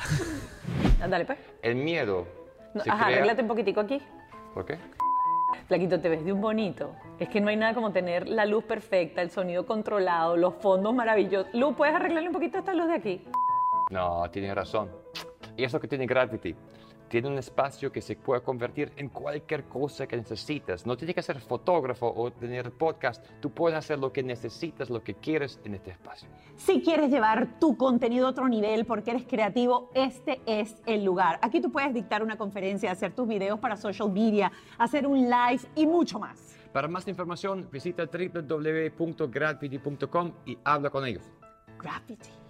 Dale, 1.00 1.26
pues. 1.26 1.38
El 1.62 1.76
miedo. 1.76 2.43
No, 2.74 2.82
ajá, 2.82 3.06
crea- 3.06 3.16
arréglate 3.18 3.42
un 3.42 3.48
poquitico 3.48 3.80
aquí. 3.82 4.02
¿Por 4.54 4.66
qué? 4.66 4.78
Flaquito, 5.68 6.00
te 6.00 6.10
ves 6.10 6.26
de 6.26 6.34
un 6.34 6.42
bonito. 6.42 6.94
Es 7.20 7.30
que 7.30 7.40
no 7.40 7.50
hay 7.50 7.56
nada 7.56 7.74
como 7.74 7.92
tener 7.92 8.28
la 8.28 8.46
luz 8.46 8.64
perfecta, 8.64 9.22
el 9.22 9.30
sonido 9.30 9.66
controlado, 9.66 10.36
los 10.36 10.56
fondos 10.56 10.94
maravillosos. 10.94 11.54
Luz, 11.54 11.76
¿puedes 11.76 11.96
arreglarle 11.96 12.30
un 12.30 12.34
poquito 12.34 12.58
esta 12.58 12.74
luz 12.74 12.88
de 12.88 12.96
aquí? 12.96 13.28
No, 13.92 14.30
tienes 14.32 14.54
razón. 14.56 14.90
Y 15.56 15.64
eso 15.64 15.80
que 15.80 15.88
tiene 15.88 16.06
Gravity. 16.08 16.56
Tiene 17.08 17.28
un 17.28 17.38
espacio 17.38 17.92
que 17.92 18.02
se 18.02 18.16
puede 18.16 18.42
convertir 18.42 18.92
en 18.96 19.10
cualquier 19.10 19.66
cosa 19.66 20.08
que 20.08 20.18
necesitas. 20.18 20.86
No 20.86 20.98
tienes 20.98 21.16
que 21.16 21.22
ser 21.22 21.40
fotógrafo 21.40 22.12
o 22.16 22.32
tener 22.32 22.72
podcast. 22.72 23.26
Tú 23.40 23.52
puedes 23.52 23.78
hacer 23.78 24.00
lo 24.00 24.12
que 24.12 24.24
necesitas, 24.24 24.90
lo 24.90 25.04
que 25.04 25.14
quieres 25.16 25.60
en 25.64 25.76
este 25.76 25.92
espacio. 25.92 26.28
Si 26.56 26.82
quieres 26.82 27.12
llevar 27.12 27.60
tu 27.60 27.78
contenido 27.78 28.28
a 28.28 28.32
otro 28.32 28.48
nivel 28.48 28.86
porque 28.86 29.12
eres 29.12 29.26
creativo, 29.26 29.90
este 29.94 30.42
es 30.46 30.82
el 30.86 31.04
lugar. 31.04 31.40
Aquí 31.42 31.60
tú 31.62 31.72
puedes 31.72 31.94
dictar 31.94 32.24
una 32.24 32.38
conferencia, 32.38 32.92
hacer 32.92 33.14
tus 33.14 33.28
videos 33.28 33.60
para 33.60 33.78
social 33.78 34.12
media, 34.12 34.52
hacer 34.78 35.06
un 35.06 35.30
live 35.30 35.62
y 35.76 35.86
mucho 35.86 36.20
más. 36.20 36.58
Para 36.72 36.88
más 36.88 37.08
información, 37.08 37.68
visita 37.72 38.06
www.gravity.com 38.06 40.32
y 40.46 40.58
habla 40.64 40.90
con 40.90 41.06
ellos. 41.06 41.24
Gravity. 41.80 42.43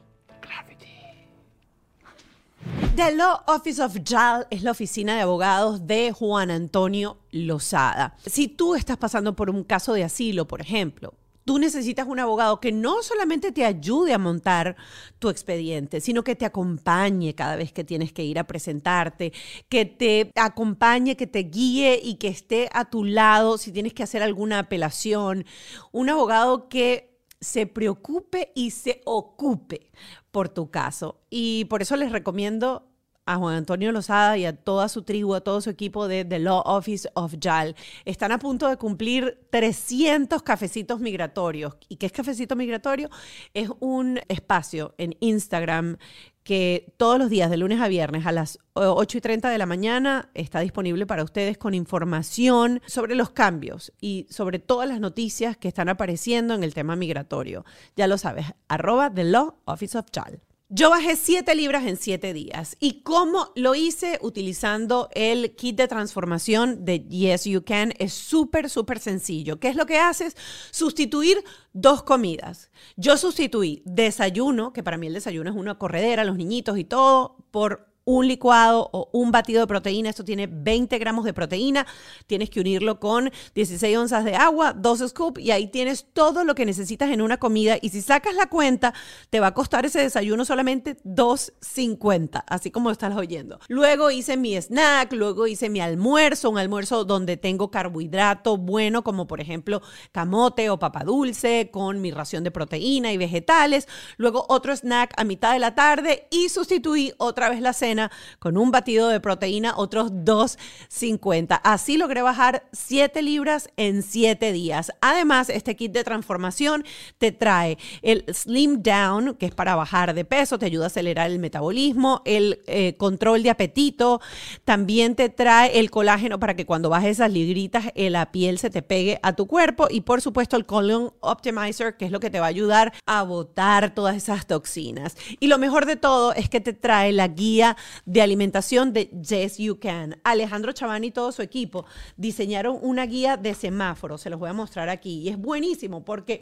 The 2.96 3.16
Law 3.16 3.42
Office 3.48 3.82
of 3.82 3.98
JAL 4.08 4.46
es 4.52 4.62
la 4.62 4.70
oficina 4.70 5.16
de 5.16 5.22
abogados 5.22 5.88
de 5.88 6.12
Juan 6.12 6.52
Antonio 6.52 7.18
Lozada. 7.32 8.16
Si 8.24 8.48
tú 8.48 8.76
estás 8.76 8.98
pasando 8.98 9.36
por 9.36 9.50
un 9.50 9.64
caso 9.64 9.94
de 9.94 10.04
asilo, 10.04 10.48
por 10.48 10.62
ejemplo, 10.62 11.16
tú 11.44 11.58
necesitas 11.58 12.06
un 12.08 12.20
abogado 12.20 12.60
que 12.60 12.72
no 12.72 13.02
solamente 13.02 13.52
te 13.52 13.66
ayude 13.66 14.14
a 14.14 14.20
montar 14.20 14.76
tu 15.18 15.30
expediente, 15.30 16.02
sino 16.02 16.24
que 16.24 16.36
te 16.36 16.46
acompañe 16.46 17.34
cada 17.34 17.56
vez 17.56 17.74
que 17.74 17.84
tienes 17.84 18.14
que 18.14 18.26
ir 18.26 18.38
a 18.38 18.46
presentarte, 18.46 19.34
que 19.70 19.86
te 19.86 20.32
acompañe, 20.36 21.18
que 21.18 21.26
te 21.26 21.40
guíe 21.40 22.00
y 22.04 22.18
que 22.18 22.28
esté 22.28 22.70
a 22.74 22.86
tu 22.86 23.06
lado 23.06 23.58
si 23.58 23.72
tienes 23.72 23.96
que 23.96 24.04
hacer 24.04 24.22
alguna 24.22 24.60
apelación. 24.60 25.46
Un 25.92 26.12
abogado 26.12 26.70
que 26.70 27.18
se 27.42 27.66
preocupe 27.66 28.52
y 28.54 28.70
se 28.70 29.02
ocupe 29.04 29.90
por 30.34 30.50
tu 30.50 30.72
caso. 30.72 31.22
Y 31.30 31.66
por 31.66 31.84
eso 31.84 31.96
les 31.96 32.12
recomiendo 32.12 32.90
a 33.26 33.38
Juan 33.38 33.56
Antonio 33.56 33.92
Lozada 33.92 34.36
y 34.38 34.46
a 34.46 34.56
toda 34.56 34.90
su 34.90 35.04
tribu, 35.04 35.36
a 35.36 35.42
todo 35.42 35.62
su 35.62 35.70
equipo 35.70 36.08
de 36.08 36.26
The 36.26 36.40
Law 36.40 36.64
Office 36.66 37.08
of 37.14 37.36
JAL. 37.40 37.76
Están 38.04 38.32
a 38.32 38.40
punto 38.40 38.68
de 38.68 38.78
cumplir 38.78 39.46
300 39.52 40.42
cafecitos 40.42 41.00
migratorios. 41.00 41.76
¿Y 41.88 41.98
qué 41.98 42.08
es 42.08 42.12
cafecito 42.12 42.56
migratorio? 42.56 43.10
Es 43.54 43.70
un 43.80 44.20
espacio 44.28 44.96
en 44.98 45.16
Instagram 45.20 45.98
que 46.44 46.94
todos 46.98 47.18
los 47.18 47.30
días, 47.30 47.50
de 47.50 47.58
lunes 47.58 47.80
a 47.80 47.88
viernes, 47.88 48.26
a 48.26 48.32
las 48.32 48.60
8 48.74 49.18
y 49.18 49.22
30 49.22 49.50
de 49.50 49.58
la 49.58 49.66
mañana, 49.66 50.30
está 50.34 50.60
disponible 50.60 51.06
para 51.06 51.24
ustedes 51.24 51.58
con 51.58 51.74
información 51.74 52.82
sobre 52.86 53.16
los 53.16 53.30
cambios 53.30 53.94
y 54.02 54.28
sobre 54.30 54.60
todas 54.60 54.88
las 54.88 55.00
noticias 55.00 55.58
que 55.58 55.68
están 55.68 55.90
apareciendo 55.90 56.54
en 56.54 56.64
el 56.64 56.74
tema 56.74 56.96
migratorio. 56.96 57.66
Ya 57.96 58.08
lo 58.08 58.18
sabes, 58.18 58.48
arroba 58.68 59.14
The 59.14 59.24
Law 59.24 59.56
Office 59.66 59.98
of 59.98 60.08
JAL. 60.12 60.42
Yo 60.76 60.90
bajé 60.90 61.16
7 61.16 61.54
libras 61.54 61.86
en 61.86 61.98
7 61.98 62.34
días. 62.34 62.78
¿Y 62.80 63.04
cómo 63.04 63.52
lo 63.54 63.76
hice? 63.76 64.18
Utilizando 64.24 65.08
el 65.14 65.54
kit 65.54 65.78
de 65.78 65.88
transformación 65.88 66.84
de 66.84 67.08
Yes 67.08 67.44
You 67.46 67.64
Can. 67.64 67.94
Es 68.00 68.14
súper, 68.14 68.72
súper 68.72 68.98
sencillo. 68.98 69.60
¿Qué 69.60 69.68
es 69.68 69.76
lo 69.76 69.86
que 69.86 70.00
haces? 70.00 70.36
Sustituir 70.72 71.44
dos 71.74 72.02
comidas. 72.02 72.72
Yo 72.96 73.18
sustituí 73.18 73.84
desayuno, 73.86 74.74
que 74.74 74.82
para 74.82 74.98
mí 74.98 75.06
el 75.06 75.14
desayuno 75.14 75.52
es 75.52 75.56
una 75.56 75.78
corredera, 75.78 76.24
los 76.24 76.38
niñitos 76.38 76.80
y 76.80 76.86
todo, 76.86 77.38
por 77.52 77.93
un 78.06 78.28
licuado 78.28 78.90
o 78.92 79.10
un 79.14 79.32
batido 79.32 79.62
de 79.62 79.68
proteína. 79.68 80.10
Esto 80.10 80.24
tiene 80.24 80.48
20 80.48 80.98
gramos 81.00 81.26
de 81.26 81.34
proteína. 81.34 81.86
Tienes 82.28 82.50
que 82.50 82.60
unirlo 82.60 83.00
con 83.00 83.32
16 83.56 83.98
onzas 83.98 84.26
de 84.26 84.36
agua, 84.36 84.74
2 84.74 85.10
scoops 85.10 85.42
y 85.42 85.52
ahí 85.52 85.68
tienes 85.68 86.06
todo 86.14 86.44
lo 86.44 86.56
que 86.56 86.66
necesitas 86.66 87.12
en 87.12 87.22
una 87.22 87.38
comida. 87.38 87.78
Y 87.82 87.90
si 87.90 88.02
sacas 88.02 88.36
la 88.36 88.48
cuenta, 88.48 88.94
te 89.30 89.40
va 89.40 89.48
a 89.48 89.54
costar 89.54 89.86
ese 89.86 90.02
desayuno 90.02 90.46
solamente 90.46 90.98
2.50, 91.04 92.44
así 92.48 92.72
como 92.72 92.92
estás 92.92 93.16
oyendo. 93.16 93.60
Luego 93.68 94.12
hice 94.12 94.38
mi 94.38 94.60
snack, 94.60 95.14
luego 95.14 95.48
hice 95.48 95.70
mi 95.70 95.80
almuerzo, 95.80 96.50
un 96.50 96.58
almuerzo 96.58 97.06
donde 97.06 97.38
tengo 97.38 97.72
carbohidrato 97.72 98.58
bueno, 98.58 99.04
como 99.04 99.28
por 99.28 99.40
ejemplo 99.40 99.82
camote 100.12 100.70
o 100.70 100.80
papa 100.80 101.04
dulce, 101.04 101.70
con 101.72 102.02
mi 102.02 102.12
ración 102.12 102.44
de 102.44 102.52
proteína 102.52 103.12
y 103.12 103.18
vegetales. 103.18 103.88
Luego 104.18 104.46
otro 104.50 104.76
snack 104.76 105.14
a 105.18 105.24
mitad 105.24 105.54
de 105.54 105.60
la 105.60 105.76
tarde 105.76 106.28
y 106.32 106.50
sustituí 106.50 107.14
otra 107.18 107.50
vez 107.50 107.62
la 107.62 107.74
cena 107.74 107.93
con 108.40 108.58
un 108.58 108.72
batido 108.72 109.08
de 109.08 109.20
proteína, 109.20 109.74
otros 109.78 110.12
2.50. 110.12 111.62
Así 111.64 111.98
logré 111.98 112.22
bajar 112.22 112.68
7 112.72 113.22
libras 113.22 113.70
en 113.78 114.04
7 114.04 114.52
días. 114.52 114.92
Además, 115.02 115.50
este 115.50 115.76
kit 115.76 115.92
de 115.92 116.04
transformación 116.04 116.86
te 117.18 117.32
trae 117.32 117.78
el 118.02 118.26
Slim 118.34 118.82
Down, 118.82 119.36
que 119.36 119.46
es 119.46 119.56
para 119.56 119.76
bajar 119.76 120.14
de 120.14 120.26
peso, 120.26 120.60
te 120.60 120.66
ayuda 120.66 120.86
a 120.86 120.88
acelerar 120.88 121.30
el 121.30 121.40
metabolismo, 121.40 122.22
el 122.26 122.62
eh, 122.68 122.96
control 122.98 123.44
de 123.44 123.50
apetito, 123.50 124.22
también 124.66 125.16
te 125.16 125.30
trae 125.30 125.80
el 125.80 125.90
colágeno 125.92 126.40
para 126.40 126.56
que 126.56 126.66
cuando 126.66 126.90
bajes 126.90 127.12
esas 127.12 127.32
libritas 127.32 127.86
eh, 127.96 128.10
la 128.10 128.32
piel 128.32 128.58
se 128.60 128.70
te 128.70 128.82
pegue 128.82 129.20
a 129.24 129.34
tu 129.34 129.48
cuerpo 129.48 129.88
y 129.90 130.02
por 130.02 130.22
supuesto 130.22 130.58
el 130.58 130.66
Colon 130.66 131.14
Optimizer, 131.20 131.98
que 131.98 132.06
es 132.06 132.12
lo 132.12 132.20
que 132.20 132.30
te 132.30 132.40
va 132.40 132.48
a 132.48 132.50
ayudar 132.50 132.94
a 133.06 133.24
botar 133.24 133.94
todas 133.94 134.16
esas 134.16 134.46
toxinas. 134.48 135.16
Y 135.40 135.48
lo 135.48 135.58
mejor 135.58 135.86
de 135.86 135.96
todo 135.96 136.34
es 136.34 136.50
que 136.50 136.62
te 136.62 136.74
trae 136.74 137.12
la 137.12 137.28
guía 137.28 137.78
de 138.06 138.22
alimentación 138.22 138.94
de 138.94 139.06
Yes 139.06 139.58
You 139.58 139.80
Can. 139.80 140.20
Alejandro 140.24 140.72
Chavani 140.72 141.08
y 141.08 141.12
todo 141.12 141.32
su 141.32 141.42
equipo 141.42 141.86
diseñaron 142.18 142.78
una 142.82 143.06
guía 143.06 143.38
de 143.38 143.54
semáforos, 143.54 144.22
se 144.22 144.30
los 144.30 144.40
voy 144.40 144.50
a 144.50 144.54
mostrar 144.54 144.90
aquí. 144.90 145.22
Y 145.22 145.30
es 145.30 145.38
buenísimo 145.38 146.04
porque 146.04 146.42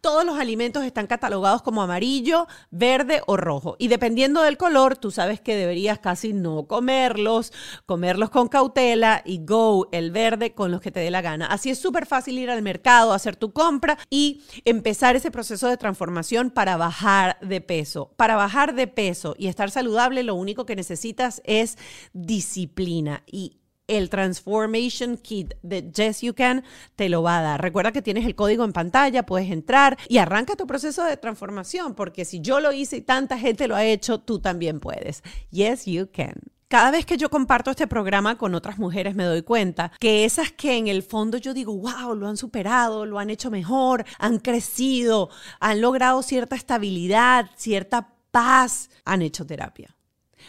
todos 0.00 0.24
los 0.24 0.38
alimentos 0.38 0.84
están 0.84 1.06
catalogados 1.06 1.62
como 1.62 1.82
amarillo, 1.82 2.46
verde 2.70 3.22
o 3.26 3.36
rojo. 3.36 3.76
Y 3.78 3.88
dependiendo 3.88 4.42
del 4.42 4.56
color, 4.56 4.96
tú 4.96 5.10
sabes 5.10 5.40
que 5.40 5.56
deberías 5.56 5.98
casi 5.98 6.32
no 6.32 6.66
comerlos, 6.66 7.52
comerlos 7.86 8.30
con 8.30 8.48
cautela 8.48 9.22
y 9.24 9.44
go 9.44 9.88
el 9.92 10.10
verde 10.10 10.52
con 10.52 10.70
los 10.70 10.80
que 10.80 10.90
te 10.90 11.00
dé 11.00 11.10
la 11.10 11.22
gana. 11.22 11.46
Así 11.46 11.70
es 11.70 11.78
súper 11.78 12.06
fácil 12.06 12.38
ir 12.38 12.50
al 12.50 12.62
mercado, 12.62 13.12
hacer 13.12 13.36
tu 13.36 13.52
compra 13.52 13.98
y 14.10 14.42
empezar 14.64 15.16
ese 15.16 15.30
proceso 15.30 15.68
de 15.68 15.76
transformación 15.76 16.50
para 16.50 16.76
bajar 16.76 17.38
de 17.40 17.60
peso. 17.60 18.12
Para 18.16 18.36
bajar 18.36 18.74
de 18.74 18.86
peso 18.86 19.34
y 19.38 19.48
estar 19.48 19.70
saludable, 19.70 20.22
lo 20.22 20.34
único 20.34 20.66
que 20.66 20.73
necesitas 20.76 21.42
es 21.44 21.76
disciplina 22.12 23.22
y 23.26 23.58
el 23.86 24.08
Transformation 24.08 25.16
Kit 25.18 25.54
de 25.62 25.90
Yes 25.92 26.22
You 26.22 26.34
Can 26.34 26.64
te 26.96 27.08
lo 27.08 27.22
va 27.22 27.38
a 27.38 27.42
dar. 27.42 27.62
Recuerda 27.62 27.92
que 27.92 28.02
tienes 28.02 28.24
el 28.24 28.34
código 28.34 28.64
en 28.64 28.72
pantalla, 28.72 29.26
puedes 29.26 29.50
entrar 29.50 29.98
y 30.08 30.18
arranca 30.18 30.56
tu 30.56 30.66
proceso 30.66 31.04
de 31.04 31.16
transformación, 31.16 31.94
porque 31.94 32.24
si 32.24 32.40
yo 32.40 32.60
lo 32.60 32.72
hice 32.72 32.98
y 32.98 33.02
tanta 33.02 33.38
gente 33.38 33.68
lo 33.68 33.76
ha 33.76 33.84
hecho, 33.84 34.20
tú 34.20 34.38
también 34.38 34.80
puedes. 34.80 35.22
Yes 35.50 35.84
You 35.86 36.08
Can. 36.12 36.34
Cada 36.68 36.90
vez 36.90 37.06
que 37.06 37.18
yo 37.18 37.30
comparto 37.30 37.70
este 37.70 37.86
programa 37.86 38.36
con 38.36 38.54
otras 38.54 38.78
mujeres 38.78 39.14
me 39.14 39.24
doy 39.24 39.42
cuenta 39.42 39.92
que 40.00 40.24
esas 40.24 40.50
que 40.50 40.76
en 40.76 40.88
el 40.88 41.02
fondo 41.02 41.38
yo 41.38 41.54
digo, 41.54 41.76
wow, 41.76 42.16
lo 42.16 42.26
han 42.26 42.36
superado, 42.36 43.06
lo 43.06 43.18
han 43.18 43.30
hecho 43.30 43.50
mejor, 43.50 44.04
han 44.18 44.38
crecido, 44.38 45.30
han 45.60 45.80
logrado 45.80 46.22
cierta 46.22 46.56
estabilidad, 46.56 47.50
cierta 47.56 48.14
paz, 48.30 48.90
han 49.04 49.22
hecho 49.22 49.46
terapia. 49.46 49.93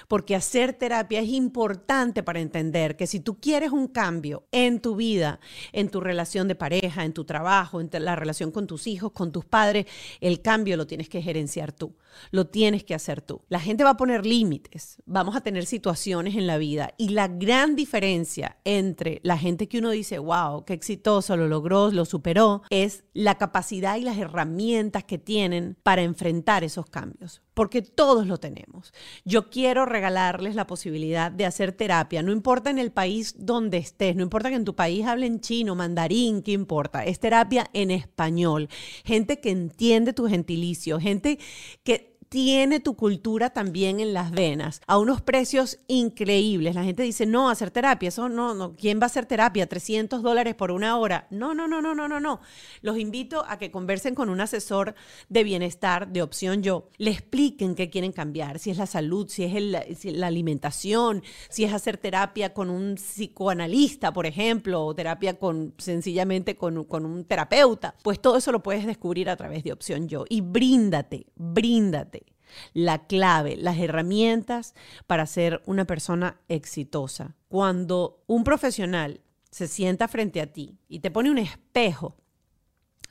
Porque 0.07 0.35
hacer 0.35 0.73
terapia 0.73 1.21
es 1.21 1.29
importante 1.29 2.23
para 2.23 2.39
entender 2.39 2.95
que 2.95 3.07
si 3.07 3.19
tú 3.19 3.39
quieres 3.39 3.71
un 3.71 3.87
cambio 3.87 4.45
en 4.51 4.79
tu 4.79 4.95
vida, 4.95 5.39
en 5.71 5.89
tu 5.89 6.01
relación 6.01 6.47
de 6.47 6.55
pareja, 6.55 7.05
en 7.05 7.13
tu 7.13 7.25
trabajo, 7.25 7.81
en 7.81 7.89
la 7.91 8.15
relación 8.15 8.51
con 8.51 8.67
tus 8.67 8.87
hijos, 8.87 9.11
con 9.11 9.31
tus 9.31 9.45
padres, 9.45 9.85
el 10.21 10.41
cambio 10.41 10.77
lo 10.77 10.87
tienes 10.87 11.09
que 11.09 11.21
gerenciar 11.21 11.71
tú, 11.71 11.95
lo 12.31 12.47
tienes 12.47 12.83
que 12.83 12.95
hacer 12.95 13.21
tú. 13.21 13.41
La 13.49 13.59
gente 13.59 13.83
va 13.83 13.91
a 13.91 13.97
poner 13.97 14.25
límites, 14.25 15.01
vamos 15.05 15.35
a 15.35 15.41
tener 15.41 15.65
situaciones 15.65 16.35
en 16.35 16.47
la 16.47 16.57
vida 16.57 16.93
y 16.97 17.09
la 17.09 17.27
gran 17.27 17.75
diferencia 17.75 18.57
entre 18.63 19.19
la 19.23 19.37
gente 19.37 19.67
que 19.67 19.79
uno 19.79 19.91
dice, 19.91 20.19
wow, 20.19 20.65
qué 20.65 20.73
exitoso, 20.73 21.37
lo 21.37 21.47
logró, 21.47 21.91
lo 21.91 22.05
superó, 22.05 22.63
es 22.69 23.03
la 23.13 23.37
capacidad 23.37 23.97
y 23.97 24.01
las 24.01 24.17
herramientas 24.17 25.03
que 25.03 25.17
tienen 25.17 25.77
para 25.83 26.03
enfrentar 26.03 26.63
esos 26.63 26.85
cambios 26.87 27.41
porque 27.55 27.81
todos 27.81 28.27
lo 28.27 28.37
tenemos. 28.37 28.93
Yo 29.23 29.49
quiero 29.49 29.85
regalarles 29.85 30.55
la 30.55 30.67
posibilidad 30.67 31.31
de 31.31 31.45
hacer 31.45 31.71
terapia, 31.71 32.21
no 32.21 32.31
importa 32.31 32.69
en 32.69 32.77
el 32.77 32.91
país 32.91 33.33
donde 33.39 33.77
estés, 33.77 34.15
no 34.15 34.21
importa 34.21 34.49
que 34.49 34.55
en 34.55 34.65
tu 34.65 34.75
país 34.75 35.05
hablen 35.05 35.39
chino, 35.39 35.73
mandarín, 35.73 36.43
¿qué 36.43 36.51
importa? 36.51 37.05
Es 37.05 37.19
terapia 37.19 37.67
en 37.73 37.91
español, 37.91 38.69
gente 39.05 39.39
que 39.39 39.51
entiende 39.51 40.13
tu 40.13 40.27
gentilicio, 40.27 40.99
gente 40.99 41.39
que 41.83 42.04
tiene 42.35 42.81
tu 42.81 42.97
cultura 42.97 43.51
también 43.51 44.01
en 44.01 44.13
las 44.13 44.29
venas, 44.29 44.81
a 44.87 44.97
unos 44.97 45.21
precios 45.21 45.79
increíbles. 45.87 46.75
La 46.75 46.83
gente 46.83 47.01
dice, 47.01 47.25
no, 47.25 47.49
hacer 47.49 47.71
terapia, 47.71 48.09
eso 48.09 48.27
no, 48.27 48.53
no, 48.53 48.75
¿quién 48.75 48.99
va 48.99 49.03
a 49.03 49.05
hacer 49.05 49.25
terapia? 49.25 49.67
300 49.67 50.21
dólares 50.21 50.53
por 50.53 50.71
una 50.71 50.97
hora. 50.97 51.27
No, 51.29 51.53
no, 51.53 51.65
no, 51.69 51.81
no, 51.81 51.95
no, 51.95 52.09
no, 52.09 52.19
no. 52.19 52.41
Los 52.81 52.97
invito 52.97 53.45
a 53.47 53.57
que 53.57 53.71
conversen 53.71 54.15
con 54.15 54.29
un 54.29 54.41
asesor 54.41 54.95
de 55.29 55.45
bienestar 55.45 56.09
de 56.09 56.21
opción 56.21 56.61
yo, 56.61 56.89
le 56.97 57.11
expliquen 57.11 57.73
qué 57.73 57.89
quieren 57.89 58.11
cambiar, 58.11 58.59
si 58.59 58.69
es 58.69 58.77
la 58.79 58.85
salud, 58.85 59.29
si 59.29 59.45
es 59.45 60.03
la 60.03 60.27
alimentación, 60.27 61.23
si 61.47 61.63
es 61.63 61.71
hacer 61.71 61.95
terapia 61.95 62.53
con 62.53 62.69
un 62.69 62.95
psicoanalista, 62.95 64.11
por 64.11 64.25
ejemplo, 64.25 64.85
o 64.85 64.93
terapia 64.93 65.39
con 65.39 65.73
sencillamente 65.77 66.57
con, 66.57 66.83
con 66.83 67.05
un 67.05 67.23
terapeuta. 67.23 67.95
Pues 68.03 68.19
todo 68.19 68.35
eso 68.35 68.51
lo 68.51 68.61
puedes 68.61 68.85
descubrir 68.85 69.29
a 69.29 69.37
través 69.37 69.63
de 69.63 69.71
opción 69.71 70.09
yo. 70.09 70.25
Y 70.27 70.41
bríndate, 70.41 71.27
bríndate 71.37 72.24
la 72.73 73.07
clave, 73.07 73.55
las 73.55 73.77
herramientas 73.77 74.73
para 75.07 75.25
ser 75.25 75.61
una 75.65 75.85
persona 75.85 76.39
exitosa. 76.47 77.35
Cuando 77.47 78.23
un 78.27 78.43
profesional 78.43 79.21
se 79.51 79.67
sienta 79.67 80.07
frente 80.07 80.41
a 80.41 80.51
ti 80.51 80.77
y 80.87 80.99
te 80.99 81.11
pone 81.11 81.31
un 81.31 81.37
espejo 81.37 82.17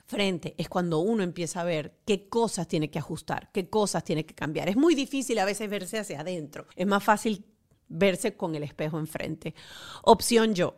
frente, 0.05 0.53
es 0.57 0.69
cuando 0.69 0.99
uno 0.99 1.23
empieza 1.23 1.61
a 1.61 1.65
ver 1.65 1.97
qué 2.05 2.29
cosas 2.29 2.67
tiene 2.67 2.91
que 2.91 2.99
ajustar, 2.99 3.49
qué 3.51 3.69
cosas 3.69 4.03
tiene 4.03 4.25
que 4.25 4.35
cambiar. 4.35 4.69
Es 4.69 4.77
muy 4.77 4.93
difícil 4.93 5.39
a 5.39 5.45
veces 5.45 5.69
verse 5.69 5.97
hacia 5.97 6.21
adentro, 6.21 6.67
es 6.75 6.85
más 6.85 7.03
fácil 7.03 7.45
verse 7.87 8.35
con 8.35 8.55
el 8.55 8.63
espejo 8.63 8.99
enfrente. 8.99 9.55
Opción 10.03 10.53
yo. 10.53 10.75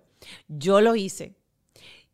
Yo 0.48 0.82
lo 0.82 0.96
hice 0.96 1.36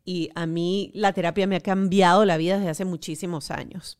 y 0.04 0.30
a 0.34 0.46
mí 0.46 0.90
la 0.94 1.12
terapia 1.12 1.46
me 1.46 1.56
ha 1.56 1.60
cambiado 1.60 2.24
la 2.24 2.36
vida 2.36 2.58
desde 2.58 2.70
hace 2.70 2.84
muchísimos 2.84 3.50
años. 3.50 3.98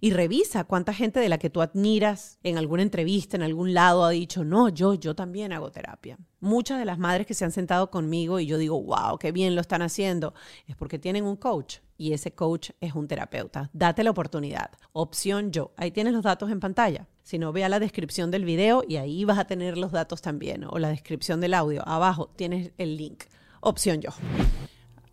Y 0.00 0.10
revisa 0.10 0.64
cuánta 0.64 0.92
gente 0.92 1.18
de 1.18 1.30
la 1.30 1.38
que 1.38 1.48
tú 1.48 1.62
admiras 1.62 2.38
en 2.42 2.58
alguna 2.58 2.82
entrevista, 2.82 3.36
en 3.36 3.42
algún 3.42 3.72
lado, 3.72 4.04
ha 4.04 4.10
dicho, 4.10 4.44
no, 4.44 4.68
yo, 4.68 4.94
yo 4.94 5.14
también 5.14 5.52
hago 5.52 5.70
terapia. 5.70 6.18
Muchas 6.40 6.78
de 6.78 6.84
las 6.84 6.98
madres 6.98 7.26
que 7.26 7.34
se 7.34 7.44
han 7.44 7.52
sentado 7.52 7.90
conmigo 7.90 8.38
y 8.38 8.46
yo 8.46 8.58
digo, 8.58 8.80
wow, 8.82 9.18
qué 9.18 9.32
bien 9.32 9.54
lo 9.54 9.62
están 9.62 9.80
haciendo, 9.80 10.34
es 10.66 10.76
porque 10.76 10.98
tienen 10.98 11.24
un 11.24 11.36
coach 11.36 11.78
y 11.96 12.12
ese 12.12 12.34
coach 12.34 12.70
es 12.80 12.94
un 12.94 13.08
terapeuta. 13.08 13.70
Date 13.72 14.04
la 14.04 14.10
oportunidad. 14.10 14.70
Opción 14.92 15.50
yo. 15.52 15.72
Ahí 15.78 15.90
tienes 15.90 16.12
los 16.12 16.22
datos 16.22 16.50
en 16.50 16.60
pantalla. 16.60 17.08
Si 17.22 17.38
no, 17.38 17.52
vea 17.52 17.70
la 17.70 17.80
descripción 17.80 18.30
del 18.30 18.44
video 18.44 18.84
y 18.86 18.96
ahí 18.96 19.24
vas 19.24 19.38
a 19.38 19.46
tener 19.46 19.78
los 19.78 19.92
datos 19.92 20.20
también. 20.20 20.64
O 20.68 20.78
la 20.78 20.90
descripción 20.90 21.40
del 21.40 21.54
audio. 21.54 21.82
Abajo 21.88 22.30
tienes 22.36 22.72
el 22.76 22.98
link. 22.98 23.24
Opción 23.62 24.02
yo 24.02 24.10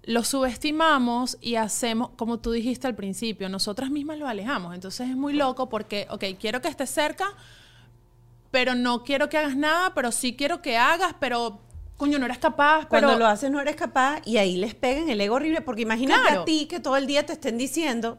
lo 0.03 0.23
subestimamos 0.23 1.37
y 1.39 1.55
hacemos, 1.55 2.09
como 2.17 2.39
tú 2.39 2.51
dijiste 2.51 2.87
al 2.87 2.95
principio, 2.95 3.47
nosotras 3.49 3.89
mismas 3.89 4.17
lo 4.17 4.27
alejamos. 4.27 4.75
Entonces 4.75 5.09
es 5.09 5.15
muy 5.15 5.33
loco 5.33 5.69
porque, 5.69 6.07
ok, 6.09 6.25
quiero 6.39 6.61
que 6.61 6.67
estés 6.67 6.89
cerca, 6.89 7.25
pero 8.51 8.75
no 8.75 9.03
quiero 9.03 9.29
que 9.29 9.37
hagas 9.37 9.55
nada, 9.55 9.93
pero 9.93 10.11
sí 10.11 10.35
quiero 10.35 10.61
que 10.61 10.77
hagas, 10.77 11.15
pero 11.19 11.61
coño, 11.97 12.19
no 12.19 12.25
eres 12.25 12.37
capaz. 12.37 12.85
Cuando 12.87 13.17
lo 13.17 13.25
haces 13.25 13.49
no 13.49 13.61
eres 13.61 13.77
capaz 13.77 14.21
y 14.25 14.37
ahí 14.37 14.57
les 14.57 14.75
peguen 14.75 15.09
el 15.09 15.21
ego 15.21 15.35
horrible, 15.35 15.61
porque 15.61 15.83
imagínate 15.83 16.29
a 16.29 16.45
ti 16.45 16.67
que 16.67 16.79
todo 16.79 16.97
el 16.97 17.07
día 17.07 17.25
te 17.25 17.33
estén 17.33 17.57
diciendo, 17.57 18.17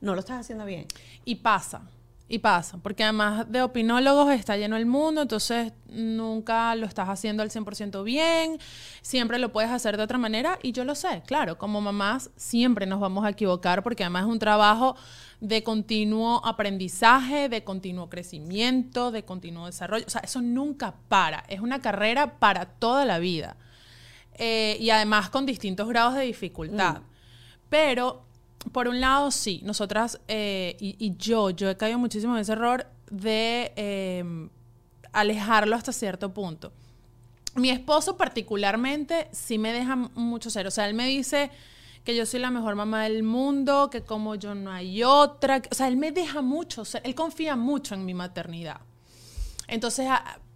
no 0.00 0.14
lo 0.14 0.20
estás 0.20 0.40
haciendo 0.40 0.64
bien. 0.64 0.86
Y 1.24 1.36
pasa. 1.36 1.82
Y 2.28 2.40
pasa, 2.40 2.78
porque 2.78 3.04
además 3.04 3.50
de 3.52 3.62
opinólogos 3.62 4.32
está 4.32 4.56
lleno 4.56 4.76
el 4.76 4.84
mundo, 4.84 5.22
entonces 5.22 5.72
nunca 5.86 6.74
lo 6.74 6.86
estás 6.86 7.08
haciendo 7.08 7.44
al 7.44 7.50
100% 7.50 8.02
bien, 8.02 8.58
siempre 9.00 9.38
lo 9.38 9.52
puedes 9.52 9.70
hacer 9.70 9.96
de 9.96 10.02
otra 10.02 10.18
manera 10.18 10.58
y 10.60 10.72
yo 10.72 10.84
lo 10.84 10.96
sé, 10.96 11.22
claro, 11.24 11.56
como 11.56 11.80
mamás 11.80 12.30
siempre 12.34 12.84
nos 12.84 12.98
vamos 12.98 13.24
a 13.24 13.30
equivocar 13.30 13.84
porque 13.84 14.02
además 14.02 14.24
es 14.24 14.28
un 14.30 14.40
trabajo 14.40 14.96
de 15.40 15.62
continuo 15.62 16.44
aprendizaje, 16.44 17.48
de 17.48 17.62
continuo 17.62 18.10
crecimiento, 18.10 19.12
de 19.12 19.24
continuo 19.24 19.66
desarrollo, 19.66 20.06
o 20.08 20.10
sea, 20.10 20.22
eso 20.22 20.42
nunca 20.42 20.96
para, 21.08 21.44
es 21.48 21.60
una 21.60 21.80
carrera 21.80 22.40
para 22.40 22.64
toda 22.66 23.04
la 23.04 23.20
vida 23.20 23.56
eh, 24.34 24.76
y 24.80 24.90
además 24.90 25.30
con 25.30 25.46
distintos 25.46 25.88
grados 25.88 26.14
de 26.14 26.22
dificultad. 26.22 27.02
Mm. 27.02 27.04
Pero 27.68 28.25
por 28.72 28.88
un 28.88 29.00
lado, 29.00 29.30
sí, 29.30 29.60
nosotras, 29.64 30.20
eh, 30.28 30.76
y, 30.80 31.16
yo, 31.16 31.50
yo 31.50 31.70
he 31.70 31.76
caído 31.76 31.98
muchísimo 31.98 32.34
en 32.34 32.40
ese 32.40 32.52
error 32.52 32.86
de 33.10 33.72
em, 33.76 34.50
alejarlo 35.12 35.76
hasta 35.76 35.92
cierto 35.92 36.32
punto. 36.32 36.72
Mi 37.54 37.70
esposo 37.70 38.16
particularmente 38.16 39.28
sí 39.32 39.58
me 39.58 39.72
deja 39.72 39.96
mucho 39.96 40.50
ser, 40.50 40.66
o 40.66 40.70
sea, 40.70 40.88
él 40.88 40.94
me 40.94 41.06
dice 41.06 41.50
que 42.04 42.14
yo 42.14 42.26
soy 42.26 42.40
la 42.40 42.50
mejor 42.50 42.76
mamá 42.76 43.04
del 43.04 43.22
mundo, 43.22 43.88
que 43.90 44.02
como 44.02 44.34
yo 44.34 44.54
no 44.54 44.70
hay 44.70 45.02
otra, 45.02 45.62
o 45.70 45.74
sea, 45.74 45.88
él 45.88 45.96
me 45.96 46.12
deja 46.12 46.42
mucho, 46.42 46.84
él 47.02 47.14
confía 47.14 47.56
mucho 47.56 47.94
en 47.94 48.04
mi 48.04 48.14
maternidad. 48.14 48.80
Entonces, 49.68 50.08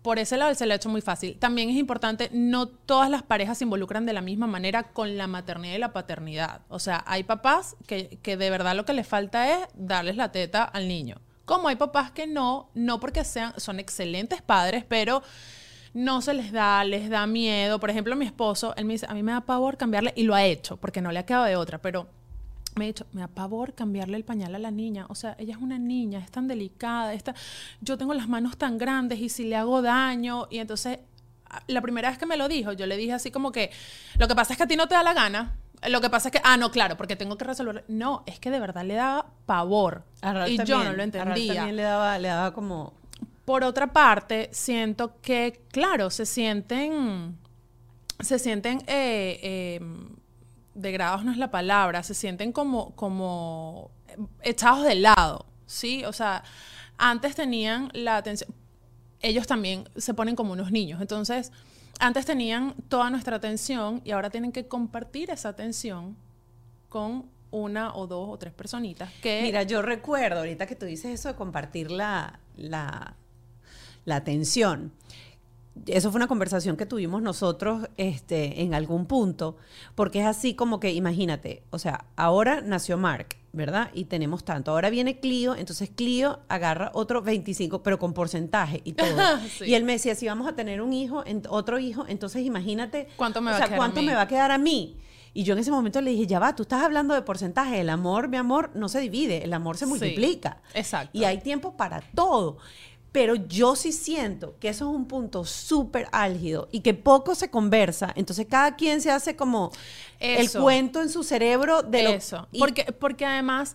por 0.03 0.19
ese 0.19 0.37
lado 0.37 0.55
se 0.55 0.67
le 0.67 0.73
ha 0.73 0.77
hecho 0.77 0.89
muy 0.89 1.01
fácil. 1.01 1.37
También 1.39 1.69
es 1.69 1.77
importante, 1.77 2.31
no 2.33 2.69
todas 2.69 3.11
las 3.11 3.23
parejas 3.23 3.59
se 3.59 3.65
involucran 3.65 4.07
de 4.07 4.13
la 4.13 4.23
misma 4.23 4.47
manera 4.47 4.85
con 4.85 5.17
la 5.17 5.27
maternidad 5.27 5.75
y 5.75 5.79
la 5.79 5.93
paternidad. 5.93 6.63
O 6.69 6.79
sea, 6.79 7.05
hay 7.07 7.25
papás 7.25 7.77
que, 7.87 8.19
que 8.23 8.37
de 8.37 8.51
verdad 8.51 8.75
lo 8.75 8.85
que 8.85 8.93
les 8.93 9.07
falta 9.07 9.51
es 9.51 9.69
darles 9.75 10.17
la 10.17 10.33
teta 10.33 10.65
al 10.65 10.89
niño. 10.89 11.17
Como 11.45 11.69
hay 11.69 11.77
papás 11.77 12.11
que 12.13 12.27
no, 12.27 12.71
no 12.75 13.01
porque 13.01 13.25
sean, 13.25 13.53
son 13.59 13.81
excelentes 13.81 14.41
padres, 14.41 14.85
pero 14.89 15.23
no 15.93 16.23
se 16.23 16.35
les 16.35 16.53
da, 16.53 16.85
les 16.85 17.11
da 17.11 17.27
miedo. 17.27 17.81
Por 17.81 17.91
ejemplo, 17.91 18.17
mi 18.17 18.25
esposo, 18.25 18.75
él 18.77 18.85
me 18.85 18.95
dice, 18.95 19.07
a 19.09 19.15
mí 19.15 19.23
me 19.23 19.33
da 19.33 19.41
pavor 19.41 19.77
cambiarle, 19.77 20.13
y 20.17 20.23
lo 20.23 20.35
ha 20.35 20.45
hecho, 20.45 20.77
porque 20.77 21.01
no 21.01 21.13
le 21.13 21.19
ha 21.19 21.27
quedado 21.27 21.45
de 21.45 21.57
otra, 21.57 21.79
pero 21.79 22.09
me 22.81 22.87
ha 22.87 22.89
dicho, 22.89 23.07
me 23.13 23.21
da 23.21 23.29
pavor 23.29 23.75
cambiarle 23.75 24.17
el 24.17 24.25
pañal 24.25 24.55
a 24.55 24.59
la 24.59 24.71
niña. 24.71 25.05
O 25.11 25.15
sea, 25.15 25.37
ella 25.39 25.55
es 25.55 25.61
una 25.61 25.79
niña, 25.79 26.19
es 26.19 26.31
tan 26.31 26.49
delicada, 26.49 27.13
está, 27.13 27.35
yo 27.83 27.99
tengo 27.99 28.15
las 28.15 28.27
manos 28.27 28.57
tan 28.57 28.79
grandes 28.79 29.21
y 29.21 29.29
si 29.29 29.45
le 29.45 29.57
hago 29.57 29.83
daño. 29.83 30.49
Y 30.51 30.59
entonces, 30.59 30.99
la 31.67 31.83
primera 31.83 32.09
vez 32.09 32.19
que 32.19 32.25
me 32.25 32.39
lo 32.39 32.49
dijo, 32.49 32.73
yo 32.73 32.87
le 32.87 32.97
dije 32.97 33.13
así 33.13 33.31
como 33.31 33.53
que, 33.53 33.71
lo 34.19 34.27
que 34.29 34.35
pasa 34.35 34.55
es 34.55 34.57
que 34.57 34.63
a 34.63 34.67
ti 34.67 34.77
no 34.77 34.89
te 34.89 34.95
da 34.95 35.03
la 35.03 35.13
gana. 35.13 35.57
Lo 35.89 36.01
que 36.01 36.09
pasa 36.09 36.29
es 36.29 36.33
que, 36.33 36.41
ah, 36.43 36.57
no, 36.57 36.71
claro, 36.71 36.97
porque 36.97 37.17
tengo 37.17 37.37
que 37.37 37.45
resolver. 37.45 37.85
No, 37.89 38.23
es 38.27 38.39
que 38.39 38.51
de 38.51 38.61
verdad 38.61 38.85
le 38.85 38.95
daba 38.95 39.27
pavor. 39.45 40.05
y 40.47 40.63
yo 40.65 40.83
no 40.83 40.95
lo 40.95 41.03
entendía. 41.03 41.55
también 41.55 41.77
le 41.77 41.83
daba, 41.83 42.19
le 42.19 42.29
daba 42.29 42.55
como... 42.55 42.95
Por 43.45 43.65
otra 43.65 43.89
parte, 43.89 44.49
siento 44.53 45.21
que, 45.21 45.61
claro, 45.73 46.09
se 46.11 46.25
sienten, 46.25 47.37
se 48.21 48.39
sienten 48.39 48.81
eh, 48.87 49.77
em, 49.81 50.20
degradados 50.81 51.25
no 51.25 51.33
es 51.33 51.39
la 51.39 51.51
palabra, 51.51 52.03
se 52.03 52.15
sienten 52.15 52.53
como, 52.53 52.95
como 52.97 53.91
echados 54.43 54.85
de 54.85 54.97
lado, 54.97 55.47
¿sí? 55.67 56.05
O 56.05 56.13
sea, 56.13 56.43
antes 56.99 57.35
tenían 57.35 57.91
la 57.95 58.17
atención, 58.17 58.55
ellos 59.21 59.47
también 59.47 59.89
se 59.97 60.15
ponen 60.15 60.37
como 60.37 60.53
unos 60.53 60.71
niños, 60.71 61.01
entonces 61.01 61.53
antes 61.99 62.25
tenían 62.25 62.75
toda 62.89 63.11
nuestra 63.11 63.37
atención 63.37 64.01
y 64.05 64.13
ahora 64.13 64.31
tienen 64.31 64.53
que 64.53 64.67
compartir 64.67 65.31
esa 65.31 65.51
atención 65.51 66.17
con 66.89 67.27
una 67.51 67.95
o 67.95 68.07
dos 68.07 68.29
o 68.29 68.39
tres 68.39 68.53
personitas 68.53 69.11
que... 69.23 69.43
Mira, 69.43 69.65
yo 69.65 69.83
recuerdo 69.83 70.41
ahorita 70.41 70.67
que 70.67 70.77
tú 70.77 70.87
dices 70.87 71.13
eso 71.13 71.29
de 71.29 71.35
compartir 71.35 71.91
la, 71.91 72.41
la, 72.57 73.17
la 74.05 74.17
atención 74.17 74.93
eso 75.87 76.11
fue 76.11 76.19
una 76.19 76.27
conversación 76.27 76.77
que 76.77 76.87
tuvimos 76.87 77.23
nosotros 77.23 77.89
este, 77.97 78.63
en 78.63 78.75
algún 78.75 79.07
punto, 79.07 79.57
porque 79.95 80.21
es 80.21 80.27
así 80.27 80.55
como 80.55 80.81
que, 80.81 80.93
imagínate, 80.93 81.63
o 81.71 81.79
sea, 81.79 82.07
ahora 82.17 82.61
nació 82.61 82.99
Mark, 82.99 83.37
¿verdad? 83.53 83.91
Y 83.95 84.05
tenemos 84.05 84.45
tanto. 84.45 84.73
Ahora 84.73 84.91
viene 84.91 85.21
Clio, 85.21 85.55
entonces 85.55 85.91
Clio 85.91 86.41
agarra 86.49 86.91
otro 86.95 87.23
25, 87.23 87.83
pero 87.83 87.99
con 87.99 88.13
porcentaje 88.13 88.81
y 88.85 88.93
todo. 88.93 89.09
Y 89.65 89.75
él 89.75 89.85
me 89.85 89.93
decía, 89.93 90.15
si 90.15 90.27
vamos 90.27 90.49
a 90.49 90.55
tener 90.55 90.81
un 90.83 90.93
hijo, 90.93 91.25
otro 91.49 91.79
hijo, 91.79 92.05
entonces 92.09 92.43
imagínate, 92.45 93.09
¿cuánto 93.17 93.41
me 93.41 93.51
va, 93.51 93.59
a, 93.59 93.65
quedar 93.65 93.77
¿cuánto 93.77 94.01
a 94.01 94.03
mí? 94.03 94.09
me 94.09 94.15
va 94.15 94.23
a 94.23 94.29
quedar 94.29 94.51
a 94.51 94.59
mí? 94.59 94.97
Y 95.33 95.45
yo 95.45 95.53
en 95.53 95.61
ese 95.61 95.71
momento 95.71 96.01
le 96.01 96.11
dije, 96.11 96.27
ya 96.27 96.41
va, 96.41 96.57
tú 96.57 96.65
estás 96.65 96.83
hablando 96.83 97.15
de 97.15 97.23
porcentaje. 97.23 97.81
El 97.81 97.91
amor, 97.91 98.29
mi 98.29 98.37
amor, 98.37 98.71
no 98.75 98.89
se 98.89 99.01
divide, 99.01 99.45
el 99.45 99.53
amor 99.53 99.77
se 99.77 99.87
multiplica. 99.87 100.61
Exacto. 100.75 101.17
Y 101.17 101.25
hay 101.25 101.39
tiempo 101.39 101.77
para 101.77 102.01
todo. 102.01 102.59
Pero 103.13 103.35
yo 103.35 103.75
sí 103.75 103.91
siento 103.93 104.55
que 104.61 104.69
eso 104.69 104.89
es 104.89 104.95
un 104.97 105.07
punto 105.07 105.45
súper 105.45 106.07
álgido 106.13 106.69
y 106.71 106.81
que 106.81 106.95
poco 106.95 107.35
se 107.35 107.51
conversa. 107.51 108.13
Entonces 108.15 108.47
cada 108.49 108.77
quien 108.77 109.01
se 109.01 109.11
hace 109.11 109.35
como 109.35 109.73
el 110.21 110.49
cuento 110.63 111.03
en 111.03 111.09
su 111.09 111.25
cerebro 111.25 111.83
de 111.83 112.03
lo 112.05 112.11
Eso. 112.11 112.47
y- 112.53 112.61
Porque, 112.61 112.85
porque 112.93 113.27
además, 113.27 113.75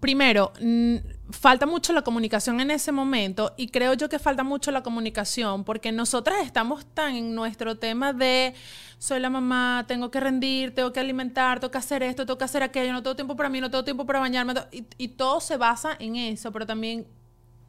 primero, 0.00 0.52
mm, 0.60 0.96
falta 1.30 1.66
mucho 1.66 1.92
la 1.92 2.02
comunicación 2.02 2.60
en 2.60 2.70
ese 2.70 2.92
momento 2.92 3.54
y 3.56 3.68
creo 3.68 3.94
yo 3.94 4.08
que 4.08 4.18
falta 4.18 4.44
mucho 4.44 4.70
la 4.70 4.82
comunicación 4.82 5.64
porque 5.64 5.90
nosotras 5.90 6.38
estamos 6.44 6.84
tan 6.94 7.16
en 7.16 7.34
nuestro 7.34 7.76
tema 7.78 8.12
de 8.12 8.54
soy 8.98 9.18
la 9.18 9.30
mamá, 9.30 9.84
tengo 9.88 10.10
que 10.10 10.20
rendir, 10.20 10.74
tengo 10.74 10.92
que 10.92 11.00
alimentar, 11.00 11.58
tengo 11.58 11.70
que 11.70 11.78
hacer 11.78 12.02
esto, 12.02 12.26
tengo 12.26 12.36
que 12.38 12.44
hacer 12.44 12.62
aquello, 12.62 12.92
no 12.92 13.02
tengo 13.02 13.16
tiempo 13.16 13.34
para 13.34 13.48
mí, 13.48 13.60
no 13.60 13.70
tengo 13.70 13.82
tiempo 13.82 14.04
para 14.06 14.20
bañarme 14.20 14.52
y, 14.70 14.84
y 14.98 15.08
todo 15.08 15.40
se 15.40 15.56
basa 15.56 15.96
en 15.98 16.16
eso, 16.16 16.52
pero 16.52 16.66
también 16.66 17.06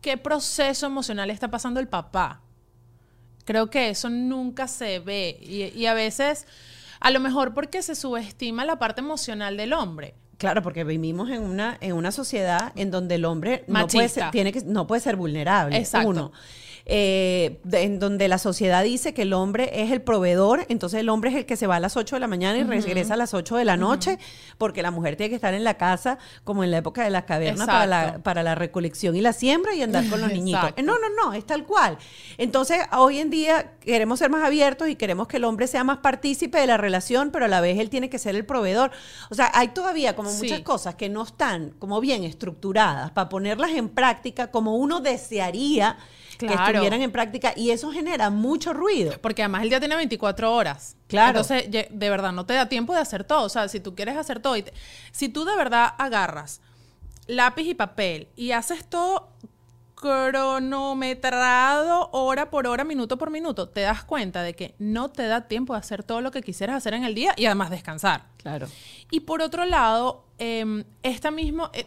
qué 0.01 0.17
proceso 0.17 0.85
emocional 0.85 1.29
está 1.29 1.49
pasando 1.49 1.79
el 1.79 1.87
papá. 1.87 2.41
Creo 3.45 3.69
que 3.69 3.89
eso 3.89 4.09
nunca 4.09 4.67
se 4.67 4.99
ve 4.99 5.37
y, 5.41 5.63
y 5.77 5.85
a 5.85 5.93
veces, 5.93 6.45
a 6.99 7.11
lo 7.11 7.19
mejor 7.19 7.53
porque 7.53 7.81
se 7.81 7.95
subestima 7.95 8.65
la 8.65 8.77
parte 8.77 9.01
emocional 9.01 9.57
del 9.57 9.73
hombre. 9.73 10.15
Claro, 10.41 10.63
porque 10.63 10.83
vivimos 10.83 11.29
en 11.29 11.43
una, 11.43 11.77
en 11.81 11.93
una 11.93 12.11
sociedad 12.11 12.71
en 12.75 12.89
donde 12.89 13.13
el 13.13 13.25
hombre 13.25 13.63
no 13.67 13.85
puede, 13.85 14.09
ser, 14.09 14.31
tiene 14.31 14.51
que, 14.51 14.61
no 14.61 14.87
puede 14.87 14.99
ser 14.99 15.15
vulnerable. 15.15 15.77
Exacto. 15.77 16.09
Uno. 16.09 16.31
Eh, 16.85 17.59
de- 17.63 17.83
en 17.83 17.99
donde 17.99 18.27
la 18.27 18.39
sociedad 18.39 18.83
dice 18.83 19.13
que 19.13 19.21
el 19.21 19.33
hombre 19.33 19.69
es 19.83 19.91
el 19.91 20.01
proveedor, 20.01 20.65
entonces 20.67 20.99
el 20.99 21.09
hombre 21.09 21.29
es 21.29 21.35
el 21.35 21.45
que 21.45 21.55
se 21.55 21.67
va 21.67 21.75
a 21.75 21.79
las 21.79 21.95
8 21.95 22.15
de 22.15 22.19
la 22.19 22.27
mañana 22.27 22.57
y 22.57 22.63
regresa 22.63 23.13
a 23.13 23.17
las 23.17 23.33
8 23.35 23.55
de 23.55 23.65
la 23.65 23.77
noche, 23.77 24.17
porque 24.57 24.81
la 24.81 24.89
mujer 24.89 25.15
tiene 25.15 25.29
que 25.29 25.35
estar 25.35 25.53
en 25.53 25.63
la 25.63 25.75
casa, 25.75 26.17
como 26.43 26.63
en 26.63 26.71
la 26.71 26.77
época 26.77 27.03
de 27.03 27.11
las 27.11 27.25
cavernas, 27.25 27.67
para 27.67 27.85
la, 27.85 28.17
para 28.23 28.41
la 28.41 28.55
recolección 28.55 29.15
y 29.15 29.21
la 29.21 29.31
siembra 29.31 29.75
y 29.75 29.83
andar 29.83 30.07
con 30.09 30.21
los 30.21 30.31
niñitos. 30.33 30.61
Exacto. 30.61 30.81
Eh, 30.81 30.83
No, 30.83 30.93
no, 30.97 31.07
no, 31.23 31.33
es 31.33 31.45
tal 31.45 31.65
cual. 31.65 31.97
Entonces, 32.39 32.79
hoy 32.97 33.19
en 33.19 33.29
día 33.29 33.73
queremos 33.81 34.17
ser 34.19 34.31
más 34.31 34.43
abiertos 34.43 34.89
y 34.89 34.95
queremos 34.95 35.27
que 35.27 35.37
el 35.37 35.43
hombre 35.43 35.67
sea 35.67 35.83
más 35.83 35.99
partícipe 35.99 36.57
de 36.59 36.65
la 36.67 36.77
relación, 36.77 37.29
pero 37.31 37.45
a 37.45 37.47
la 37.47 37.61
vez 37.61 37.77
él 37.79 37.89
tiene 37.91 38.09
que 38.09 38.17
ser 38.17 38.35
el 38.35 38.45
proveedor. 38.45 38.91
O 39.29 39.35
sea, 39.35 39.51
hay 39.53 39.69
todavía 39.69 40.15
como 40.15 40.31
Sí. 40.31 40.43
muchas 40.43 40.61
cosas 40.61 40.95
que 40.95 41.09
no 41.09 41.21
están 41.23 41.71
como 41.77 42.01
bien 42.01 42.23
estructuradas 42.23 43.11
para 43.11 43.29
ponerlas 43.29 43.71
en 43.71 43.89
práctica 43.89 44.49
como 44.49 44.75
uno 44.77 44.99
desearía 44.99 45.97
que 46.47 46.53
Claro. 46.53 46.71
estuvieran 46.73 47.01
en 47.01 47.11
práctica 47.11 47.53
y 47.55 47.71
eso 47.71 47.91
genera 47.91 48.29
mucho 48.29 48.73
ruido. 48.73 49.13
Porque 49.21 49.41
además 49.43 49.63
el 49.63 49.69
día 49.69 49.79
tiene 49.79 49.95
24 49.95 50.53
horas. 50.53 50.95
Claro. 51.07 51.39
Entonces, 51.39 51.69
de 51.71 52.09
verdad, 52.09 52.31
no 52.31 52.45
te 52.45 52.53
da 52.53 52.67
tiempo 52.69 52.93
de 52.93 52.99
hacer 52.99 53.23
todo. 53.23 53.43
O 53.45 53.49
sea, 53.49 53.67
si 53.67 53.79
tú 53.79 53.95
quieres 53.95 54.17
hacer 54.17 54.39
todo, 54.41 54.55
y 54.57 54.63
te- 54.63 54.73
si 55.11 55.29
tú 55.29 55.45
de 55.45 55.55
verdad 55.55 55.93
agarras 55.97 56.61
lápiz 57.27 57.63
y 57.63 57.73
papel 57.73 58.27
y 58.35 58.51
haces 58.51 58.85
todo 58.85 59.29
cronometrado 59.95 62.09
hora 62.11 62.49
por 62.49 62.67
hora, 62.67 62.83
minuto 62.83 63.17
por 63.17 63.29
minuto, 63.29 63.69
te 63.69 63.81
das 63.81 64.03
cuenta 64.03 64.41
de 64.43 64.55
que 64.55 64.75
no 64.79 65.09
te 65.09 65.27
da 65.27 65.41
tiempo 65.47 65.73
de 65.73 65.79
hacer 65.79 66.03
todo 66.03 66.21
lo 66.21 66.31
que 66.31 66.41
quisieras 66.41 66.75
hacer 66.77 66.93
en 66.93 67.03
el 67.03 67.13
día 67.15 67.33
y 67.37 67.45
además 67.45 67.69
descansar. 67.69 68.25
Claro. 68.37 68.67
Y 69.11 69.21
por 69.21 69.41
otro 69.41 69.65
lado, 69.65 70.25
em, 70.39 70.83
esta 71.03 71.31
mismo, 71.31 71.69
eh, 71.73 71.85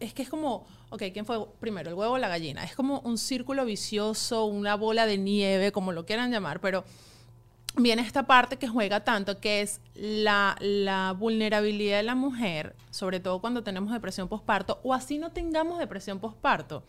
es 0.00 0.12
que 0.12 0.22
es 0.22 0.28
como, 0.28 0.66
ok, 0.90 1.02
¿quién 1.12 1.26
fue 1.26 1.46
primero, 1.60 1.90
el 1.90 1.94
huevo 1.94 2.14
o 2.14 2.18
la 2.18 2.28
gallina? 2.28 2.64
Es 2.64 2.74
como 2.74 3.00
un 3.00 3.18
círculo 3.18 3.64
vicioso, 3.64 4.44
una 4.46 4.74
bola 4.74 5.06
de 5.06 5.18
nieve, 5.18 5.72
como 5.72 5.92
lo 5.92 6.06
quieran 6.06 6.30
llamar, 6.30 6.60
pero 6.60 6.84
viene 7.76 8.02
esta 8.02 8.26
parte 8.26 8.56
que 8.56 8.68
juega 8.68 9.04
tanto, 9.04 9.40
que 9.40 9.60
es 9.62 9.80
la, 9.94 10.56
la 10.60 11.12
vulnerabilidad 11.12 11.98
de 11.98 12.02
la 12.02 12.14
mujer, 12.14 12.74
sobre 12.90 13.20
todo 13.20 13.40
cuando 13.40 13.62
tenemos 13.62 13.92
depresión 13.92 14.28
postparto, 14.28 14.80
o 14.82 14.94
así 14.94 15.18
no 15.18 15.30
tengamos 15.30 15.78
depresión 15.78 16.18
postparto. 16.18 16.82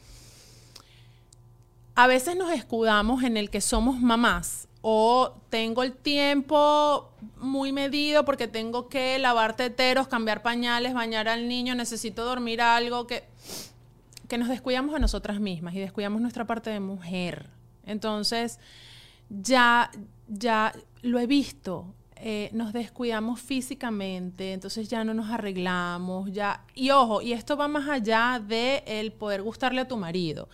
A 1.95 2.08
veces 2.08 2.38
nos 2.38 2.52
escudamos 2.52 3.24
en 3.24 3.36
el 3.36 3.50
que 3.50 3.60
somos 3.60 4.00
mamás 4.00 4.70
o 4.82 5.34
tengo 5.50 5.84
el 5.84 5.93
tiempo 5.93 7.10
muy 7.38 7.74
medido 7.74 8.24
porque 8.24 8.47
tengo 8.47 8.88
que 8.88 9.20
lavar 9.20 9.56
teteros, 9.56 10.08
cambiar 10.08 10.41
pañales, 10.41 10.93
bañar 10.93 11.28
al 11.28 11.50
niño, 11.50 11.76
necesito 11.76 12.24
dormir 12.24 12.62
algo, 12.62 13.06
que, 13.06 13.26
que 14.30 14.38
nos 14.38 14.48
descuidamos 14.48 14.96
a 14.96 15.00
nosotras 15.00 15.42
mismas 15.42 15.74
y 15.76 15.80
descuidamos 15.80 16.22
nuestra 16.22 16.46
parte 16.46 16.70
de 16.70 16.80
mujer. 16.80 17.50
Entonces, 17.86 18.60
ya, 19.30 19.92
ya 20.28 20.74
lo 21.02 21.20
he 21.20 21.28
visto. 21.28 21.94
eh, 22.22 22.50
nos 22.52 22.74
descuidamos 22.74 23.40
físicamente, 23.40 24.52
entonces 24.52 24.90
ya 24.90 25.06
no 25.06 25.14
nos 25.14 25.30
arreglamos, 25.30 26.30
ya. 26.32 26.66
Y 26.76 26.90
ojo, 26.90 27.22
y 27.22 27.32
esto 27.32 27.56
va 27.56 27.70
más 27.70 27.88
allá 27.88 28.44
de 28.46 28.84
el 28.86 29.14
poder 29.14 29.42
gustarle 29.42 29.82
a 29.82 29.88
tu 29.88 29.96
marido. 29.96 30.50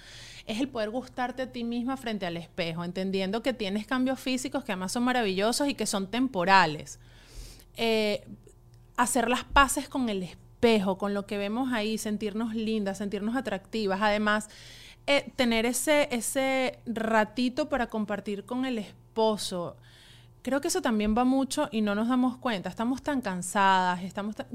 Es 0.45 0.59
el 0.59 0.69
poder 0.69 0.91
gustarte 0.91 1.41
a 1.41 1.51
ti 1.51 1.63
misma 1.63 1.97
frente 1.97 2.27
al 2.27 2.37
espejo, 2.37 2.83
entendiendo 2.83 3.41
que 3.41 3.53
tienes 3.53 3.87
cambios 3.87 4.19
físicos 4.19 4.63
que 4.63 4.73
además 4.73 4.91
son 4.91 5.03
maravillosos 5.03 5.67
y 5.67 5.73
que 5.73 5.87
son 5.87 6.11
temporales. 6.11 6.99
Eh, 7.77 8.27
hacer 8.95 9.27
las 9.27 9.43
paces 9.43 9.89
con 9.89 10.07
el 10.07 10.21
espejo, 10.21 10.44
con 10.97 11.13
lo 11.13 11.27
que 11.27 11.37
vemos 11.37 11.71
ahí, 11.73 11.97
sentirnos 11.97 12.55
lindas, 12.55 12.97
sentirnos 12.97 13.35
atractivas. 13.35 14.01
Además, 14.01 14.49
eh, 15.05 15.31
tener 15.35 15.67
ese, 15.67 16.07
ese 16.11 16.79
ratito 16.87 17.69
para 17.69 17.87
compartir 17.87 18.45
con 18.45 18.65
el 18.65 18.79
esposo. 18.79 19.77
Creo 20.41 20.61
que 20.61 20.69
eso 20.69 20.81
también 20.81 21.15
va 21.15 21.23
mucho 21.23 21.69
y 21.71 21.81
no 21.81 21.93
nos 21.93 22.07
damos 22.07 22.37
cuenta. 22.37 22.69
Estamos 22.69 23.03
tan 23.03 23.21
cansadas, 23.21 24.03
estamos 24.03 24.35
tan- 24.35 24.47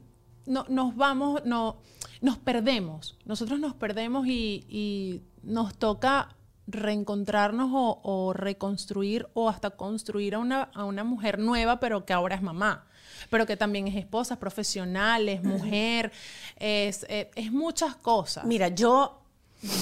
no, 0.46 0.64
nos 0.68 0.96
vamos, 0.96 1.42
no, 1.44 1.76
nos 2.20 2.38
perdemos. 2.38 3.16
Nosotros 3.24 3.60
nos 3.60 3.74
perdemos 3.74 4.26
y, 4.26 4.64
y 4.68 5.22
nos 5.44 5.76
toca 5.76 6.34
reencontrarnos 6.66 7.70
o, 7.72 8.00
o 8.02 8.32
reconstruir 8.32 9.28
o 9.34 9.48
hasta 9.48 9.70
construir 9.70 10.34
a 10.34 10.38
una, 10.38 10.62
a 10.74 10.84
una 10.84 11.04
mujer 11.04 11.38
nueva, 11.38 11.78
pero 11.78 12.04
que 12.04 12.12
ahora 12.12 12.34
es 12.34 12.42
mamá, 12.42 12.86
pero 13.28 13.46
que 13.46 13.56
también 13.56 13.86
es 13.86 13.96
esposa, 13.96 14.38
profesional, 14.38 15.28
es 15.28 15.42
mujer, 15.42 16.12
es, 16.56 17.04
eh, 17.08 17.30
es 17.34 17.52
muchas 17.52 17.96
cosas. 17.96 18.44
Mira, 18.44 18.68
yo, 18.68 19.20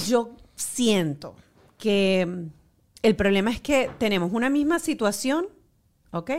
yo 0.07 0.31
siento 0.55 1.35
que 1.77 2.25
mm, 2.27 2.45
el 3.03 3.15
problema 3.15 3.51
es 3.51 3.61
que 3.61 3.89
tenemos 3.97 4.31
una 4.33 4.49
misma 4.49 4.79
situación, 4.79 5.47
¿ok? 6.11 6.31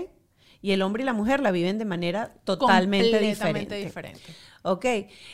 Y 0.62 0.72
el 0.72 0.82
hombre 0.82 1.02
y 1.02 1.06
la 1.06 1.12
mujer 1.12 1.40
la 1.40 1.50
viven 1.50 1.78
de 1.78 1.84
manera 1.84 2.34
totalmente 2.44 3.18
diferente. 3.18 3.76
diferente. 3.76 4.20
¿Ok? 4.62 4.84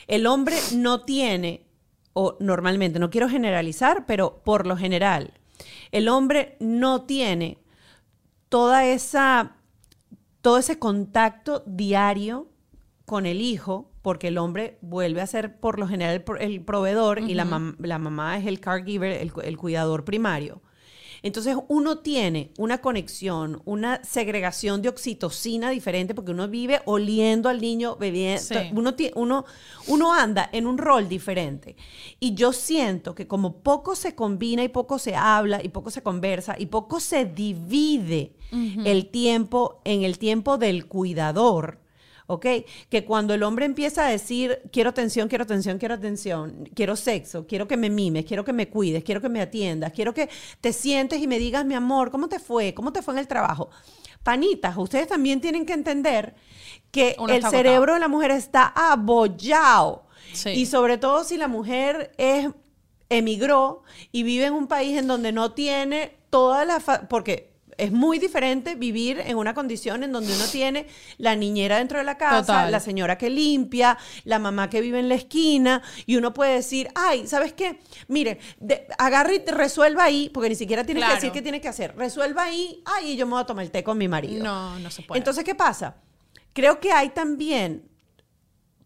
El 0.07 0.25
hombre 0.25 0.55
no 0.73 1.01
tiene, 1.01 1.65
o 2.13 2.37
normalmente, 2.39 2.97
no 2.97 3.09
quiero 3.09 3.27
generalizar, 3.27 4.05
pero 4.05 4.41
por 4.45 4.65
lo 4.65 4.77
general, 4.77 5.33
el 5.91 6.07
hombre 6.07 6.55
no 6.59 7.01
tiene 7.03 7.57
toda 8.47 8.85
esa, 8.85 9.56
todo 10.41 10.57
ese 10.57 10.79
contacto 10.79 11.63
diario 11.65 12.47
con 13.05 13.25
el 13.25 13.41
hijo, 13.41 13.91
porque 14.01 14.27
el 14.29 14.37
hombre 14.37 14.77
vuelve 14.81 15.21
a 15.21 15.27
ser 15.27 15.59
por 15.59 15.79
lo 15.79 15.87
general 15.87 16.13
el, 16.15 16.23
pro- 16.23 16.37
el 16.37 16.61
proveedor 16.61 17.19
y 17.19 17.33
la, 17.33 17.45
mam- 17.45 17.75
la 17.79 17.99
mamá 17.99 18.37
es 18.37 18.45
el 18.45 18.59
caregiver, 18.59 19.11
el, 19.21 19.31
el 19.43 19.57
cuidador 19.57 20.03
primario. 20.05 20.61
Entonces 21.23 21.55
uno 21.67 21.99
tiene 21.99 22.51
una 22.57 22.79
conexión, 22.79 23.61
una 23.65 24.03
segregación 24.03 24.81
de 24.81 24.89
oxitocina 24.89 25.69
diferente 25.69 26.13
porque 26.13 26.31
uno 26.31 26.47
vive 26.47 26.81
oliendo 26.85 27.49
al 27.49 27.59
niño, 27.61 27.95
bebiendo, 27.95 28.41
Sí. 28.41 28.55
uno, 28.73 28.93
uno, 29.15 29.45
uno 29.87 30.13
anda 30.13 30.49
en 30.51 30.67
un 30.67 30.77
rol 30.77 31.07
diferente. 31.09 31.75
Y 32.19 32.33
yo 32.35 32.53
siento 32.53 33.15
que 33.15 33.27
como 33.27 33.57
poco 33.63 33.95
se 33.95 34.15
combina 34.15 34.63
y 34.63 34.69
poco 34.69 34.99
se 34.99 35.15
habla 35.15 35.63
y 35.63 35.69
poco 35.69 35.89
se 35.91 36.03
conversa 36.03 36.55
y 36.57 36.67
poco 36.67 36.99
se 36.99 37.25
divide 37.25 38.33
el 38.85 39.07
tiempo 39.09 39.81
en 39.83 40.03
el 40.03 40.17
tiempo 40.19 40.57
del 40.57 40.87
cuidador, 40.87 41.79
¿ok? 42.27 42.45
Que 42.89 43.03
cuando 43.05 43.33
el 43.33 43.43
hombre 43.43 43.65
empieza 43.65 44.05
a 44.05 44.09
decir, 44.09 44.61
quiero 44.71 44.91
atención, 44.91 45.27
quiero 45.27 45.43
atención, 45.43 45.77
quiero 45.79 45.95
atención, 45.95 46.69
quiero 46.75 46.95
sexo, 46.95 47.47
quiero 47.47 47.67
que 47.67 47.77
me 47.77 47.89
mimes, 47.89 48.25
quiero 48.25 48.45
que 48.45 48.53
me 48.53 48.69
cuides, 48.69 49.03
quiero 49.03 49.19
que 49.21 49.29
me 49.29 49.41
atiendas, 49.41 49.91
quiero 49.93 50.13
que 50.13 50.29
te 50.61 50.71
sientes 50.73 51.21
y 51.21 51.27
me 51.27 51.39
digas, 51.39 51.65
mi 51.65 51.73
amor, 51.73 52.11
¿cómo 52.11 52.27
te 52.29 52.39
fue? 52.39 52.73
¿Cómo 52.73 52.93
te 52.93 53.01
fue 53.01 53.13
en 53.15 53.19
el 53.19 53.27
trabajo? 53.27 53.69
Panitas, 54.23 54.75
ustedes 54.77 55.07
también 55.07 55.39
tienen 55.41 55.65
que 55.65 55.73
entender 55.73 56.35
que 56.91 57.15
Uno 57.19 57.33
el 57.33 57.41
cerebro 57.43 57.93
agotado. 57.93 57.93
de 57.95 57.99
la 58.01 58.07
mujer 58.07 58.31
está 58.31 58.73
abollado. 58.75 60.05
Sí. 60.33 60.49
Y 60.49 60.65
sobre 60.65 60.97
todo 60.97 61.23
si 61.23 61.37
la 61.37 61.47
mujer 61.47 62.11
es 62.17 62.49
emigró 63.09 63.83
y 64.11 64.23
vive 64.23 64.45
en 64.47 64.53
un 64.53 64.67
país 64.67 64.97
en 64.97 65.07
donde 65.07 65.31
no 65.31 65.53
tiene 65.53 66.17
toda 66.29 66.65
la... 66.65 66.79
fa- 66.81 67.07
porque 67.07 67.53
es 67.77 67.91
muy 67.91 68.17
diferente 68.19 68.75
vivir 68.75 69.19
en 69.19 69.37
una 69.37 69.53
condición 69.53 70.03
en 70.03 70.11
donde 70.11 70.33
uno 70.35 70.45
tiene 70.51 70.87
la 71.17 71.35
niñera 71.35 71.77
dentro 71.77 71.99
de 71.99 72.03
la 72.03 72.17
casa, 72.17 72.41
Total. 72.41 72.71
la 72.71 72.79
señora 72.79 73.17
que 73.17 73.29
limpia, 73.29 73.97
la 74.23 74.39
mamá 74.39 74.69
que 74.69 74.81
vive 74.81 74.99
en 74.99 75.09
la 75.09 75.15
esquina, 75.15 75.81
y 76.05 76.15
uno 76.15 76.33
puede 76.33 76.55
decir, 76.55 76.89
ay, 76.95 77.27
¿sabes 77.27 77.53
qué? 77.53 77.79
Mire, 78.07 78.39
de- 78.59 78.87
agarre 78.97 79.35
y 79.35 79.39
te 79.39 79.51
resuelva 79.51 80.03
ahí, 80.05 80.29
porque 80.33 80.49
ni 80.49 80.55
siquiera 80.55 80.83
tienes 80.83 81.01
Claro. 81.03 81.13
que 81.13 81.21
decir 81.21 81.31
qué 81.31 81.41
tiene 81.41 81.61
que 81.61 81.67
hacer. 81.67 81.95
Resuelva 81.95 82.43
ahí, 82.43 82.81
ay, 82.85 83.15
yo 83.15 83.25
me 83.25 83.33
voy 83.33 83.41
a 83.41 83.45
tomar 83.45 83.63
el 83.63 83.71
té 83.71 83.83
con 83.83 83.97
mi 83.97 84.07
marido. 84.07 84.43
No, 84.43 84.79
no 84.79 84.89
se 84.89 85.03
puede. 85.03 85.19
Entonces, 85.19 85.43
¿qué 85.43 85.53
pasa? 85.55 85.97
Creo 86.53 86.79
que 86.79 86.91
hay 86.91 87.09
también 87.09 87.83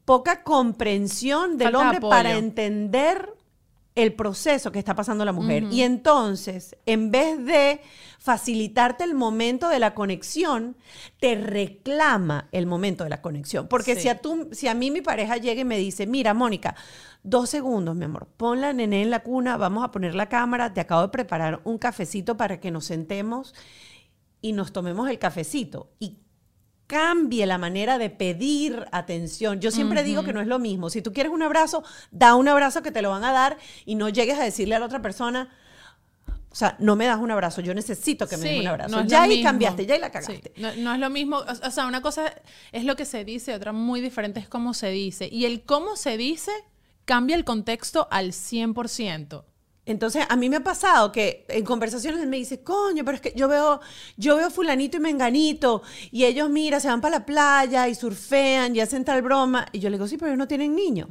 poca 0.03 0.43
comprensión 0.43 1.57
del 1.57 1.67
Falta 1.71 1.79
hombre 1.79 2.01
para 2.01 2.31
entender 2.33 3.33
el 3.95 4.13
proceso 4.13 4.71
que 4.71 4.79
está 4.79 4.95
pasando 4.95 5.25
la 5.25 5.33
mujer. 5.33 5.63
Y 5.69 5.81
entonces, 5.81 6.77
en 6.85 7.11
vez 7.11 7.43
de 7.43 7.81
facilitarte 8.19 9.03
el 9.03 9.15
momento 9.15 9.67
de 9.67 9.79
la 9.79 9.93
conexión, 9.93 10.77
te 11.19 11.35
reclama 11.35 12.47
el 12.53 12.67
momento 12.67 13.03
de 13.03 13.09
la 13.09 13.21
conexión. 13.21 13.67
Porque 13.67 13.95
Sí. 13.95 14.03
si, 14.03 14.09
a 14.09 14.19
tú, 14.21 14.47
si 14.53 14.67
a 14.69 14.73
mí 14.73 14.91
mi 14.91 15.01
pareja 15.01 15.35
llega 15.37 15.61
y 15.61 15.65
me 15.65 15.77
dice, 15.77 16.07
mira, 16.07 16.33
Mónica, 16.33 16.75
dos 17.23 17.49
segundos, 17.49 17.95
mi 17.95 18.05
amor, 18.05 18.27
pon 18.37 18.61
la 18.61 18.71
nené 18.71 19.01
en 19.01 19.09
la 19.09 19.23
cuna, 19.23 19.57
vamos 19.57 19.83
a 19.83 19.91
poner 19.91 20.15
la 20.15 20.29
cámara, 20.29 20.73
te 20.73 20.79
acabo 20.79 21.01
de 21.01 21.09
preparar 21.09 21.59
un 21.65 21.77
cafecito 21.77 22.37
para 22.37 22.59
que 22.61 22.71
nos 22.71 22.85
sentemos 22.85 23.53
y 24.41 24.53
nos 24.53 24.71
tomemos 24.71 25.09
el 25.09 25.19
cafecito. 25.19 25.91
Y 25.99 26.17
cambie 26.91 27.45
la 27.45 27.57
manera 27.57 27.97
de 27.97 28.09
pedir 28.09 28.85
atención. 28.91 29.61
Yo 29.61 29.71
siempre 29.71 30.03
digo 30.03 30.23
que 30.23 30.33
no 30.33 30.41
es 30.41 30.47
lo 30.47 30.59
mismo. 30.59 30.89
Si 30.89 31.01
tú 31.01 31.13
quieres 31.13 31.31
un 31.31 31.41
abrazo, 31.41 31.85
da 32.11 32.35
un 32.35 32.49
abrazo 32.49 32.81
que 32.81 32.91
te 32.91 33.01
lo 33.01 33.11
van 33.11 33.23
a 33.23 33.31
dar 33.31 33.57
y 33.85 33.95
no 33.95 34.09
llegues 34.09 34.37
a 34.37 34.43
decirle 34.43 34.75
a 34.75 34.79
la 34.79 34.87
otra 34.87 35.01
persona, 35.01 35.47
o 36.51 36.55
sea, 36.55 36.75
no 36.79 36.97
me 36.97 37.05
das 37.05 37.17
un 37.19 37.31
abrazo, 37.31 37.61
yo 37.61 37.73
necesito 37.73 38.27
que 38.27 38.35
me 38.35 38.43
des 38.43 38.53
Sí, 38.55 38.59
un 38.59 38.67
abrazo. 38.67 39.01
no 39.03 39.07
ya 39.07 39.21
ahí 39.21 39.29
mismo. 39.37 39.43
cambiaste, 39.45 39.85
ya 39.85 39.93
ahí 39.93 40.01
la 40.01 40.07
Sí, 40.07 40.11
cagaste. 40.11 40.51
No, 40.57 40.75
no 40.75 40.93
es 40.93 40.99
lo 40.99 41.09
mismo, 41.09 41.37
o, 41.37 41.67
o 41.67 41.71
sea, 41.71 41.85
una 41.85 42.01
cosa 42.01 42.33
es 42.73 42.83
lo 42.83 42.97
que 42.97 43.05
se 43.05 43.23
dice, 43.23 43.55
otra 43.55 43.71
muy 43.71 44.01
diferente 44.01 44.41
es 44.41 44.49
cómo 44.49 44.73
se 44.73 44.89
dice. 44.89 45.29
Y 45.31 45.45
el 45.45 45.63
cómo 45.63 45.95
se 45.95 46.17
dice 46.17 46.51
cambia 47.05 47.37
el 47.37 47.45
contexto 47.45 48.09
al 48.11 48.33
100%. 48.33 49.45
Entonces, 49.85 50.25
a 50.29 50.35
mí 50.35 50.47
me 50.49 50.57
ha 50.57 50.63
pasado 50.63 51.11
que 51.11 51.45
en 51.49 51.65
conversaciones 51.65 52.21
él 52.21 52.27
me 52.27 52.37
dice, 52.37 52.61
coño, 52.61 53.03
pero 53.03 53.15
es 53.15 53.21
que 53.21 53.33
yo 53.35 53.47
veo, 53.47 53.81
yo 54.15 54.35
veo 54.35 54.51
fulanito 54.51 54.97
y 54.97 54.99
menganito, 54.99 55.81
y 56.11 56.25
ellos, 56.25 56.49
mira, 56.49 56.79
se 56.79 56.87
van 56.87 57.01
para 57.01 57.19
la 57.19 57.25
playa 57.25 57.87
y 57.87 57.95
surfean 57.95 58.75
y 58.75 58.79
hacen 58.79 59.03
tal 59.03 59.21
broma. 59.21 59.65
Y 59.71 59.79
yo 59.79 59.89
le 59.89 59.97
digo, 59.97 60.07
sí, 60.07 60.17
pero 60.17 60.27
ellos 60.27 60.37
no 60.37 60.47
tienen 60.47 60.75
niños. 60.75 61.09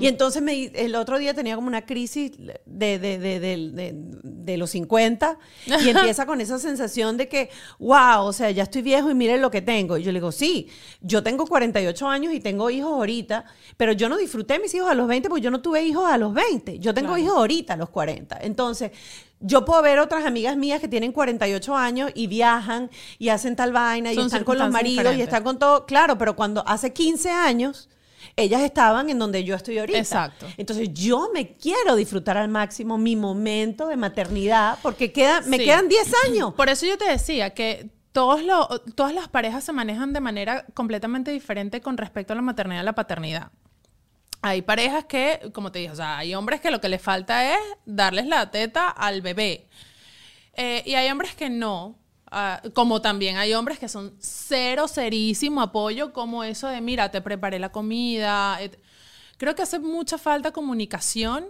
Y 0.00 0.06
entonces 0.06 0.42
me, 0.42 0.64
el 0.74 0.94
otro 0.94 1.18
día 1.18 1.34
tenía 1.34 1.54
como 1.56 1.68
una 1.68 1.84
crisis 1.84 2.32
de, 2.38 2.98
de, 2.98 2.98
de, 2.98 3.18
de- 3.18 3.40
de- 3.70 3.92
de 4.22 4.56
los 4.56 4.70
50 4.70 5.38
y 5.66 5.88
empieza 5.90 6.24
con 6.26 6.40
esa 6.40 6.58
sensación 6.58 7.16
de 7.16 7.28
que, 7.28 7.50
wow, 7.78 8.24
o 8.24 8.32
sea, 8.32 8.50
ya 8.50 8.62
estoy 8.64 8.82
viejo 8.82 9.10
y 9.10 9.14
miren 9.14 9.40
lo 9.42 9.50
que 9.50 9.60
tengo. 9.62 9.98
Y 9.98 10.02
yo 10.02 10.10
le 10.10 10.18
digo, 10.20 10.32
sí, 10.32 10.68
yo 11.00 11.22
tengo 11.22 11.46
48 11.46 12.08
años 12.08 12.32
y 12.32 12.40
tengo 12.40 12.70
hijos 12.70 12.92
ahorita, 12.92 13.44
pero 13.76 13.92
yo 13.92 14.08
no 14.08 14.16
disfruté 14.16 14.58
mis 14.58 14.74
hijos 14.74 14.90
a 14.90 14.94
los 14.94 15.06
20 15.06 15.28
porque 15.28 15.42
yo 15.42 15.50
no 15.50 15.60
tuve 15.60 15.82
hijos 15.84 16.10
a 16.10 16.16
los 16.18 16.32
20. 16.34 16.78
Yo 16.78 16.94
tengo 16.94 17.16
hijos 17.18 17.36
ahorita 17.36 17.74
a 17.74 17.76
los 17.76 17.90
40. 17.90 18.38
Entonces, 18.42 18.90
yo 19.40 19.64
puedo 19.64 19.82
ver 19.82 19.98
otras 19.98 20.24
amigas 20.24 20.56
mías 20.56 20.80
que 20.80 20.88
tienen 20.88 21.12
48 21.12 21.76
años 21.76 22.10
y 22.14 22.26
viajan 22.26 22.90
y 23.18 23.28
hacen 23.28 23.54
tal 23.56 23.72
vaina 23.72 24.12
y 24.12 24.14
Son 24.14 24.26
están 24.26 24.44
con 24.44 24.56
los 24.58 24.66
maridos 24.72 25.04
y 25.18 25.22
están 25.22 25.42
con 25.44 25.58
todo. 25.58 25.84
Claro, 25.86 26.16
pero 26.16 26.36
cuando 26.36 26.62
hace 26.66 26.92
15 26.92 27.30
años, 27.30 27.88
ellas 28.36 28.62
estaban 28.62 29.10
en 29.10 29.18
donde 29.18 29.44
yo 29.44 29.54
estoy 29.54 29.78
ahorita. 29.78 29.98
Exacto. 29.98 30.46
Entonces 30.56 30.90
yo 30.92 31.30
me 31.34 31.54
quiero 31.56 31.96
disfrutar 31.96 32.36
al 32.38 32.48
máximo 32.48 32.96
mi 32.98 33.14
momento 33.16 33.88
de 33.88 33.96
maternidad 33.96 34.78
porque 34.82 35.12
queda, 35.12 35.40
me 35.42 35.58
Sí. 35.58 35.64
quedan 35.64 35.88
10 35.88 36.12
años. 36.26 36.54
Por 36.54 36.68
eso 36.68 36.86
yo 36.86 36.96
te 36.96 37.04
decía 37.10 37.50
que 37.50 37.90
todos 38.12 38.42
lo- 38.42 38.68
todas 38.94 39.14
las 39.14 39.28
parejas 39.28 39.64
se 39.64 39.72
manejan 39.72 40.12
de 40.12 40.20
manera 40.20 40.66
completamente 40.74 41.30
diferente 41.30 41.80
con 41.80 41.96
respecto 41.96 42.32
a 42.32 42.36
la 42.36 42.42
maternidad 42.42 42.82
y 42.82 42.84
la 42.84 42.94
paternidad. 42.94 43.50
Hay 44.42 44.62
parejas 44.62 45.04
que, 45.04 45.50
como 45.54 45.70
te 45.70 45.78
dije, 45.78 45.92
o 45.92 45.96
sea, 45.96 46.18
hay 46.18 46.34
hombres 46.34 46.60
que 46.60 46.70
lo 46.70 46.80
que 46.80 46.88
les 46.88 47.00
falta 47.00 47.52
es 47.54 47.58
darles 47.86 48.26
la 48.26 48.50
teta 48.50 48.88
al 48.88 49.22
bebé. 49.22 49.68
Eh, 50.54 50.82
y 50.84 50.94
hay 50.94 51.08
hombres 51.10 51.34
que 51.34 51.48
no. 51.48 51.96
Ah, 52.34 52.62
como 52.72 53.02
también 53.02 53.36
hay 53.36 53.52
hombres 53.52 53.78
que 53.78 53.90
son 53.90 54.14
cero, 54.18 54.88
cerísimo 54.88 55.60
apoyo, 55.60 56.14
como 56.14 56.44
eso 56.44 56.66
de, 56.66 56.80
mira, 56.80 57.10
te 57.10 57.20
preparé 57.20 57.58
la 57.58 57.70
comida. 57.70 58.58
Creo 59.36 59.54
que 59.54 59.60
hace 59.60 59.78
mucha 59.78 60.16
falta 60.16 60.50
comunicación, 60.50 61.48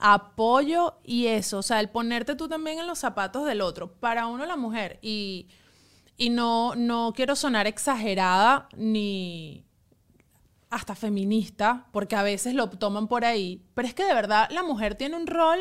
apoyo 0.00 0.98
y 1.04 1.26
eso. 1.28 1.58
O 1.58 1.62
sea, 1.62 1.78
el 1.78 1.88
ponerte 1.88 2.34
tú 2.34 2.48
también 2.48 2.80
en 2.80 2.88
los 2.88 2.98
zapatos 2.98 3.46
del 3.46 3.60
otro. 3.60 3.92
Para 3.92 4.26
uno, 4.26 4.44
la 4.44 4.56
mujer. 4.56 4.98
Y, 5.02 5.46
y 6.16 6.30
no, 6.30 6.74
no 6.74 7.12
quiero 7.14 7.36
sonar 7.36 7.68
exagerada 7.68 8.68
ni 8.76 9.64
hasta 10.68 10.96
feminista, 10.96 11.86
porque 11.92 12.16
a 12.16 12.24
veces 12.24 12.54
lo 12.54 12.68
toman 12.70 13.06
por 13.06 13.24
ahí. 13.24 13.64
Pero 13.74 13.86
es 13.86 13.94
que 13.94 14.04
de 14.04 14.14
verdad 14.14 14.48
la 14.50 14.64
mujer 14.64 14.96
tiene 14.96 15.14
un 15.14 15.28
rol 15.28 15.60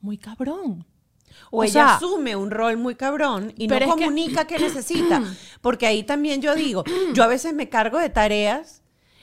muy 0.00 0.16
cabrón. 0.16 0.86
O, 1.50 1.58
O 1.60 1.64
ella 1.64 1.72
sea, 1.72 1.94
asume 1.96 2.36
un 2.36 2.50
rol 2.50 2.76
muy 2.76 2.94
cabrón 2.94 3.52
y 3.56 3.66
no 3.68 3.78
que- 3.78 3.86
comunica 3.86 4.46
que 4.46 4.58
necesita. 4.58 5.22
Porque 5.60 5.86
ahí 5.86 6.02
también 6.02 6.40
yo 6.42 6.54
digo, 6.54 6.84
yo 7.12 7.22
a 7.24 7.26
veces 7.26 7.54
me 7.54 7.68
cargo 7.68 7.98
de 7.98 8.10
tareas 8.10 8.82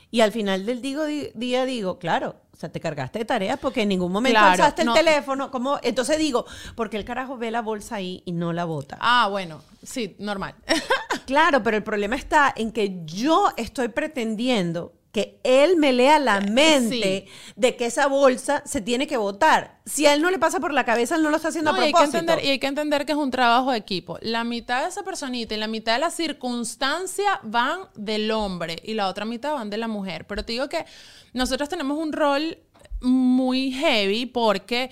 y 0.09 0.21
al 0.21 0.31
final 0.31 0.65
del 0.65 0.81
digo, 0.81 1.05
di- 1.05 1.29
día 1.35 1.65
digo, 1.65 1.97
claro, 1.99 2.35
o 2.53 2.57
sea, 2.57 2.71
te 2.71 2.79
cargaste 2.79 3.19
de 3.19 3.25
tareas 3.25 3.57
porque 3.59 3.81
en 3.83 3.89
ningún 3.89 4.11
momento 4.11 4.37
Claro, 4.37 4.51
alzaste 4.51 4.81
el 4.83 4.87
no. 4.89 4.93
teléfono. 4.93 5.49
como 5.51 5.79
Entonces 5.81 6.17
digo, 6.19 6.45
porque 6.75 6.97
el 6.97 7.05
carajo 7.05 7.37
ve 7.37 7.49
la 7.49 7.61
bolsa 7.61 7.95
ahí 7.95 8.21
y 8.25 8.33
no 8.33 8.53
la 8.53 8.65
bota. 8.65 8.97
Ah, 9.01 9.27
bueno, 9.29 9.61
sí, 9.83 10.15
normal. 10.19 10.55
Claro, 11.25 11.63
pero 11.63 11.77
el 11.77 11.83
problema 11.83 12.15
está 12.17 12.53
en 12.55 12.71
que 12.71 13.01
yo 13.05 13.49
estoy 13.55 13.87
pretendiendo 13.89 14.93
que 15.11 15.39
él 15.43 15.75
me 15.75 15.91
lea 15.91 16.19
la 16.19 16.39
mente 16.39 17.25
sí. 17.27 17.53
de 17.55 17.75
que 17.75 17.85
esa 17.85 18.07
bolsa 18.07 18.63
se 18.65 18.79
tiene 18.79 19.07
que 19.07 19.17
votar. 19.17 19.79
Si 19.85 20.05
a 20.05 20.13
él 20.13 20.21
no 20.21 20.31
le 20.31 20.39
pasa 20.39 20.59
por 20.59 20.73
la 20.73 20.85
cabeza, 20.85 21.15
él 21.15 21.23
no 21.23 21.29
lo 21.29 21.35
está 21.35 21.49
haciendo 21.49 21.71
No, 21.71 21.77
a 21.77 21.81
y, 21.81 21.83
hay 21.83 21.87
que 21.87 21.97
propósito. 21.97 22.17
entender, 22.19 22.45
y 22.45 22.49
hay 22.49 22.59
que 22.59 22.67
entender 22.67 23.05
que 23.05 23.11
es 23.11 23.17
un 23.17 23.29
trabajo 23.29 23.71
de 23.71 23.77
equipo. 23.77 24.17
La 24.21 24.43
mitad 24.45 24.83
de 24.83 24.89
esa 24.89 25.03
personita 25.03 25.53
y 25.53 25.57
la 25.57 25.67
mitad 25.67 25.93
de 25.93 25.99
la 25.99 26.11
circunstancia 26.11 27.41
van 27.43 27.81
del 27.95 28.31
hombre 28.31 28.77
y 28.83 28.93
la 28.93 29.07
otra 29.09 29.25
mitad 29.25 29.53
van 29.53 29.69
de 29.69 29.77
la 29.77 29.89
mujer. 29.89 30.25
Pero 30.27 30.45
te 30.45 30.53
digo 30.53 30.69
que 30.69 30.85
nosotros 31.33 31.67
tenemos 31.67 31.97
un 31.97 32.13
rol 32.13 32.57
muy 33.01 33.71
heavy 33.71 34.27
porque 34.27 34.91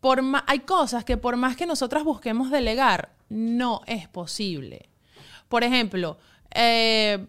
por 0.00 0.22
hay 0.46 0.60
cosas 0.60 1.04
que 1.04 1.16
por 1.16 1.36
más 1.36 1.56
que 1.56 1.66
nosotras 1.66 2.04
busquemos 2.04 2.50
delegar, 2.50 3.10
no 3.28 3.82
es 3.86 4.08
posible. 4.08 4.88
Por 5.48 5.62
ejemplo, 5.62 6.18
eh, 6.54 7.26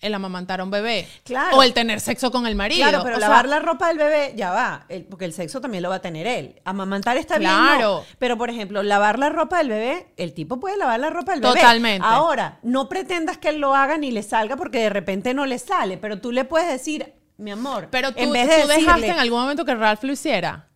el 0.00 0.14
amamantar 0.14 0.60
a 0.60 0.64
un 0.64 0.70
bebé. 0.70 1.08
Claro. 1.24 1.56
O 1.56 1.62
el 1.62 1.72
tener 1.72 2.00
sexo 2.00 2.30
con 2.30 2.46
el 2.46 2.54
marido. 2.54 2.82
Claro, 2.88 3.02
pero 3.02 3.16
O 3.16 3.18
sea, 3.18 3.28
lavar 3.28 3.48
la 3.48 3.58
ropa 3.60 3.88
del 3.88 3.98
bebé, 3.98 4.32
ya 4.36 4.50
va, 4.50 4.84
el- 4.88 5.04
porque 5.04 5.24
el 5.24 5.32
sexo 5.32 5.60
también 5.60 5.82
lo 5.82 5.88
va 5.88 5.96
a 5.96 6.02
tener 6.02 6.26
él. 6.26 6.60
Amamantar 6.64 7.16
está 7.16 7.38
bien, 7.38 7.50
Claro. 7.50 8.04
pero 8.18 8.36
por 8.36 8.50
ejemplo, 8.50 8.82
lavar 8.82 9.18
la 9.18 9.30
ropa 9.30 9.58
del 9.58 9.68
bebé, 9.70 10.08
el 10.16 10.34
tipo 10.34 10.60
puede 10.60 10.76
lavar 10.76 11.00
la 11.00 11.10
ropa 11.10 11.32
del 11.32 11.40
bebé. 11.40 11.54
Totalmente. 11.54 12.06
Ahora, 12.06 12.58
no 12.62 12.88
pretendas 12.88 13.38
que 13.38 13.48
él 13.48 13.56
lo 13.58 13.74
haga 13.74 13.96
ni 13.98 14.10
le 14.10 14.22
salga 14.22 14.56
porque 14.56 14.78
de 14.80 14.90
repente 14.90 15.32
no 15.34 15.46
le 15.46 15.58
sale, 15.58 15.96
pero 15.98 16.20
tú 16.20 16.30
le 16.32 16.44
puedes 16.44 16.68
decir, 16.68 17.14
mi 17.38 17.50
amor, 17.50 17.88
Pero 17.90 18.12
tú, 18.12 18.20
en 18.22 18.32
vez 18.32 18.48
de 18.48 18.62
tú 18.62 18.68
dejaste 18.68 19.08
en 19.08 19.18
algún 19.18 19.40
momento 19.40 19.64
que 19.64 19.74
Ralph 19.74 20.02
lo 20.04 20.12
hiciera. 20.12 20.68